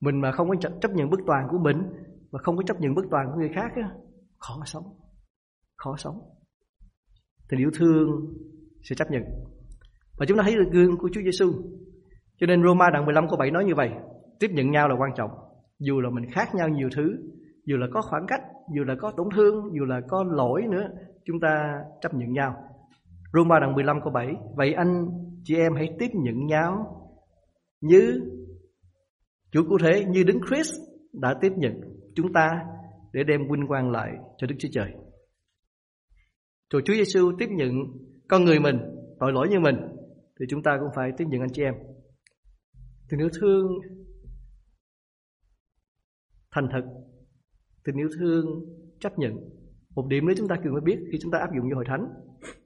Mình 0.00 0.20
mà 0.20 0.32
không 0.32 0.48
có 0.48 0.54
chấp 0.80 0.90
nhận 0.90 1.10
bức 1.10 1.20
toàn 1.26 1.46
của 1.50 1.58
mình 1.58 1.82
và 2.30 2.38
không 2.42 2.56
có 2.56 2.62
chấp 2.62 2.80
nhận 2.80 2.94
bức 2.94 3.04
toàn 3.10 3.26
của 3.30 3.38
người 3.38 3.50
khác 3.54 3.72
á, 3.76 3.90
khó 4.38 4.62
sống 4.64 4.84
khó 5.76 5.96
sống. 5.96 6.20
Tình 7.48 7.60
yêu 7.60 7.70
thương 7.78 8.08
sẽ 8.82 8.94
chấp 8.96 9.10
nhận. 9.10 9.22
Và 10.18 10.26
chúng 10.28 10.36
ta 10.38 10.42
thấy 10.42 10.54
được 10.54 10.70
gương 10.72 10.98
của 10.98 11.08
Chúa 11.12 11.20
Giêsu 11.22 11.52
cho 12.40 12.46
nên 12.46 12.62
Roma 12.62 12.90
đoạn 12.90 13.04
15 13.04 13.28
câu 13.28 13.36
7 13.38 13.50
nói 13.50 13.64
như 13.64 13.74
vậy 13.74 13.90
tiếp 14.40 14.48
nhận 14.50 14.70
nhau 14.70 14.88
là 14.88 14.94
quan 14.98 15.10
trọng. 15.16 15.30
Dù 15.78 16.00
là 16.00 16.10
mình 16.10 16.30
khác 16.32 16.54
nhau 16.54 16.68
nhiều 16.68 16.88
thứ 16.96 17.16
dù 17.66 17.76
là 17.76 17.86
có 17.92 18.02
khoảng 18.02 18.26
cách 18.28 18.40
dù 18.76 18.84
là 18.84 18.94
có 19.00 19.12
tổn 19.16 19.28
thương 19.36 19.70
dù 19.78 19.84
là 19.84 20.00
có 20.08 20.24
lỗi 20.24 20.62
nữa 20.70 20.88
chúng 21.24 21.40
ta 21.40 21.82
chấp 22.00 22.14
nhận 22.14 22.32
nhau. 22.32 22.54
Roma 23.34 23.58
đoạn 23.58 23.74
15 23.74 24.00
câu 24.04 24.12
7 24.12 24.26
vậy 24.56 24.72
anh 24.72 25.06
chị 25.44 25.54
em 25.56 25.74
hãy 25.74 25.88
tiếp 25.98 26.08
nhận 26.12 26.46
nhau 26.46 27.00
như 27.80 28.20
Chúa 29.52 29.64
cụ 29.68 29.78
thể 29.82 30.04
như 30.04 30.22
Đức 30.22 30.38
Christ 30.48 30.74
đã 31.12 31.34
tiếp 31.40 31.52
nhận 31.56 31.80
chúng 32.14 32.32
ta 32.32 32.50
để 33.12 33.24
đem 33.24 33.40
vinh 33.50 33.66
quang 33.66 33.90
lại 33.90 34.10
cho 34.38 34.46
Đức 34.46 34.54
Chúa 34.58 34.68
Trời. 34.72 34.92
Rồi 36.72 36.82
Chúa 36.84 36.94
Giêsu 36.94 37.32
tiếp 37.38 37.46
nhận 37.50 37.70
con 38.28 38.44
người 38.44 38.60
mình, 38.60 38.76
tội 39.20 39.32
lỗi 39.32 39.48
như 39.50 39.60
mình 39.60 39.76
thì 40.40 40.46
chúng 40.48 40.62
ta 40.62 40.76
cũng 40.80 40.88
phải 40.96 41.10
tiếp 41.16 41.24
nhận 41.28 41.40
anh 41.40 41.52
chị 41.52 41.62
em. 41.62 41.74
Tình 43.08 43.20
yêu 43.20 43.28
thương 43.40 43.66
thành 46.50 46.68
thật, 46.72 46.82
tình 47.84 47.96
yêu 47.96 48.08
thương 48.18 48.46
chấp 49.00 49.18
nhận. 49.18 49.32
Một 49.94 50.06
điểm 50.08 50.26
nữa 50.26 50.34
chúng 50.36 50.48
ta 50.48 50.56
cần 50.56 50.72
phải 50.72 50.82
biết 50.84 50.98
khi 51.12 51.18
chúng 51.22 51.32
ta 51.32 51.38
áp 51.38 51.54
dụng 51.54 51.70
vô 51.70 51.74
hội 51.74 51.84
thánh 51.88 52.08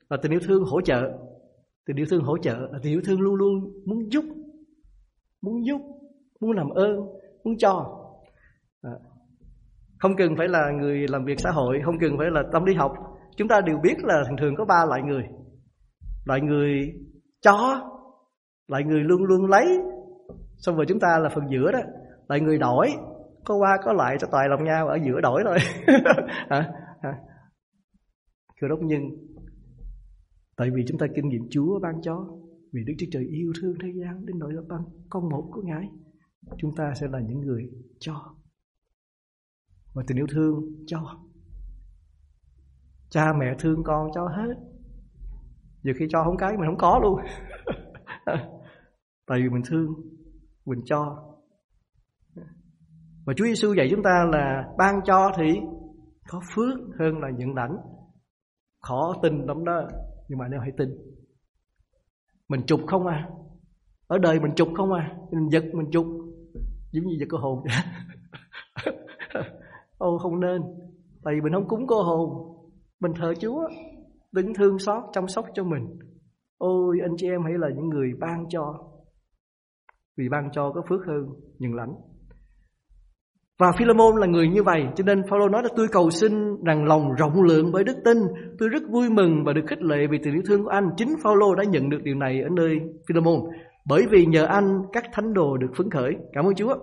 là 0.08 0.16
tình 0.22 0.32
yêu 0.32 0.40
thương 0.46 0.64
hỗ 0.64 0.80
trợ. 0.80 1.12
Tình 1.86 1.96
yêu 1.96 2.06
thương 2.10 2.22
hỗ 2.22 2.38
trợ 2.38 2.54
là 2.54 2.78
tình 2.82 2.92
yêu 2.92 3.00
thương 3.04 3.20
luôn 3.20 3.34
luôn 3.34 3.72
muốn 3.86 4.12
giúp, 4.12 4.24
muốn 5.42 5.66
giúp, 5.66 5.80
muốn 6.40 6.50
làm 6.50 6.68
ơn, 6.68 6.96
muốn 7.44 7.58
cho. 7.58 7.98
À, 8.82 8.92
không 9.98 10.16
cần 10.16 10.36
phải 10.36 10.48
là 10.48 10.70
người 10.70 11.08
làm 11.08 11.24
việc 11.24 11.40
xã 11.40 11.50
hội 11.50 11.80
không 11.84 11.98
cần 12.00 12.18
phải 12.18 12.30
là 12.30 12.42
tâm 12.52 12.64
lý 12.64 12.74
học. 12.74 12.92
Chúng 13.36 13.48
ta 13.48 13.60
đều 13.60 13.78
biết 13.82 14.04
là 14.04 14.24
thường 14.28 14.36
thường 14.40 14.54
có 14.56 14.64
ba 14.64 14.84
loại 14.88 15.02
người. 15.02 15.24
Loại 16.24 16.40
người 16.40 16.92
cho 17.40 17.80
loại 18.68 18.84
người 18.84 19.00
luôn 19.00 19.24
luôn 19.24 19.46
lấy. 19.46 19.66
Xong 20.56 20.76
rồi 20.76 20.84
chúng 20.88 21.00
ta 21.00 21.18
là 21.18 21.28
phần 21.28 21.44
giữa 21.50 21.72
đó. 21.72 21.78
Loại 22.28 22.40
người 22.40 22.58
đổi 22.58 22.88
có 23.44 23.54
qua 23.56 23.78
có 23.84 23.92
lại 23.92 24.16
cho 24.20 24.28
toàn 24.30 24.50
lòng 24.50 24.64
nhau 24.64 24.88
ở 24.88 24.98
giữa 25.06 25.20
đổi 25.20 25.42
thôi. 25.44 25.56
Hả? 26.50 26.70
Cơ 28.60 28.68
đốc 28.68 28.78
nhân 28.82 29.00
tại 30.58 30.70
vì 30.74 30.84
chúng 30.88 30.98
ta 30.98 31.06
kinh 31.14 31.28
nghiệm 31.28 31.48
Chúa 31.50 31.80
ban 31.80 32.02
cho, 32.02 32.26
vì 32.72 32.84
Đức 32.86 32.92
Chúa 32.98 33.06
Trời 33.10 33.24
yêu 33.24 33.52
thương 33.60 33.74
thế 33.82 33.88
gian 33.94 34.26
đến 34.26 34.38
nỗi 34.38 34.52
là 34.52 34.62
ban 34.68 34.80
con 35.10 35.28
một 35.28 35.48
của 35.52 35.62
Ngài, 35.62 35.88
chúng 36.58 36.74
ta 36.76 36.92
sẽ 36.94 37.06
là 37.10 37.20
những 37.20 37.40
người 37.40 37.70
cho. 37.98 38.34
Và 39.94 40.02
tình 40.06 40.16
yêu 40.16 40.26
thương 40.30 40.84
cho. 40.86 41.20
Cha 43.10 43.32
mẹ 43.40 43.56
thương 43.58 43.82
con 43.84 44.10
cho 44.14 44.28
hết. 44.28 44.54
Nhiều 45.82 45.94
khi 45.98 46.06
cho 46.10 46.24
không 46.24 46.36
cái 46.36 46.56
mình 46.56 46.66
không 46.66 46.78
có 46.78 47.00
luôn. 47.02 47.20
Tại 49.26 49.38
vì 49.42 49.48
mình 49.48 49.62
thương, 49.66 49.94
mình 50.66 50.80
cho. 50.84 51.24
Và 53.26 53.34
Chúa 53.36 53.44
Giêsu 53.44 53.74
dạy 53.74 53.88
chúng 53.90 54.02
ta 54.02 54.26
là 54.32 54.72
ban 54.78 55.00
cho 55.04 55.32
thì 55.36 55.60
có 56.28 56.40
phước 56.54 56.78
hơn 56.98 57.18
là 57.18 57.30
nhận 57.30 57.54
lãnh. 57.54 57.76
Khó 58.82 59.14
tin 59.22 59.46
lắm 59.46 59.64
đó 59.64 59.88
nhưng 60.28 60.38
mà 60.38 60.48
nếu 60.48 60.60
hãy 60.60 60.72
tin. 60.76 60.88
Mình 62.48 62.60
chụp 62.66 62.80
không 62.86 63.06
à? 63.06 63.28
Ở 64.06 64.18
đời 64.18 64.40
mình 64.40 64.52
chụp 64.56 64.68
không 64.76 64.92
à? 64.92 65.16
Mình 65.30 65.48
giật, 65.50 65.64
mình 65.72 65.90
chụp. 65.92 66.06
Giống 66.92 67.06
như 67.06 67.16
giật 67.20 67.26
cơ 67.28 67.38
hồn. 67.38 67.64
Ô, 69.98 70.18
không 70.18 70.40
nên. 70.40 70.62
Tại 71.24 71.34
vì 71.34 71.40
mình 71.40 71.52
không 71.52 71.68
cúng 71.68 71.86
cô 71.86 72.02
hồn. 72.02 72.56
Mình 73.00 73.12
thờ 73.16 73.34
Chúa. 73.40 73.68
Đừng 74.32 74.54
thương 74.54 74.78
xót, 74.78 75.04
chăm 75.12 75.28
sóc 75.28 75.46
cho 75.54 75.64
mình. 75.64 75.98
Ôi, 76.58 76.98
anh 77.02 77.14
chị 77.16 77.28
em 77.28 77.42
hãy 77.44 77.52
là 77.58 77.68
những 77.76 77.88
người 77.88 78.12
ban 78.20 78.48
cho. 78.48 78.90
Vì 80.16 80.28
ban 80.28 80.50
cho 80.52 80.72
có 80.74 80.82
phước 80.88 81.00
hơn, 81.06 81.26
nhưng 81.58 81.74
lãnh 81.74 81.94
và 83.58 83.72
Philemon 83.72 84.16
là 84.16 84.26
người 84.26 84.48
như 84.48 84.62
vậy, 84.62 84.86
Cho 84.96 85.04
nên 85.04 85.22
Phaolô 85.30 85.48
nói 85.48 85.62
là 85.62 85.68
tôi 85.76 85.88
cầu 85.92 86.10
xin 86.10 86.64
rằng 86.64 86.84
lòng 86.84 87.12
rộng 87.12 87.42
lượng 87.42 87.72
bởi 87.72 87.84
đức 87.84 87.96
tin. 88.04 88.18
Tôi 88.58 88.68
rất 88.68 88.82
vui 88.90 89.10
mừng 89.10 89.44
và 89.44 89.52
được 89.52 89.64
khích 89.66 89.82
lệ 89.82 90.06
vì 90.10 90.18
tình 90.18 90.34
yêu 90.34 90.42
thương 90.46 90.64
của 90.64 90.70
anh. 90.70 90.90
Chính 90.96 91.08
Phaolô 91.24 91.54
đã 91.54 91.64
nhận 91.64 91.90
được 91.90 92.02
điều 92.02 92.14
này 92.14 92.42
ở 92.42 92.48
nơi 92.56 92.80
Philemon. 93.08 93.40
Bởi 93.86 94.06
vì 94.10 94.26
nhờ 94.26 94.44
anh, 94.44 94.82
các 94.92 95.04
thánh 95.12 95.34
đồ 95.34 95.56
được 95.56 95.70
phấn 95.76 95.90
khởi. 95.90 96.16
Cảm 96.32 96.44
ơn 96.44 96.54
Chúa. 96.54 96.74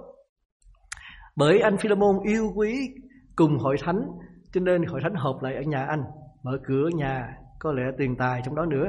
Bởi 1.36 1.60
anh 1.60 1.78
Philemon 1.78 2.16
yêu 2.24 2.52
quý 2.56 2.90
cùng 3.36 3.58
hội 3.58 3.76
thánh, 3.84 4.02
Cho 4.54 4.62
nên 4.62 4.84
hội 4.84 5.00
thánh 5.04 5.14
họp 5.16 5.44
lại 5.44 5.56
ở 5.56 5.62
nhà 5.62 5.86
anh. 5.86 6.04
Mở 6.44 6.58
cửa 6.68 6.90
nhà, 6.96 7.28
Có 7.60 7.72
lẽ 7.72 7.84
tiền 7.98 8.16
tài 8.16 8.42
trong 8.46 8.56
đó 8.56 8.66
nữa. 8.66 8.86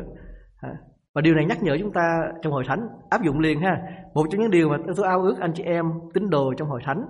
Và 1.15 1.23
điều 1.23 1.35
này 1.35 1.45
nhắc 1.45 1.63
nhở 1.63 1.77
chúng 1.81 1.93
ta 1.93 2.19
trong 2.43 2.53
hội 2.53 2.65
thánh, 2.69 2.89
áp 3.11 3.23
dụng 3.23 3.39
liền 3.39 3.61
ha. 3.61 3.77
Một 4.15 4.27
trong 4.31 4.41
những 4.41 4.51
điều 4.51 4.69
mà 4.69 4.77
tôi 4.97 5.07
ao 5.07 5.23
ước 5.23 5.39
anh 5.41 5.53
chị 5.55 5.63
em 5.63 5.85
tín 6.15 6.31
đồ 6.31 6.55
trong 6.57 6.69
hội 6.69 6.81
thánh 6.85 7.03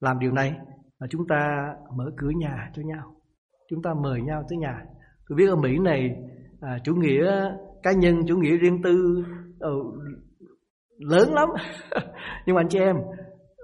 làm 0.00 0.18
điều 0.18 0.32
này 0.32 0.54
là 0.98 1.06
chúng 1.10 1.26
ta 1.28 1.74
mở 1.96 2.10
cửa 2.16 2.30
nhà 2.36 2.70
cho 2.74 2.82
nhau. 2.82 3.14
Chúng 3.70 3.82
ta 3.82 3.94
mời 3.94 4.20
nhau 4.22 4.42
tới 4.48 4.58
nhà. 4.58 4.84
Tôi 5.28 5.36
biết 5.36 5.48
ở 5.48 5.56
Mỹ 5.56 5.78
này 5.78 6.16
à, 6.60 6.78
chủ 6.84 6.94
nghĩa 6.94 7.50
cá 7.82 7.92
nhân, 7.92 8.26
chủ 8.28 8.36
nghĩa 8.36 8.56
riêng 8.56 8.82
tư 8.82 9.24
uh, 9.66 9.94
lớn 10.98 11.34
lắm. 11.34 11.48
Nhưng 12.46 12.56
mà 12.56 12.60
anh 12.60 12.68
chị 12.68 12.78
em, 12.78 12.96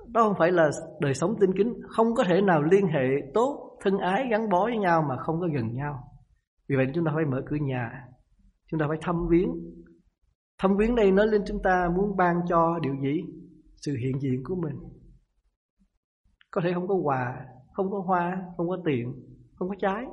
đó 0.07 0.23
không 0.23 0.35
phải 0.39 0.53
là 0.53 0.71
đời 1.01 1.15
sống 1.15 1.35
tinh 1.41 1.51
kính, 1.57 1.75
không 1.89 2.15
có 2.15 2.25
thể 2.25 2.41
nào 2.41 2.63
liên 2.63 2.87
hệ 2.87 3.31
tốt, 3.35 3.79
thân 3.81 3.99
ái 3.99 4.25
gắn 4.31 4.49
bó 4.49 4.65
với 4.65 4.79
nhau 4.79 5.03
mà 5.09 5.17
không 5.17 5.41
có 5.41 5.49
gần 5.55 5.75
nhau. 5.75 5.95
Vì 6.69 6.77
vậy 6.77 6.87
chúng 6.95 7.05
ta 7.05 7.13
phải 7.15 7.25
mở 7.25 7.43
cửa 7.47 7.57
nhà, 7.57 7.91
chúng 8.71 8.81
ta 8.81 8.87
phải 8.89 8.99
thăm 9.03 9.17
viếng. 9.31 9.51
Thăm 10.59 10.77
viếng 10.77 10.95
đây 10.95 11.13
nói 11.13 11.27
lên 11.27 11.43
chúng 11.47 11.63
ta 11.65 11.89
muốn 11.97 12.17
ban 12.17 12.37
cho 12.49 12.79
điều 12.83 12.95
gì? 13.03 13.23
Sự 13.77 13.97
hiện 13.97 14.21
diện 14.21 14.43
của 14.45 14.55
mình. 14.55 14.90
Có 16.51 16.61
thể 16.65 16.73
không 16.75 16.89
có 16.89 16.95
quà, 16.95 17.47
không 17.73 17.91
có 17.91 18.01
hoa, 18.01 18.43
không 18.57 18.69
có 18.69 18.79
tiền, 18.85 19.15
không 19.55 19.69
có 19.69 19.75
trái. 19.79 20.05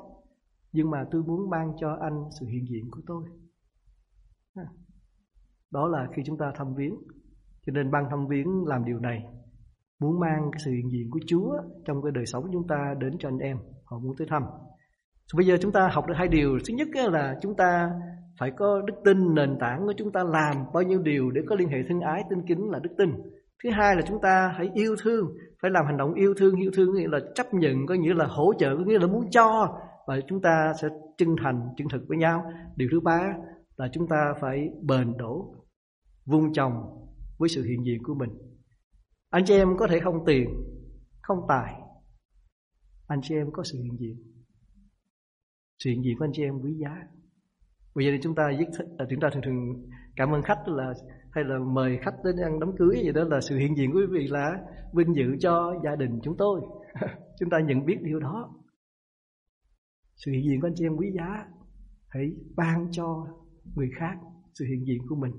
Nhưng 0.72 0.90
mà 0.90 1.06
tôi 1.12 1.24
muốn 1.24 1.50
ban 1.50 1.72
cho 1.80 1.98
anh 2.02 2.24
sự 2.40 2.46
hiện 2.46 2.66
diện 2.70 2.92
của 2.92 3.02
tôi. 3.08 3.24
Đó 5.72 5.88
là 5.88 6.08
khi 6.16 6.22
chúng 6.26 6.38
ta 6.38 6.52
thăm 6.56 6.76
viếng. 6.76 6.96
Cho 7.66 7.74
nên 7.74 7.92
ban 7.92 8.04
thăm 8.10 8.28
viếng 8.28 8.66
làm 8.66 8.86
điều 8.86 9.00
này. 9.00 9.24
Muốn 10.00 10.20
mang 10.20 10.50
cái 10.52 10.60
sự 10.66 10.72
hiện 10.72 10.92
diện 10.92 11.10
của 11.12 11.20
Chúa 11.28 11.58
trong 11.86 12.02
cái 12.02 12.12
đời 12.12 12.26
sống 12.26 12.44
của 12.44 12.50
chúng 12.54 12.68
ta 12.68 12.96
đến 13.00 13.14
cho 13.20 13.30
anh 13.30 13.38
em. 13.38 13.58
Họ 13.86 14.00
muốn 14.00 14.16
tới 14.18 14.28
thăm. 14.30 14.44
So, 15.28 15.38
bây 15.38 15.46
giờ 15.46 15.58
chúng 15.62 15.72
ta 15.72 15.90
học 15.92 16.08
được 16.08 16.14
hai 16.18 16.28
điều. 16.28 16.60
Thứ 16.68 16.74
nhất 16.74 16.88
là 16.94 17.36
chúng 17.42 17.56
ta 17.56 17.92
phải 18.40 18.52
có 18.58 18.82
đức 18.82 18.94
tin 19.06 19.34
nền 19.36 19.58
tảng 19.60 19.86
của 19.86 19.94
chúng 19.98 20.12
ta 20.12 20.24
làm 20.24 20.56
bao 20.74 20.84
nhiêu 20.84 21.02
điều 21.02 21.32
để 21.32 21.42
có 21.48 21.56
liên 21.56 21.70
hệ 21.70 21.78
thân 21.88 22.00
ái 22.00 22.24
tin 22.30 22.48
kính 22.48 22.70
là 22.70 22.80
đức 22.80 22.92
tin 22.98 23.10
thứ 23.64 23.70
hai 23.70 23.96
là 23.96 24.02
chúng 24.02 24.22
ta 24.22 24.54
hãy 24.58 24.70
yêu 24.74 24.96
thương, 25.02 25.38
phải 25.62 25.72
làm 25.72 25.86
hành 25.86 25.98
động 25.98 26.14
yêu 26.14 26.34
thương. 26.38 26.56
Yêu 26.56 26.72
thương 26.74 26.94
nghĩa 26.94 27.08
là 27.08 27.20
chấp 27.36 27.54
nhận, 27.54 27.86
có 27.86 27.96
nghĩa 27.96 28.14
là 28.14 28.26
hỗ 28.26 28.54
trợ, 28.60 28.76
có 28.78 28.84
nghĩa 28.84 29.00
là 29.00 29.08
muốn 29.08 29.30
cho. 29.30 29.80
Và 30.08 30.20
chúng 30.28 30.42
ta 30.42 30.74
sẽ 30.82 30.88
chân 31.18 31.36
thành, 31.44 31.70
chân 31.78 31.88
thực 31.90 32.02
với 32.08 32.18
nhau. 32.18 32.52
Điều 32.76 32.90
thứ 32.92 33.00
ba 33.00 33.34
là 33.78 33.90
chúng 33.94 34.08
ta 34.08 34.34
phải 34.42 34.70
bền 34.82 35.18
đổ, 35.18 35.56
vun 36.26 36.54
trồng 36.54 36.74
với 37.38 37.50
sự 37.50 37.64
hiện 37.64 37.86
diện 37.86 38.04
của 38.04 38.14
mình. 38.14 38.30
Anh 39.30 39.46
chị 39.46 39.54
em 39.54 39.78
có 39.78 39.88
thể 39.88 40.00
không 40.00 40.26
tiền, 40.26 40.50
không 41.22 41.40
tài. 41.48 41.74
Anh 43.08 43.20
chị 43.24 43.36
em 43.36 43.52
có 43.52 43.64
sự 43.64 43.78
hiện 43.84 43.98
diện. 44.00 44.18
Sự 45.84 45.90
hiện 45.90 46.04
diện 46.04 46.18
của 46.18 46.26
anh 46.26 46.32
chị 46.34 46.44
em 46.44 46.60
quý 46.64 46.74
giá. 46.74 47.08
Bây 47.96 48.06
giờ 48.06 48.12
thì 48.12 48.20
chúng 48.24 48.36
ta 48.36 48.52
à, 48.98 49.06
chúng 49.10 49.20
ta 49.20 49.30
thường 49.34 49.44
thường 49.46 49.90
cảm 50.16 50.32
ơn 50.32 50.42
khách 50.42 50.68
là 50.68 50.94
hay 51.38 51.44
là 51.44 51.60
mời 51.74 51.98
khách 52.02 52.16
đến 52.24 52.36
ăn 52.44 52.60
đám 52.60 52.70
cưới 52.78 53.02
gì 53.04 53.12
đó 53.12 53.24
là 53.30 53.40
sự 53.42 53.58
hiện 53.58 53.78
diện 53.78 53.92
của 53.94 54.00
quý 54.00 54.06
vị 54.12 54.28
là 54.30 54.52
vinh 54.94 55.16
dự 55.16 55.36
cho 55.40 55.74
gia 55.84 55.96
đình 55.96 56.20
chúng 56.24 56.38
tôi. 56.38 56.62
Chúng 57.40 57.50
ta 57.50 57.58
nhận 57.60 57.86
biết 57.86 57.98
điều 58.02 58.20
đó. 58.20 58.50
Sự 60.16 60.32
hiện 60.32 60.44
diện 60.50 60.62
của 60.62 60.68
anh 60.68 60.74
chị 60.76 60.86
em 60.86 60.96
quý 60.98 61.08
giá 61.18 61.46
hãy 62.10 62.24
ban 62.56 62.88
cho 62.92 63.26
người 63.76 63.90
khác 64.00 64.16
sự 64.54 64.66
hiện 64.66 64.86
diện 64.88 64.98
của 65.10 65.16
mình. 65.16 65.32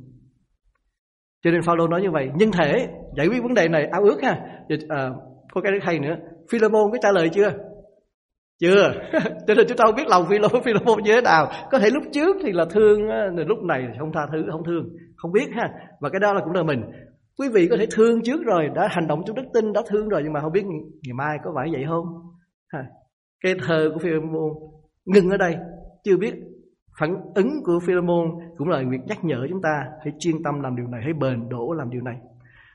Cho 1.44 1.50
nên 1.50 1.62
Phaolô 1.62 1.88
nói 1.88 2.02
như 2.02 2.10
vậy 2.10 2.30
nhân 2.34 2.50
thể 2.52 2.88
giải 3.16 3.28
quyết 3.28 3.42
vấn 3.42 3.54
đề 3.54 3.68
này 3.68 3.86
ao 3.86 4.02
ước 4.02 4.22
ha. 4.22 4.30
À, 4.88 5.10
có 5.52 5.60
cái 5.60 5.72
hay 5.82 5.98
nữa 5.98 6.16
Philemon 6.50 6.90
có 6.92 6.98
trả 7.02 7.12
lời 7.12 7.30
chưa? 7.32 7.50
Chưa. 8.60 8.92
Cho 9.46 9.54
nên 9.54 9.66
chúng 9.68 9.76
ta 9.76 9.84
không 9.86 9.94
biết 9.94 10.08
lòng 10.08 10.26
Philemon 10.28 10.62
Philemon 10.64 11.02
như 11.02 11.12
thế 11.14 11.20
nào. 11.20 11.52
Có 11.70 11.78
thể 11.78 11.90
lúc 11.90 12.02
trước 12.12 12.36
thì 12.42 12.52
là 12.52 12.64
thương 12.70 13.08
à, 13.08 13.30
lúc 13.46 13.58
này 13.62 13.88
không 13.98 14.12
tha 14.14 14.26
thứ 14.32 14.44
không 14.52 14.64
thương 14.64 14.88
không 15.18 15.32
biết 15.32 15.50
ha. 15.52 15.70
Và 16.00 16.08
cái 16.10 16.20
đó 16.20 16.32
là 16.32 16.40
cũng 16.44 16.52
là 16.52 16.62
mình. 16.62 16.82
Quý 17.38 17.48
vị 17.54 17.68
có 17.70 17.76
thể 17.76 17.86
thương 17.90 18.22
trước 18.22 18.42
rồi, 18.44 18.68
đã 18.74 18.88
hành 18.90 19.06
động 19.06 19.22
trong 19.26 19.36
đức 19.36 19.46
tin, 19.54 19.72
đã 19.72 19.82
thương 19.88 20.08
rồi, 20.08 20.20
nhưng 20.24 20.32
mà 20.32 20.40
không 20.40 20.52
biết 20.52 20.64
ngày 21.02 21.14
mai 21.14 21.38
có 21.44 21.52
phải 21.54 21.68
vậy 21.72 21.84
không? 21.88 22.04
Ha. 22.68 22.84
cái 23.40 23.54
thơ 23.66 23.90
của 23.94 23.98
Philemon 23.98 24.52
ngừng 25.04 25.30
ở 25.30 25.36
đây. 25.36 25.56
Chưa 26.04 26.16
biết 26.16 26.34
phản 27.00 27.16
ứng 27.34 27.50
của 27.64 27.78
Philemon 27.86 28.26
cũng 28.56 28.68
là 28.68 28.82
việc 28.90 29.00
nhắc 29.06 29.24
nhở 29.24 29.46
chúng 29.48 29.62
ta, 29.62 29.84
hãy 30.04 30.12
chuyên 30.18 30.42
tâm 30.42 30.60
làm 30.60 30.76
điều 30.76 30.86
này, 30.86 31.00
hãy 31.04 31.12
bền 31.12 31.48
đổ 31.48 31.72
làm 31.72 31.90
điều 31.90 32.02
này. 32.02 32.16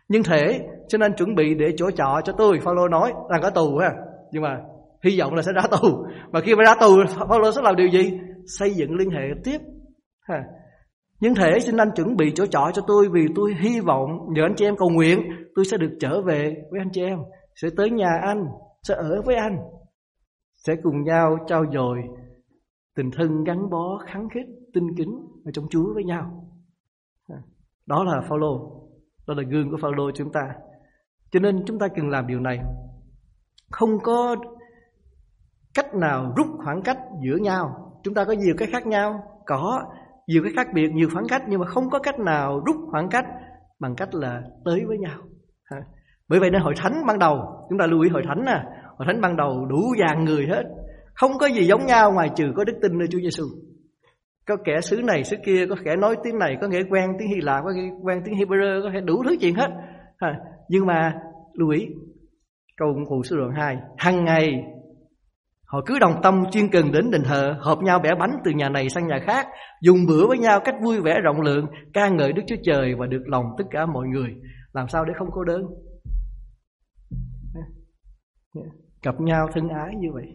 Nhưng 0.09 0.23
thể 0.23 0.67
cho 0.87 0.97
nên 0.97 1.13
chuẩn 1.13 1.35
bị 1.35 1.55
để 1.55 1.73
chỗ 1.77 1.91
trọ 1.91 2.21
cho 2.23 2.33
tôi, 2.37 2.59
Phaolô 2.63 2.87
nói, 2.87 3.13
đang 3.31 3.41
có 3.41 3.49
tù 3.49 3.77
ha. 3.77 3.89
Nhưng 4.31 4.43
mà 4.43 4.57
hy 5.03 5.19
vọng 5.19 5.33
là 5.33 5.41
sẽ 5.41 5.51
ra 5.53 5.61
tù. 5.71 6.05
Mà 6.31 6.39
khi 6.41 6.55
mà 6.55 6.63
ra 6.63 6.75
tù, 6.79 6.97
Phaolô 7.29 7.51
sẽ 7.51 7.61
làm 7.61 7.75
điều 7.75 7.87
gì? 7.87 8.19
Xây 8.45 8.73
dựng 8.73 8.95
liên 8.95 9.09
hệ 9.09 9.21
tiếp. 9.43 9.57
Ha 10.21 10.43
nhưng 11.24 11.36
thể 11.36 11.59
xin 11.59 11.78
anh 11.78 11.91
chuẩn 11.95 12.15
bị 12.15 12.32
chỗ 12.36 12.45
trọ 12.45 12.71
cho 12.74 12.82
tôi 12.88 13.09
vì 13.11 13.28
tôi 13.36 13.53
hy 13.59 13.80
vọng 13.80 14.09
nhờ 14.30 14.43
anh 14.43 14.53
chị 14.57 14.65
em 14.65 14.76
cầu 14.78 14.89
nguyện, 14.89 15.19
tôi 15.55 15.65
sẽ 15.65 15.78
được 15.78 15.97
trở 15.99 16.21
về 16.21 16.55
với 16.71 16.80
anh 16.82 16.89
chị 16.91 17.01
em, 17.01 17.19
sẽ 17.55 17.69
tới 17.78 17.89
nhà 17.89 18.19
anh, 18.21 18.45
sẽ 18.82 18.95
ở 18.95 19.21
với 19.26 19.36
anh, 19.36 19.57
sẽ 20.53 20.76
cùng 20.84 21.03
nhau 21.03 21.38
trao 21.47 21.63
dồi 21.74 21.97
tình 22.95 23.11
thân 23.11 23.43
gắn 23.43 23.69
bó, 23.69 23.97
kháng 24.05 24.28
khích, 24.34 24.45
tinh 24.74 24.88
kính 24.97 25.19
ở 25.45 25.51
trong 25.53 25.65
Chúa 25.69 25.93
với 25.93 26.03
nhau. 26.03 26.47
À, 27.28 27.38
đó 27.86 28.03
là 28.03 28.21
Phaolô, 28.30 28.84
đó 29.28 29.34
là 29.34 29.43
gương 29.51 29.71
của 29.71 29.78
Phaolô 29.82 30.11
chúng 30.11 30.32
ta. 30.32 30.41
Cho 31.32 31.39
nên 31.39 31.63
chúng 31.65 31.80
ta 31.80 31.88
cần 31.95 32.09
làm 32.09 32.28
điều 32.28 32.39
này. 32.39 32.59
Không 33.71 33.99
có 34.03 34.36
cách 35.74 35.95
nào 35.95 36.34
rút 36.38 36.47
khoảng 36.65 36.82
cách 36.82 36.97
giữa 37.26 37.36
nhau. 37.36 37.93
Chúng 38.03 38.13
ta 38.13 38.26
có 38.26 38.34
nhiều 38.34 38.55
cái 38.57 38.67
khác 38.71 38.88
nhau. 38.88 39.24
Có 39.45 39.84
nhiều 40.28 40.43
cái 40.43 40.53
khác 40.55 40.67
biệt, 40.74 40.91
nhiều 40.91 41.09
khoảng 41.13 41.28
cách, 41.30 41.41
nhưng 41.47 41.59
mà 41.59 41.65
không 41.65 41.89
có 41.89 41.99
cách 41.99 42.19
nào 42.19 42.61
rút 42.65 42.76
khoảng 42.91 43.09
cách 43.09 43.26
bằng 43.80 43.95
cách 43.95 44.15
là 44.15 44.41
tới 44.65 44.84
với 44.88 44.97
nhau. 44.97 45.19
Bởi 46.28 46.39
vậy 46.39 46.49
nên 46.49 46.61
hội 46.61 46.74
thánh 46.78 47.05
ban 47.07 47.19
đầu, 47.19 47.38
chúng 47.69 47.80
ta 47.80 47.86
lưu 47.86 48.01
ý 48.01 48.09
hội 48.09 48.21
thánh 48.28 48.45
nè 48.45 48.63
hội 48.97 49.07
thánh 49.07 49.21
ban 49.21 49.36
đầu 49.36 49.65
đủ 49.65 49.82
dạng 49.99 50.26
người 50.26 50.47
hết. 50.47 50.63
Không 51.13 51.32
có 51.39 51.47
gì 51.47 51.65
giống 51.65 51.86
nhau 51.86 52.11
ngoài 52.11 52.30
trừ 52.36 52.45
có 52.55 52.63
đức 52.63 52.74
tin 52.82 52.97
nơi 52.99 53.07
Chúa 53.11 53.19
Giêsu 53.19 53.43
có 54.47 54.55
kẻ 54.65 54.82
xứ 54.82 55.01
này, 55.01 55.24
xứ 55.24 55.38
kia, 55.45 55.65
có 55.69 55.76
kẻ 55.86 55.95
nói 55.95 56.15
tiếng 56.24 56.39
này, 56.39 56.57
có 56.61 56.67
nghĩa 56.67 56.84
quen 56.89 57.09
tiếng 57.19 57.28
Hy 57.28 57.41
Lạp, 57.41 57.63
có 57.63 57.71
nghĩa 57.71 57.89
quen 58.03 58.21
tiếng 58.26 58.34
Hebrew 58.34 58.84
có 58.84 58.89
thể 58.93 59.01
đủ 59.01 59.24
thứ 59.24 59.36
chuyện 59.41 59.55
hết. 59.55 59.69
Nhưng 60.69 60.86
mà 60.86 61.13
lưu 61.53 61.69
ý, 61.69 61.88
câu 62.78 62.93
công 62.93 63.05
cụ 63.05 63.24
số 63.24 63.38
đoạn 63.38 63.51
2 63.55 63.78
hàng 63.97 64.26
ngày 64.26 64.63
Họ 65.74 65.82
cứ 65.86 65.99
đồng 65.99 66.19
tâm 66.24 66.43
chuyên 66.51 66.69
cần 66.71 66.91
đến 66.91 67.11
đền 67.11 67.24
thờ, 67.24 67.57
hợp 67.59 67.78
nhau 67.82 67.99
bẻ 67.99 68.15
bánh 68.19 68.38
từ 68.43 68.51
nhà 68.51 68.69
này 68.69 68.89
sang 68.89 69.07
nhà 69.07 69.19
khác, 69.24 69.47
dùng 69.82 69.97
bữa 70.07 70.28
với 70.28 70.38
nhau 70.38 70.59
cách 70.63 70.76
vui 70.84 71.01
vẻ 71.01 71.21
rộng 71.21 71.41
lượng, 71.41 71.65
ca 71.93 72.09
ngợi 72.09 72.34
Đức 72.34 72.41
Chúa 72.47 72.55
Trời 72.63 72.95
và 72.95 73.07
được 73.07 73.24
lòng 73.26 73.45
tất 73.57 73.63
cả 73.71 73.86
mọi 73.86 74.07
người. 74.07 74.36
Làm 74.74 74.88
sao 74.88 75.05
để 75.05 75.13
không 75.17 75.28
cô 75.32 75.43
đơn? 75.43 75.61
Gặp 79.03 79.21
nhau 79.21 79.47
thân 79.53 79.69
ái 79.69 79.95
như 79.99 80.07
vậy. 80.13 80.34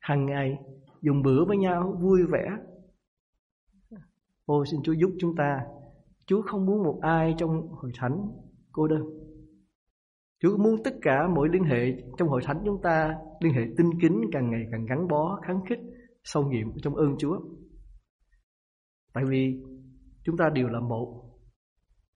Hàng 0.00 0.26
ngày 0.26 0.58
dùng 1.02 1.22
bữa 1.22 1.44
với 1.44 1.56
nhau 1.56 1.96
vui 2.00 2.20
vẻ. 2.32 2.48
Ô 4.46 4.64
xin 4.70 4.80
Chúa 4.84 4.92
giúp 4.92 5.10
chúng 5.20 5.36
ta. 5.36 5.60
Chúa 6.26 6.42
không 6.42 6.66
muốn 6.66 6.82
một 6.82 6.98
ai 7.02 7.34
trong 7.38 7.68
hội 7.68 7.90
thánh 8.00 8.16
cô 8.72 8.86
đơn. 8.86 9.02
Chúa 10.42 10.56
muốn 10.56 10.82
tất 10.84 10.94
cả 11.02 11.28
mỗi 11.34 11.48
liên 11.52 11.64
hệ 11.64 11.92
trong 12.18 12.28
hội 12.28 12.40
thánh 12.44 12.62
chúng 12.64 12.82
ta 12.82 13.14
liên 13.40 13.52
hệ 13.52 13.62
tinh 13.76 13.90
kính 14.02 14.20
càng 14.32 14.50
ngày 14.50 14.62
càng 14.72 14.86
gắn 14.86 15.08
bó, 15.08 15.40
kháng 15.46 15.60
khích, 15.68 15.78
sâu 16.24 16.44
nghiệm 16.48 16.72
trong 16.82 16.94
ơn 16.94 17.16
Chúa. 17.18 17.40
Tại 19.14 19.24
vì 19.28 19.62
chúng 20.24 20.36
ta 20.36 20.48
đều 20.54 20.68
là 20.68 20.80
một, 20.80 21.22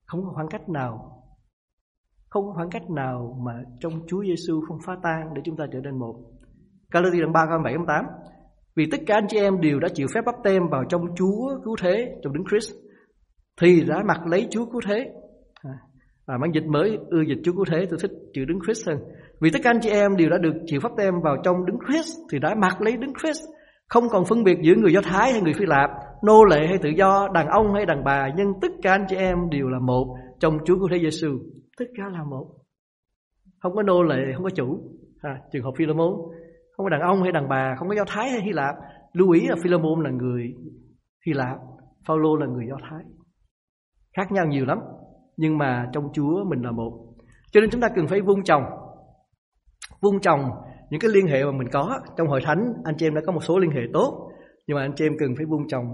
không 0.05 0.23
có 0.23 0.31
khoảng 0.33 0.47
cách 0.49 0.69
nào, 0.69 1.23
không 2.29 2.45
có 2.45 2.53
khoảng 2.55 2.69
cách 2.69 2.89
nào 2.89 3.39
mà 3.45 3.53
trong 3.79 3.93
Chúa 4.07 4.23
Giêsu 4.23 4.61
không 4.67 4.77
phá 4.85 4.97
tan 5.03 5.33
để 5.33 5.41
chúng 5.45 5.57
ta 5.57 5.65
trở 5.71 5.79
nên 5.79 5.99
một. 5.99 6.15
Galati 6.91 7.19
đoạn 7.19 7.33
3 7.33 7.45
câu 7.45 7.59
7 7.63 7.73
câu 7.73 7.85
8 7.87 8.05
Vì 8.75 8.85
tất 8.91 8.97
cả 9.07 9.15
anh 9.15 9.27
chị 9.29 9.37
em 9.37 9.61
đều 9.61 9.79
đã 9.79 9.87
chịu 9.93 10.07
phép 10.13 10.21
bắp 10.25 10.35
tem 10.43 10.67
vào 10.71 10.83
trong 10.89 11.01
Chúa 11.15 11.59
cứu 11.63 11.75
thế, 11.81 12.15
trong 12.23 12.33
Đấng 12.33 12.45
Christ, 12.49 12.71
thì 13.61 13.83
đã 13.87 14.03
mặc 14.07 14.27
lấy 14.27 14.47
Chúa 14.51 14.65
cứu 14.65 14.81
thế 14.87 15.14
à, 16.25 16.37
bản 16.41 16.51
dịch 16.53 16.65
mới 16.65 16.97
ưa 17.09 17.21
dịch 17.21 17.37
Chúa 17.43 17.53
Cứu 17.53 17.65
Thế 17.71 17.85
tôi 17.89 17.99
thích 18.01 18.11
chữ 18.33 18.45
đứng 18.45 18.59
Christ 18.65 18.87
hơn. 18.87 18.97
Vì 19.41 19.49
tất 19.53 19.59
cả 19.63 19.69
anh 19.69 19.79
chị 19.81 19.89
em 19.89 20.15
đều 20.17 20.29
đã 20.29 20.37
được 20.37 20.53
chịu 20.65 20.79
pháp 20.79 20.91
tem 20.97 21.13
vào 21.23 21.37
trong 21.43 21.65
đứng 21.65 21.77
Christ 21.87 22.17
thì 22.31 22.39
đã 22.39 22.55
mặc 22.61 22.81
lấy 22.81 22.97
đứng 22.97 23.13
Christ. 23.21 23.39
Không 23.89 24.03
còn 24.09 24.25
phân 24.25 24.43
biệt 24.43 24.57
giữa 24.61 24.75
người 24.75 24.93
Do 24.93 25.01
Thái 25.03 25.31
hay 25.31 25.41
người 25.41 25.53
Phi 25.53 25.65
Lạp 25.65 25.89
nô 26.23 26.43
lệ 26.43 26.67
hay 26.67 26.77
tự 26.77 26.89
do 26.89 27.27
đàn 27.33 27.47
ông 27.47 27.73
hay 27.73 27.85
đàn 27.85 28.03
bà 28.03 28.29
nhưng 28.37 28.47
tất 28.61 28.71
cả 28.81 28.91
anh 28.91 29.05
chị 29.07 29.15
em 29.15 29.37
đều 29.49 29.67
là 29.69 29.79
một 29.79 30.15
trong 30.39 30.57
Chúa 30.65 30.75
Cứu 30.75 30.87
Thế 30.91 30.99
Giêsu 30.99 31.39
tất 31.77 31.85
cả 31.97 32.03
là 32.11 32.23
một. 32.23 32.47
Không 33.59 33.75
có 33.75 33.83
nô 33.83 34.03
lệ 34.03 34.33
không 34.35 34.43
có 34.43 34.49
chủ. 34.49 34.79
À, 35.21 35.41
trường 35.51 35.63
hợp 35.63 35.71
Philemon 35.77 36.13
không 36.71 36.83
có 36.83 36.89
đàn 36.89 37.01
ông 37.01 37.23
hay 37.23 37.31
đàn 37.31 37.49
bà 37.49 37.75
không 37.77 37.87
có 37.87 37.95
do 37.95 38.03
thái 38.07 38.29
hay 38.29 38.41
hy 38.41 38.51
lạp. 38.51 38.75
Lưu 39.13 39.31
ý 39.31 39.47
là 39.47 39.55
Philemon 39.63 40.03
là 40.03 40.09
người 40.09 40.53
hy 41.25 41.33
lạp 41.33 41.57
Phaolô 42.07 42.35
là 42.35 42.45
người 42.45 42.65
do 42.69 42.75
thái. 42.89 43.03
Khác 44.17 44.31
nhau 44.31 44.45
nhiều 44.45 44.65
lắm 44.65 44.79
nhưng 45.37 45.57
mà 45.57 45.85
trong 45.93 46.09
Chúa 46.13 46.43
mình 46.49 46.61
là 46.61 46.71
một. 46.71 46.91
Cho 47.51 47.61
nên 47.61 47.69
chúng 47.69 47.81
ta 47.81 47.87
cần 47.95 48.07
phải 48.07 48.21
vun 48.21 48.43
trồng. 48.43 48.63
Vun 50.01 50.19
trồng 50.21 50.41
những 50.89 50.99
cái 50.99 51.11
liên 51.13 51.27
hệ 51.27 51.45
mà 51.45 51.51
mình 51.51 51.67
có. 51.71 51.99
Trong 52.17 52.27
hội 52.27 52.41
thánh 52.45 52.73
anh 52.83 52.95
chị 52.97 53.07
em 53.07 53.15
đã 53.15 53.21
có 53.25 53.31
một 53.31 53.43
số 53.43 53.59
liên 53.59 53.71
hệ 53.71 53.81
tốt. 53.93 54.31
Nhưng 54.67 54.75
mà 54.75 54.81
anh 54.81 54.93
chị 54.95 55.05
em 55.05 55.13
cần 55.19 55.29
phải 55.37 55.45
vun 55.45 55.67
trồng 55.67 55.85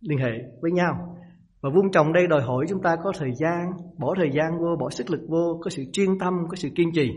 liên 0.00 0.18
hệ 0.18 0.32
với 0.62 0.72
nhau. 0.72 1.16
Và 1.62 1.70
vun 1.74 1.90
trồng 1.92 2.12
đây 2.12 2.26
đòi 2.26 2.42
hỏi 2.42 2.66
chúng 2.68 2.82
ta 2.82 2.96
có 2.96 3.12
thời 3.18 3.30
gian 3.34 3.72
bỏ 3.98 4.14
thời 4.16 4.30
gian 4.30 4.58
vô 4.58 4.76
bỏ 4.80 4.90
sức 4.90 5.10
lực 5.10 5.20
vô 5.28 5.60
có 5.64 5.70
sự 5.70 5.82
chuyên 5.92 6.18
tâm 6.20 6.34
có 6.48 6.56
sự 6.56 6.68
kiên 6.74 6.88
trì. 6.94 7.10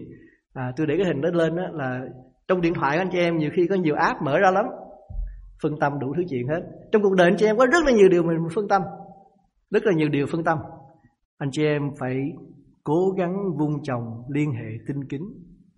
À, 0.54 0.74
tôi 0.76 0.88
để 0.88 0.98
cái 0.98 1.06
hình 1.06 1.22
đó 1.22 1.30
lên 1.34 1.56
đó 1.56 1.64
là 1.72 2.02
trong 2.48 2.62
điện 2.62 2.74
thoại 2.74 2.98
của 2.98 3.02
anh 3.02 3.10
chị 3.12 3.20
em 3.20 3.38
nhiều 3.38 3.50
khi 3.54 3.68
có 3.68 3.76
nhiều 3.76 3.96
app 3.96 4.22
mở 4.22 4.40
ra 4.40 4.52
lắm. 4.52 4.66
Phân 5.64 5.80
tâm 5.80 6.00
đủ 6.00 6.14
thứ 6.18 6.24
chuyện 6.30 6.48
hết. 6.48 6.62
Trong 6.92 7.02
cuộc 7.02 7.16
đời 7.18 7.28
anh 7.28 7.38
chị 7.38 7.46
em 7.46 7.58
có 7.58 7.66
rất 7.66 7.86
là 7.86 7.92
nhiều 7.92 8.10
điều 8.10 8.24
mình 8.24 8.38
phân 8.56 8.68
tâm. 8.68 8.82
Rất 9.72 9.84
là 9.84 9.92
nhiều 9.96 10.10
điều 10.10 10.26
phân 10.32 10.44
tâm 10.44 10.58
anh 11.38 11.50
chị 11.52 11.64
em 11.64 11.90
phải 12.00 12.16
cố 12.84 13.14
gắng 13.18 13.36
vun 13.58 13.84
trồng 13.84 14.24
liên 14.30 14.52
hệ 14.52 14.70
tinh 14.88 15.08
kính. 15.10 15.24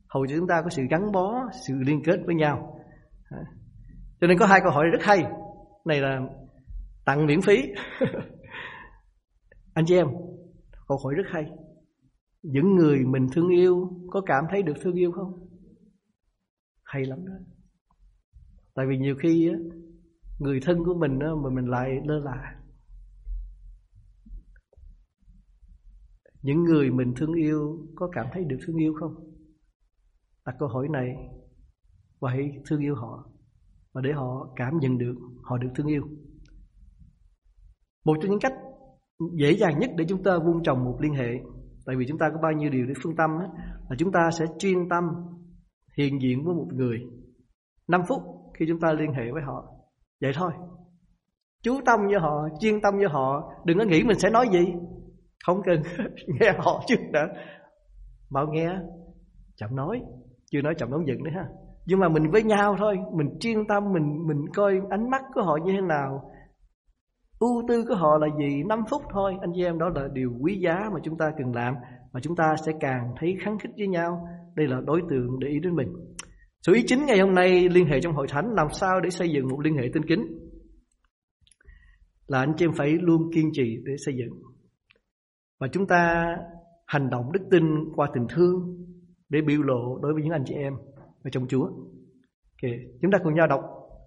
Hầu 0.09 0.27
cho 0.27 0.35
chúng 0.37 0.47
ta 0.47 0.61
có 0.61 0.69
sự 0.69 0.83
gắn 0.89 1.11
bó, 1.11 1.49
sự 1.67 1.73
liên 1.85 2.03
kết 2.03 2.19
với 2.25 2.35
nhau. 2.35 2.79
Cho 4.21 4.27
nên 4.27 4.37
có 4.37 4.45
hai 4.45 4.59
câu 4.63 4.71
hỏi 4.71 4.85
rất 4.91 5.01
hay. 5.01 5.23
Này 5.85 6.01
là 6.01 6.21
tặng 7.05 7.25
miễn 7.25 7.41
phí. 7.41 7.63
Anh 9.73 9.85
chị 9.85 9.95
em, 9.95 10.07
câu 10.87 10.97
hỏi 11.03 11.13
rất 11.13 11.23
hay. 11.29 11.45
Những 12.43 12.75
người 12.75 12.99
mình 13.05 13.27
thương 13.33 13.49
yêu 13.49 13.89
có 14.09 14.21
cảm 14.25 14.43
thấy 14.51 14.63
được 14.63 14.73
thương 14.81 14.95
yêu 14.95 15.11
không? 15.11 15.47
Hay 16.83 17.05
lắm 17.05 17.19
đó. 17.25 17.33
Tại 18.75 18.85
vì 18.89 18.97
nhiều 18.97 19.15
khi 19.23 19.51
người 20.39 20.59
thân 20.59 20.83
của 20.85 20.93
mình 20.93 21.19
mà 21.19 21.49
mình 21.53 21.65
lại 21.65 21.89
lơ 22.05 22.19
là 22.19 22.56
những 26.41 26.63
người 26.63 26.91
mình 26.91 27.13
thương 27.15 27.33
yêu 27.33 27.87
có 27.95 28.09
cảm 28.11 28.25
thấy 28.33 28.43
được 28.43 28.57
thương 28.67 28.77
yêu 28.77 28.93
không? 28.99 29.13
Đặt 30.45 30.55
câu 30.59 30.69
hỏi 30.69 30.87
này 30.89 31.07
và 32.19 32.31
hãy 32.31 32.51
thương 32.69 32.81
yêu 32.81 32.95
họ 32.95 33.29
và 33.93 34.01
để 34.01 34.11
họ 34.13 34.53
cảm 34.55 34.77
nhận 34.81 34.97
được 34.97 35.15
họ 35.43 35.57
được 35.57 35.69
thương 35.75 35.87
yêu. 35.87 36.03
Một 38.05 38.17
trong 38.21 38.31
những 38.31 38.39
cách 38.39 38.53
dễ 39.33 39.51
dàng 39.51 39.79
nhất 39.79 39.89
để 39.97 40.05
chúng 40.09 40.23
ta 40.23 40.37
vun 40.37 40.63
trồng 40.63 40.83
một 40.83 40.97
liên 41.01 41.13
hệ 41.13 41.29
tại 41.87 41.95
vì 41.95 42.05
chúng 42.07 42.17
ta 42.17 42.29
có 42.29 42.39
bao 42.41 42.51
nhiêu 42.51 42.69
điều 42.69 42.85
để 42.85 42.93
phương 43.03 43.15
tâm 43.15 43.29
á, 43.39 43.47
là 43.89 43.95
chúng 43.99 44.11
ta 44.11 44.29
sẽ 44.31 44.45
chuyên 44.59 44.89
tâm 44.89 45.03
hiện 45.97 46.21
diện 46.21 46.45
với 46.45 46.55
một 46.55 46.67
người. 46.73 46.99
5 47.87 48.01
phút 48.07 48.21
khi 48.59 48.65
chúng 48.67 48.79
ta 48.79 48.93
liên 48.93 49.11
hệ 49.13 49.31
với 49.33 49.41
họ 49.45 49.65
vậy 50.21 50.31
thôi. 50.35 50.51
Chú 51.63 51.79
tâm 51.85 51.99
với 52.07 52.19
họ 52.19 52.47
chuyên 52.59 52.81
tâm 52.81 52.93
với 52.97 53.07
họ 53.09 53.53
đừng 53.65 53.77
có 53.77 53.85
nghĩ 53.85 54.03
mình 54.03 54.19
sẽ 54.19 54.29
nói 54.29 54.47
gì 54.51 54.73
không 55.45 55.61
cần 55.65 55.81
nghe 56.27 56.51
họ 56.57 56.83
trước 56.87 56.99
đã. 57.11 57.27
Bảo 58.31 58.47
nghe, 58.51 58.69
chậm 59.55 59.75
nói. 59.75 60.01
Chưa 60.51 60.61
nói 60.61 60.73
chậm 60.77 60.91
nói 60.91 61.03
dựng 61.07 61.23
nữa 61.23 61.31
ha. 61.35 61.45
Nhưng 61.85 61.99
mà 61.99 62.09
mình 62.09 62.31
với 62.31 62.43
nhau 62.43 62.75
thôi. 62.79 62.97
Mình 63.15 63.27
chuyên 63.39 63.67
tâm, 63.67 63.83
mình 63.93 64.27
mình 64.27 64.45
coi 64.55 64.73
ánh 64.89 65.09
mắt 65.09 65.21
của 65.33 65.41
họ 65.41 65.57
như 65.65 65.71
thế 65.71 65.81
nào. 65.81 66.31
Ưu 67.39 67.63
tư 67.67 67.85
của 67.87 67.95
họ 67.95 68.17
là 68.17 68.27
gì? 68.39 68.63
5 68.63 68.79
phút 68.89 69.01
thôi. 69.13 69.33
Anh 69.41 69.51
chị 69.55 69.63
em, 69.63 69.77
đó 69.79 69.89
là 69.95 70.07
điều 70.13 70.31
quý 70.39 70.59
giá 70.59 70.75
mà 70.93 70.99
chúng 71.03 71.17
ta 71.17 71.25
cần 71.37 71.55
làm. 71.55 71.75
Và 72.13 72.19
chúng 72.19 72.35
ta 72.35 72.55
sẽ 72.65 72.71
càng 72.79 73.13
thấy 73.19 73.37
kháng 73.39 73.59
khích 73.59 73.71
với 73.77 73.87
nhau. 73.87 74.27
Đây 74.55 74.67
là 74.67 74.81
đối 74.85 75.01
tượng 75.09 75.39
để 75.39 75.47
ý 75.47 75.59
đến 75.59 75.75
mình. 75.75 75.87
Sự 76.61 76.73
ý 76.73 76.83
chính 76.87 77.05
ngày 77.05 77.19
hôm 77.19 77.35
nay, 77.35 77.69
liên 77.69 77.85
hệ 77.85 78.01
trong 78.01 78.13
hội 78.13 78.27
thánh, 78.29 78.53
làm 78.53 78.67
sao 78.71 79.01
để 79.01 79.09
xây 79.09 79.29
dựng 79.29 79.47
một 79.47 79.59
liên 79.59 79.77
hệ 79.77 79.89
tinh 79.93 80.03
kính? 80.07 80.21
Là 82.27 82.39
anh 82.39 82.53
chị 82.57 82.65
em 82.65 82.71
phải 82.73 82.89
luôn 82.89 83.21
kiên 83.35 83.49
trì 83.53 83.77
để 83.85 83.93
xây 84.05 84.15
dựng 84.17 84.41
và 85.59 85.67
chúng 85.67 85.87
ta 85.87 86.35
hành 86.85 87.09
động 87.09 87.31
đức 87.31 87.39
tin 87.51 87.63
qua 87.95 88.09
tình 88.13 88.27
thương 88.29 88.85
để 89.29 89.41
biểu 89.41 89.61
lộ 89.61 89.97
đối 90.01 90.13
với 90.13 90.23
những 90.23 90.31
anh 90.31 90.43
chị 90.45 90.55
em 90.55 90.73
ở 91.23 91.29
trong 91.31 91.47
Chúa. 91.47 91.69
Okay. 92.63 92.79
chúng 93.01 93.11
ta 93.11 93.17
cùng 93.23 93.35
nhau 93.35 93.47
đọc. 93.47 93.61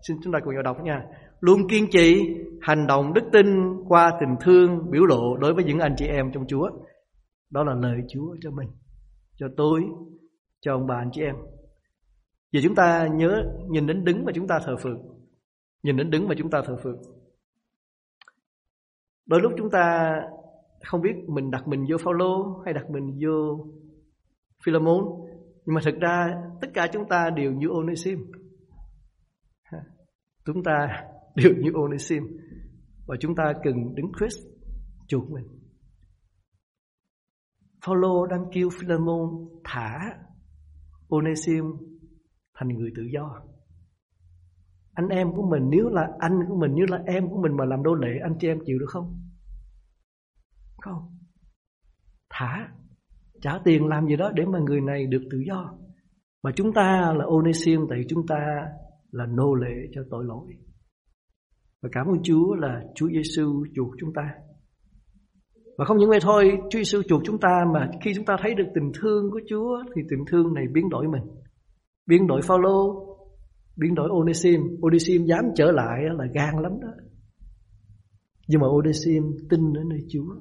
Xin 0.08 0.16
chúng 0.22 0.32
ta 0.32 0.38
cùng 0.44 0.54
nhau 0.54 0.62
đọc 0.62 0.82
nha. 0.82 1.04
Luôn 1.40 1.68
kiên 1.68 1.86
trì 1.90 2.36
hành 2.60 2.86
động 2.86 3.14
đức 3.14 3.24
tin 3.32 3.46
qua 3.88 4.12
tình 4.20 4.36
thương 4.40 4.90
biểu 4.90 5.06
lộ 5.06 5.36
đối 5.36 5.54
với 5.54 5.64
những 5.64 5.78
anh 5.78 5.94
chị 5.96 6.06
em 6.06 6.32
trong 6.32 6.46
Chúa. 6.46 6.70
Đó 7.50 7.64
là 7.64 7.74
lời 7.74 8.00
Chúa 8.08 8.36
cho 8.40 8.50
mình, 8.50 8.68
cho 9.36 9.46
tôi, 9.56 9.84
cho 10.60 10.74
ông 10.74 10.86
bà 10.86 10.94
anh 10.94 11.10
chị 11.12 11.22
em. 11.22 11.36
Giờ 12.52 12.60
chúng 12.64 12.74
ta 12.74 13.06
nhớ 13.06 13.42
nhìn 13.70 13.86
đến 13.86 14.04
đứng 14.04 14.24
mà 14.24 14.32
chúng 14.34 14.46
ta 14.46 14.58
thờ 14.64 14.76
phượng. 14.82 15.02
Nhìn 15.82 15.96
đến 15.96 16.10
đứng 16.10 16.28
mà 16.28 16.34
chúng 16.38 16.50
ta 16.50 16.62
thờ 16.66 16.76
phượng. 16.82 17.02
Đôi 19.26 19.40
lúc 19.40 19.52
chúng 19.56 19.70
ta 19.70 20.14
không 20.84 21.00
biết 21.00 21.14
mình 21.28 21.50
đặt 21.50 21.68
mình 21.68 21.84
vô 21.88 21.96
Phaolô 22.04 22.62
hay 22.64 22.74
đặt 22.74 22.90
mình 22.90 23.18
vô 23.22 23.66
Philemon, 24.64 25.04
nhưng 25.66 25.74
mà 25.74 25.80
thực 25.84 26.00
ra 26.00 26.42
tất 26.60 26.68
cả 26.74 26.86
chúng 26.92 27.08
ta 27.08 27.30
đều 27.36 27.52
như 27.52 27.68
Onesim 27.68 28.18
chúng 30.44 30.62
ta 30.62 31.04
đều 31.36 31.52
như 31.58 31.70
Onesim 31.74 32.22
và 33.06 33.16
chúng 33.20 33.34
ta 33.34 33.52
cần 33.62 33.94
đứng 33.94 34.12
Christ 34.18 34.38
chuộc 35.08 35.30
mình. 35.30 35.44
Phaolô 37.86 38.26
đang 38.26 38.44
kêu 38.52 38.68
Philemon 38.70 39.48
thả 39.64 40.16
Onesim 41.08 41.64
thành 42.54 42.68
người 42.68 42.90
tự 42.96 43.02
do. 43.12 43.42
Anh 44.92 45.08
em 45.08 45.32
của 45.32 45.48
mình, 45.50 45.70
nếu 45.70 45.88
là 45.88 46.08
anh 46.18 46.32
của 46.48 46.56
mình, 46.56 46.72
nếu 46.74 46.86
là 46.88 46.98
em 47.06 47.28
của 47.28 47.42
mình 47.42 47.56
mà 47.56 47.64
làm 47.64 47.82
đô 47.82 47.94
lệ, 47.94 48.18
anh 48.22 48.36
chị 48.40 48.48
em 48.48 48.58
chịu 48.66 48.78
được 48.78 48.86
không? 48.88 49.29
Không. 50.82 51.18
Thả. 52.30 52.68
Trả 53.40 53.58
tiền 53.64 53.86
làm 53.86 54.06
gì 54.06 54.16
đó 54.16 54.30
để 54.34 54.44
mà 54.44 54.58
người 54.58 54.80
này 54.80 55.06
được 55.06 55.22
tự 55.30 55.38
do. 55.46 55.74
Mà 56.42 56.50
chúng 56.56 56.72
ta 56.72 57.14
là 57.16 57.24
Onesim 57.24 57.80
tại 57.90 58.04
chúng 58.08 58.26
ta 58.26 58.36
là 59.10 59.26
nô 59.26 59.54
lệ 59.54 59.88
cho 59.94 60.02
tội 60.10 60.24
lỗi. 60.24 60.46
Và 61.82 61.88
cảm 61.92 62.06
ơn 62.06 62.22
Chúa 62.22 62.54
là 62.54 62.82
Chúa 62.94 63.08
Giêsu 63.08 63.66
chuộc 63.74 63.94
chúng 63.98 64.12
ta. 64.12 64.34
Và 65.78 65.84
không 65.84 65.98
những 65.98 66.10
vậy 66.10 66.18
thôi, 66.22 66.58
Chúa 66.70 66.78
Giêsu 66.78 67.02
chuộc 67.02 67.22
chúng 67.24 67.40
ta 67.40 67.64
mà 67.74 67.90
khi 68.00 68.12
chúng 68.14 68.24
ta 68.24 68.36
thấy 68.42 68.54
được 68.54 68.66
tình 68.74 68.92
thương 69.00 69.30
của 69.30 69.40
Chúa 69.48 69.82
thì 69.94 70.02
tình 70.10 70.24
thương 70.26 70.54
này 70.54 70.64
biến 70.72 70.88
đổi 70.88 71.08
mình. 71.08 71.22
Biến 72.06 72.26
đổi 72.26 72.40
Phaolô, 72.42 73.06
biến 73.76 73.94
đổi 73.94 74.08
Onesim 74.10 74.60
Onesim 74.82 75.24
dám 75.24 75.44
trở 75.56 75.72
lại 75.72 76.02
là 76.18 76.24
gan 76.34 76.62
lắm 76.62 76.72
đó. 76.80 76.88
Nhưng 78.48 78.60
mà 78.60 78.66
Onesim 78.66 79.22
tin 79.50 79.60
ở 79.76 79.82
nơi 79.90 80.00
Chúa 80.08 80.40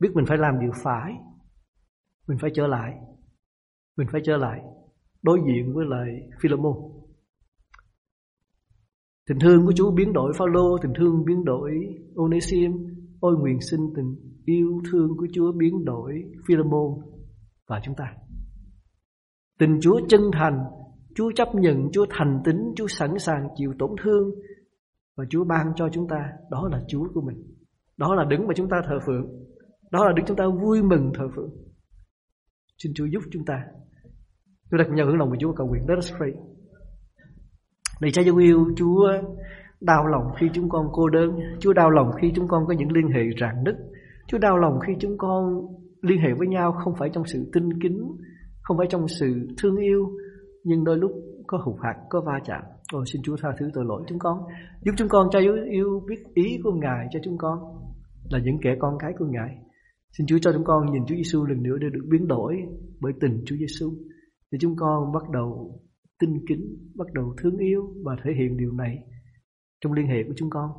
biết 0.00 0.08
mình 0.14 0.24
phải 0.28 0.38
làm 0.38 0.60
điều 0.60 0.72
phải. 0.82 1.12
Mình 2.28 2.38
phải 2.40 2.50
trở 2.54 2.66
lại. 2.66 2.94
Mình 3.96 4.06
phải 4.12 4.20
trở 4.24 4.36
lại 4.36 4.60
đối 5.22 5.40
diện 5.46 5.74
với 5.74 5.86
lại 5.88 6.08
Philemon. 6.42 6.74
Tình 9.28 9.38
thương 9.40 9.66
của 9.66 9.72
Chúa 9.72 9.90
biến 9.90 10.12
đổi 10.12 10.32
Phaolô, 10.38 10.78
tình 10.82 10.92
thương 10.96 11.24
biến 11.24 11.44
đổi 11.44 11.70
Onesim 12.16 12.72
ôi 13.20 13.36
nguyện 13.38 13.60
xin 13.60 13.80
tình 13.96 14.16
yêu 14.44 14.82
thương 14.90 15.16
của 15.16 15.26
Chúa 15.32 15.52
biến 15.52 15.84
đổi 15.84 16.24
Philemon 16.48 16.98
và 17.66 17.80
chúng 17.84 17.94
ta. 17.94 18.04
Tình 19.58 19.78
Chúa 19.80 20.00
chân 20.08 20.20
thành, 20.32 20.64
Chúa 21.14 21.32
chấp 21.36 21.48
nhận, 21.54 21.88
Chúa 21.92 22.06
thành 22.10 22.40
tín, 22.44 22.56
Chúa 22.76 22.86
sẵn 22.86 23.18
sàng 23.18 23.48
chịu 23.56 23.74
tổn 23.78 23.90
thương 24.02 24.30
và 25.16 25.24
Chúa 25.30 25.44
ban 25.44 25.72
cho 25.76 25.88
chúng 25.92 26.08
ta. 26.08 26.32
Đó 26.50 26.68
là 26.72 26.82
Chúa 26.88 27.08
của 27.14 27.20
mình. 27.20 27.42
Đó 27.96 28.14
là 28.14 28.24
đứng 28.24 28.46
mà 28.46 28.54
chúng 28.56 28.68
ta 28.68 28.76
thờ 28.88 28.98
phượng 29.06 29.45
đó 29.96 30.04
là 30.04 30.12
đứng 30.16 30.26
chúng 30.26 30.36
ta 30.36 30.44
vui 30.62 30.82
mừng 30.82 31.12
thờ 31.14 31.28
phượng. 31.36 31.50
Xin 32.82 32.92
Chúa 32.94 33.04
giúp 33.04 33.22
chúng 33.32 33.44
ta. 33.44 33.54
Chúng 34.70 34.78
ta 34.78 34.84
cùng 34.84 34.94
nhau 34.94 35.06
hưởng 35.06 35.18
lòng 35.18 35.30
của 35.30 35.36
Chúa 35.40 35.52
cầu 35.52 35.66
nguyện. 35.66 35.82
Let 35.88 35.98
us 35.98 36.12
pray. 36.16 36.32
Này 38.00 38.10
cha 38.12 38.22
dân 38.22 38.36
yêu 38.36 38.66
Chúa 38.76 39.12
đau 39.80 40.06
lòng 40.06 40.22
khi 40.38 40.46
chúng 40.52 40.68
con 40.68 40.86
cô 40.92 41.08
đơn. 41.08 41.30
Chúa 41.60 41.72
đau 41.72 41.90
lòng 41.90 42.10
khi 42.20 42.32
chúng 42.34 42.48
con 42.48 42.66
có 42.66 42.74
những 42.74 42.92
liên 42.92 43.08
hệ 43.08 43.22
rạn 43.40 43.64
nứt. 43.64 43.76
Chúa 44.28 44.38
đau 44.38 44.58
lòng 44.58 44.78
khi 44.86 44.92
chúng 45.00 45.18
con 45.18 45.66
liên 46.02 46.18
hệ 46.18 46.28
với 46.38 46.48
nhau 46.48 46.72
Không 46.72 46.94
phải 46.98 47.10
trong 47.12 47.24
sự 47.24 47.50
tinh 47.52 47.68
kính 47.82 47.98
Không 48.62 48.78
phải 48.78 48.86
trong 48.90 49.08
sự 49.08 49.48
thương 49.62 49.76
yêu 49.76 50.10
Nhưng 50.64 50.84
đôi 50.84 50.98
lúc 50.98 51.12
có 51.46 51.58
hụt 51.64 51.76
hạt, 51.82 51.94
có 52.10 52.20
va 52.20 52.40
chạm. 52.44 52.62
Ôi 52.92 53.04
xin 53.12 53.22
Chúa 53.22 53.36
tha 53.42 53.48
thứ 53.58 53.70
tội 53.74 53.84
lỗi 53.84 54.02
chúng 54.08 54.18
con. 54.18 54.38
Giúp 54.82 54.92
chúng 54.96 55.08
con 55.08 55.28
cho 55.32 55.38
yêu, 55.38 55.54
yêu 55.70 56.02
biết 56.08 56.24
ý 56.34 56.58
của 56.64 56.72
Ngài 56.72 57.06
cho 57.10 57.20
chúng 57.24 57.38
con 57.38 57.58
Là 58.30 58.38
những 58.44 58.58
kẻ 58.62 58.76
con 58.78 58.94
cái 58.98 59.12
của 59.18 59.26
Ngài. 59.26 59.65
Xin 60.18 60.26
Chúa 60.26 60.38
cho 60.38 60.52
chúng 60.52 60.64
con 60.64 60.92
nhìn 60.92 61.06
Chúa 61.06 61.14
Giêsu 61.14 61.44
lần 61.44 61.62
nữa 61.62 61.76
để 61.80 61.86
được 61.92 62.04
biến 62.10 62.28
đổi 62.28 62.56
bởi 63.00 63.12
tình 63.20 63.42
Chúa 63.46 63.56
Giêsu. 63.56 63.92
Để 64.50 64.58
chúng 64.60 64.76
con 64.76 65.12
bắt 65.12 65.22
đầu 65.32 65.80
tin 66.18 66.30
kính, 66.48 66.76
bắt 66.94 67.06
đầu 67.14 67.34
thương 67.42 67.58
yêu 67.58 67.94
và 68.04 68.16
thể 68.24 68.30
hiện 68.38 68.56
điều 68.56 68.72
này 68.72 68.98
trong 69.80 69.92
liên 69.92 70.06
hệ 70.06 70.22
của 70.26 70.34
chúng 70.36 70.50
con. 70.50 70.70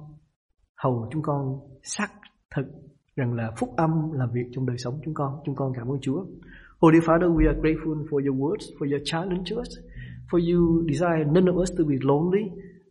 Hầu 0.84 1.10
chúng 1.12 1.22
con 1.22 1.60
xác 1.84 2.08
thực 2.56 2.66
rằng 3.16 3.34
là 3.34 3.52
phúc 3.58 3.70
âm 3.78 4.12
làm 4.12 4.30
việc 4.34 4.48
trong 4.52 4.66
đời 4.66 4.78
sống 4.78 5.00
chúng 5.06 5.14
con. 5.14 5.34
Chúng 5.46 5.56
con 5.56 5.74
cảm 5.76 5.88
ơn 5.88 6.00
Chúa. 6.02 6.26
Holy 6.80 7.00
Father, 7.00 7.36
we 7.38 7.48
are 7.48 7.60
grateful 7.62 8.08
for 8.10 8.28
your 8.28 8.38
words, 8.42 8.66
for 8.80 8.92
your 8.92 9.02
challenge 9.06 9.44
to 9.52 9.62
us, 9.62 9.70
for 10.32 10.40
you 10.52 10.88
desire 10.88 11.24
none 11.24 11.46
of 11.46 11.62
us 11.62 11.72
to 11.78 11.84
be 11.86 11.96
lonely, 12.02 12.44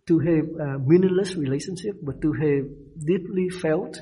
to 0.08 0.18
have 0.18 0.46
a 0.58 0.78
meaningless 0.88 1.36
relationship, 1.36 1.94
but 2.02 2.14
to 2.22 2.32
have 2.32 2.64
deeply 3.06 3.48
felt 3.62 3.94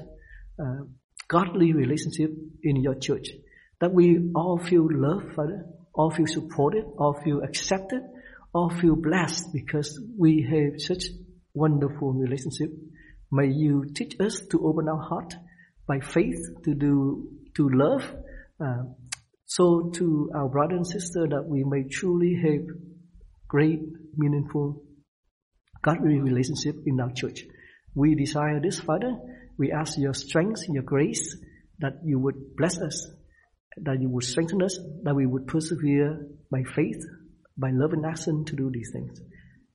uh, 0.59 0.87
godly 1.35 1.73
relationship 1.73 2.31
in 2.63 2.77
your 2.77 2.95
church. 2.95 3.29
That 3.81 3.93
we 3.93 4.31
all 4.37 4.59
feel 4.59 4.87
loved, 4.89 5.35
Father, 5.35 5.67
all 5.93 6.11
feel 6.11 6.29
supported, 6.29 6.85
all 6.97 7.21
feel 7.25 7.43
accepted, 7.43 8.03
all 8.55 8.71
feel 8.71 8.95
blessed 8.95 9.53
because 9.53 10.01
we 10.17 10.47
have 10.49 10.81
such 10.81 11.05
wonderful 11.53 12.13
relationship. 12.13 12.71
May 13.33 13.49
you 13.49 13.85
teach 13.97 14.15
us 14.21 14.43
to 14.53 14.65
open 14.65 14.89
our 14.89 15.03
heart 15.11 15.35
by 15.89 15.99
faith 15.99 16.39
to 16.65 16.75
do 16.75 17.29
to 17.57 17.69
love. 17.69 18.05
Uh, 18.65 18.85
so 19.47 19.91
to 19.97 20.31
our 20.37 20.49
brother 20.49 20.77
and 20.77 20.87
sister 20.87 21.27
that 21.29 21.45
we 21.47 21.65
may 21.65 21.83
truly 21.89 22.35
have 22.45 22.65
great, 23.49 23.81
meaningful, 24.17 24.85
godly 25.83 26.21
relationship 26.21 26.77
in 26.87 27.01
our 27.01 27.13
church. 27.13 27.45
We 27.95 28.15
desire 28.15 28.61
this, 28.61 28.79
Father. 28.79 29.19
We 29.59 29.67
ask 29.81 29.99
your 29.99 30.15
strength, 30.15 30.61
your 30.75 30.85
grace, 30.85 31.25
that 31.83 31.95
you 32.11 32.19
would 32.21 32.39
bless 32.57 32.77
us, 32.89 32.97
that 33.87 33.97
you 34.03 34.11
would 34.11 34.27
strengthen 34.33 34.61
us, 34.69 34.75
that 35.05 35.15
we 35.15 35.27
would 35.27 35.47
persevere 35.53 36.11
by 36.51 36.63
faith, 36.77 37.01
by 37.57 37.71
love 37.73 37.93
and 37.93 38.05
action 38.05 38.35
to 38.49 38.55
do 38.59 38.71
these 38.75 38.91
things. 38.95 39.15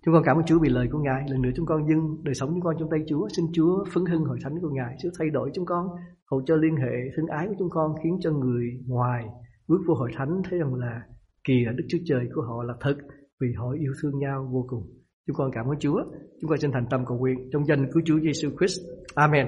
Chúng 0.06 0.14
con 0.14 0.24
cảm 0.26 0.38
ơn 0.38 0.46
Chúa 0.46 0.60
vì 0.60 0.70
lời 0.70 0.88
của 0.92 1.00
Ngài. 1.00 1.24
Lần 1.30 1.42
nữa 1.42 1.50
chúng 1.56 1.66
con 1.66 1.88
dâng 1.90 2.24
đời 2.24 2.34
sống 2.34 2.50
chúng 2.50 2.62
con 2.62 2.76
trong 2.80 2.90
tay 2.90 3.00
Chúa. 3.10 3.28
Xin 3.36 3.46
Chúa 3.54 3.86
phấn 3.94 4.06
hưng 4.06 4.24
hội 4.24 4.38
thánh 4.44 4.56
của 4.62 4.70
Ngài. 4.70 4.96
Chúa 5.02 5.10
thay 5.20 5.30
đổi 5.30 5.52
chúng 5.54 5.66
con, 5.66 5.88
hầu 6.32 6.42
cho 6.46 6.56
liên 6.56 6.76
hệ 6.76 6.96
thân 7.16 7.26
ái 7.26 7.48
của 7.48 7.56
chúng 7.60 7.70
con 7.70 7.96
khiến 8.04 8.18
cho 8.22 8.32
người 8.32 8.66
ngoài 8.88 9.26
bước 9.68 9.82
vô 9.88 9.94
hội 9.94 10.12
thánh 10.18 10.42
thấy 10.50 10.60
rằng 10.60 10.74
là 10.74 11.02
kìa 11.44 11.66
Đức 11.76 11.84
Chúa 11.90 11.98
Trời 12.06 12.28
của 12.34 12.42
họ 12.42 12.64
là 12.64 12.74
thật 12.82 12.98
vì 13.42 13.48
họ 13.58 13.72
yêu 13.72 13.94
thương 14.02 14.20
nhau 14.20 14.50
vô 14.52 14.66
cùng. 14.68 14.99
Chúng 15.28 15.36
con 15.36 15.52
cảm 15.54 15.66
ơn 15.66 15.80
Chúa. 15.80 16.04
Chúng 16.42 16.50
con 16.50 16.60
xin 16.60 16.72
thành 16.72 16.86
tâm 16.90 17.06
cầu 17.08 17.18
nguyện 17.18 17.50
trong 17.52 17.66
danh 17.66 17.92
cứu 17.94 18.04
Chúa 18.06 18.20
Giêsu 18.20 18.50
Christ. 18.58 18.80
Amen. 19.16 19.48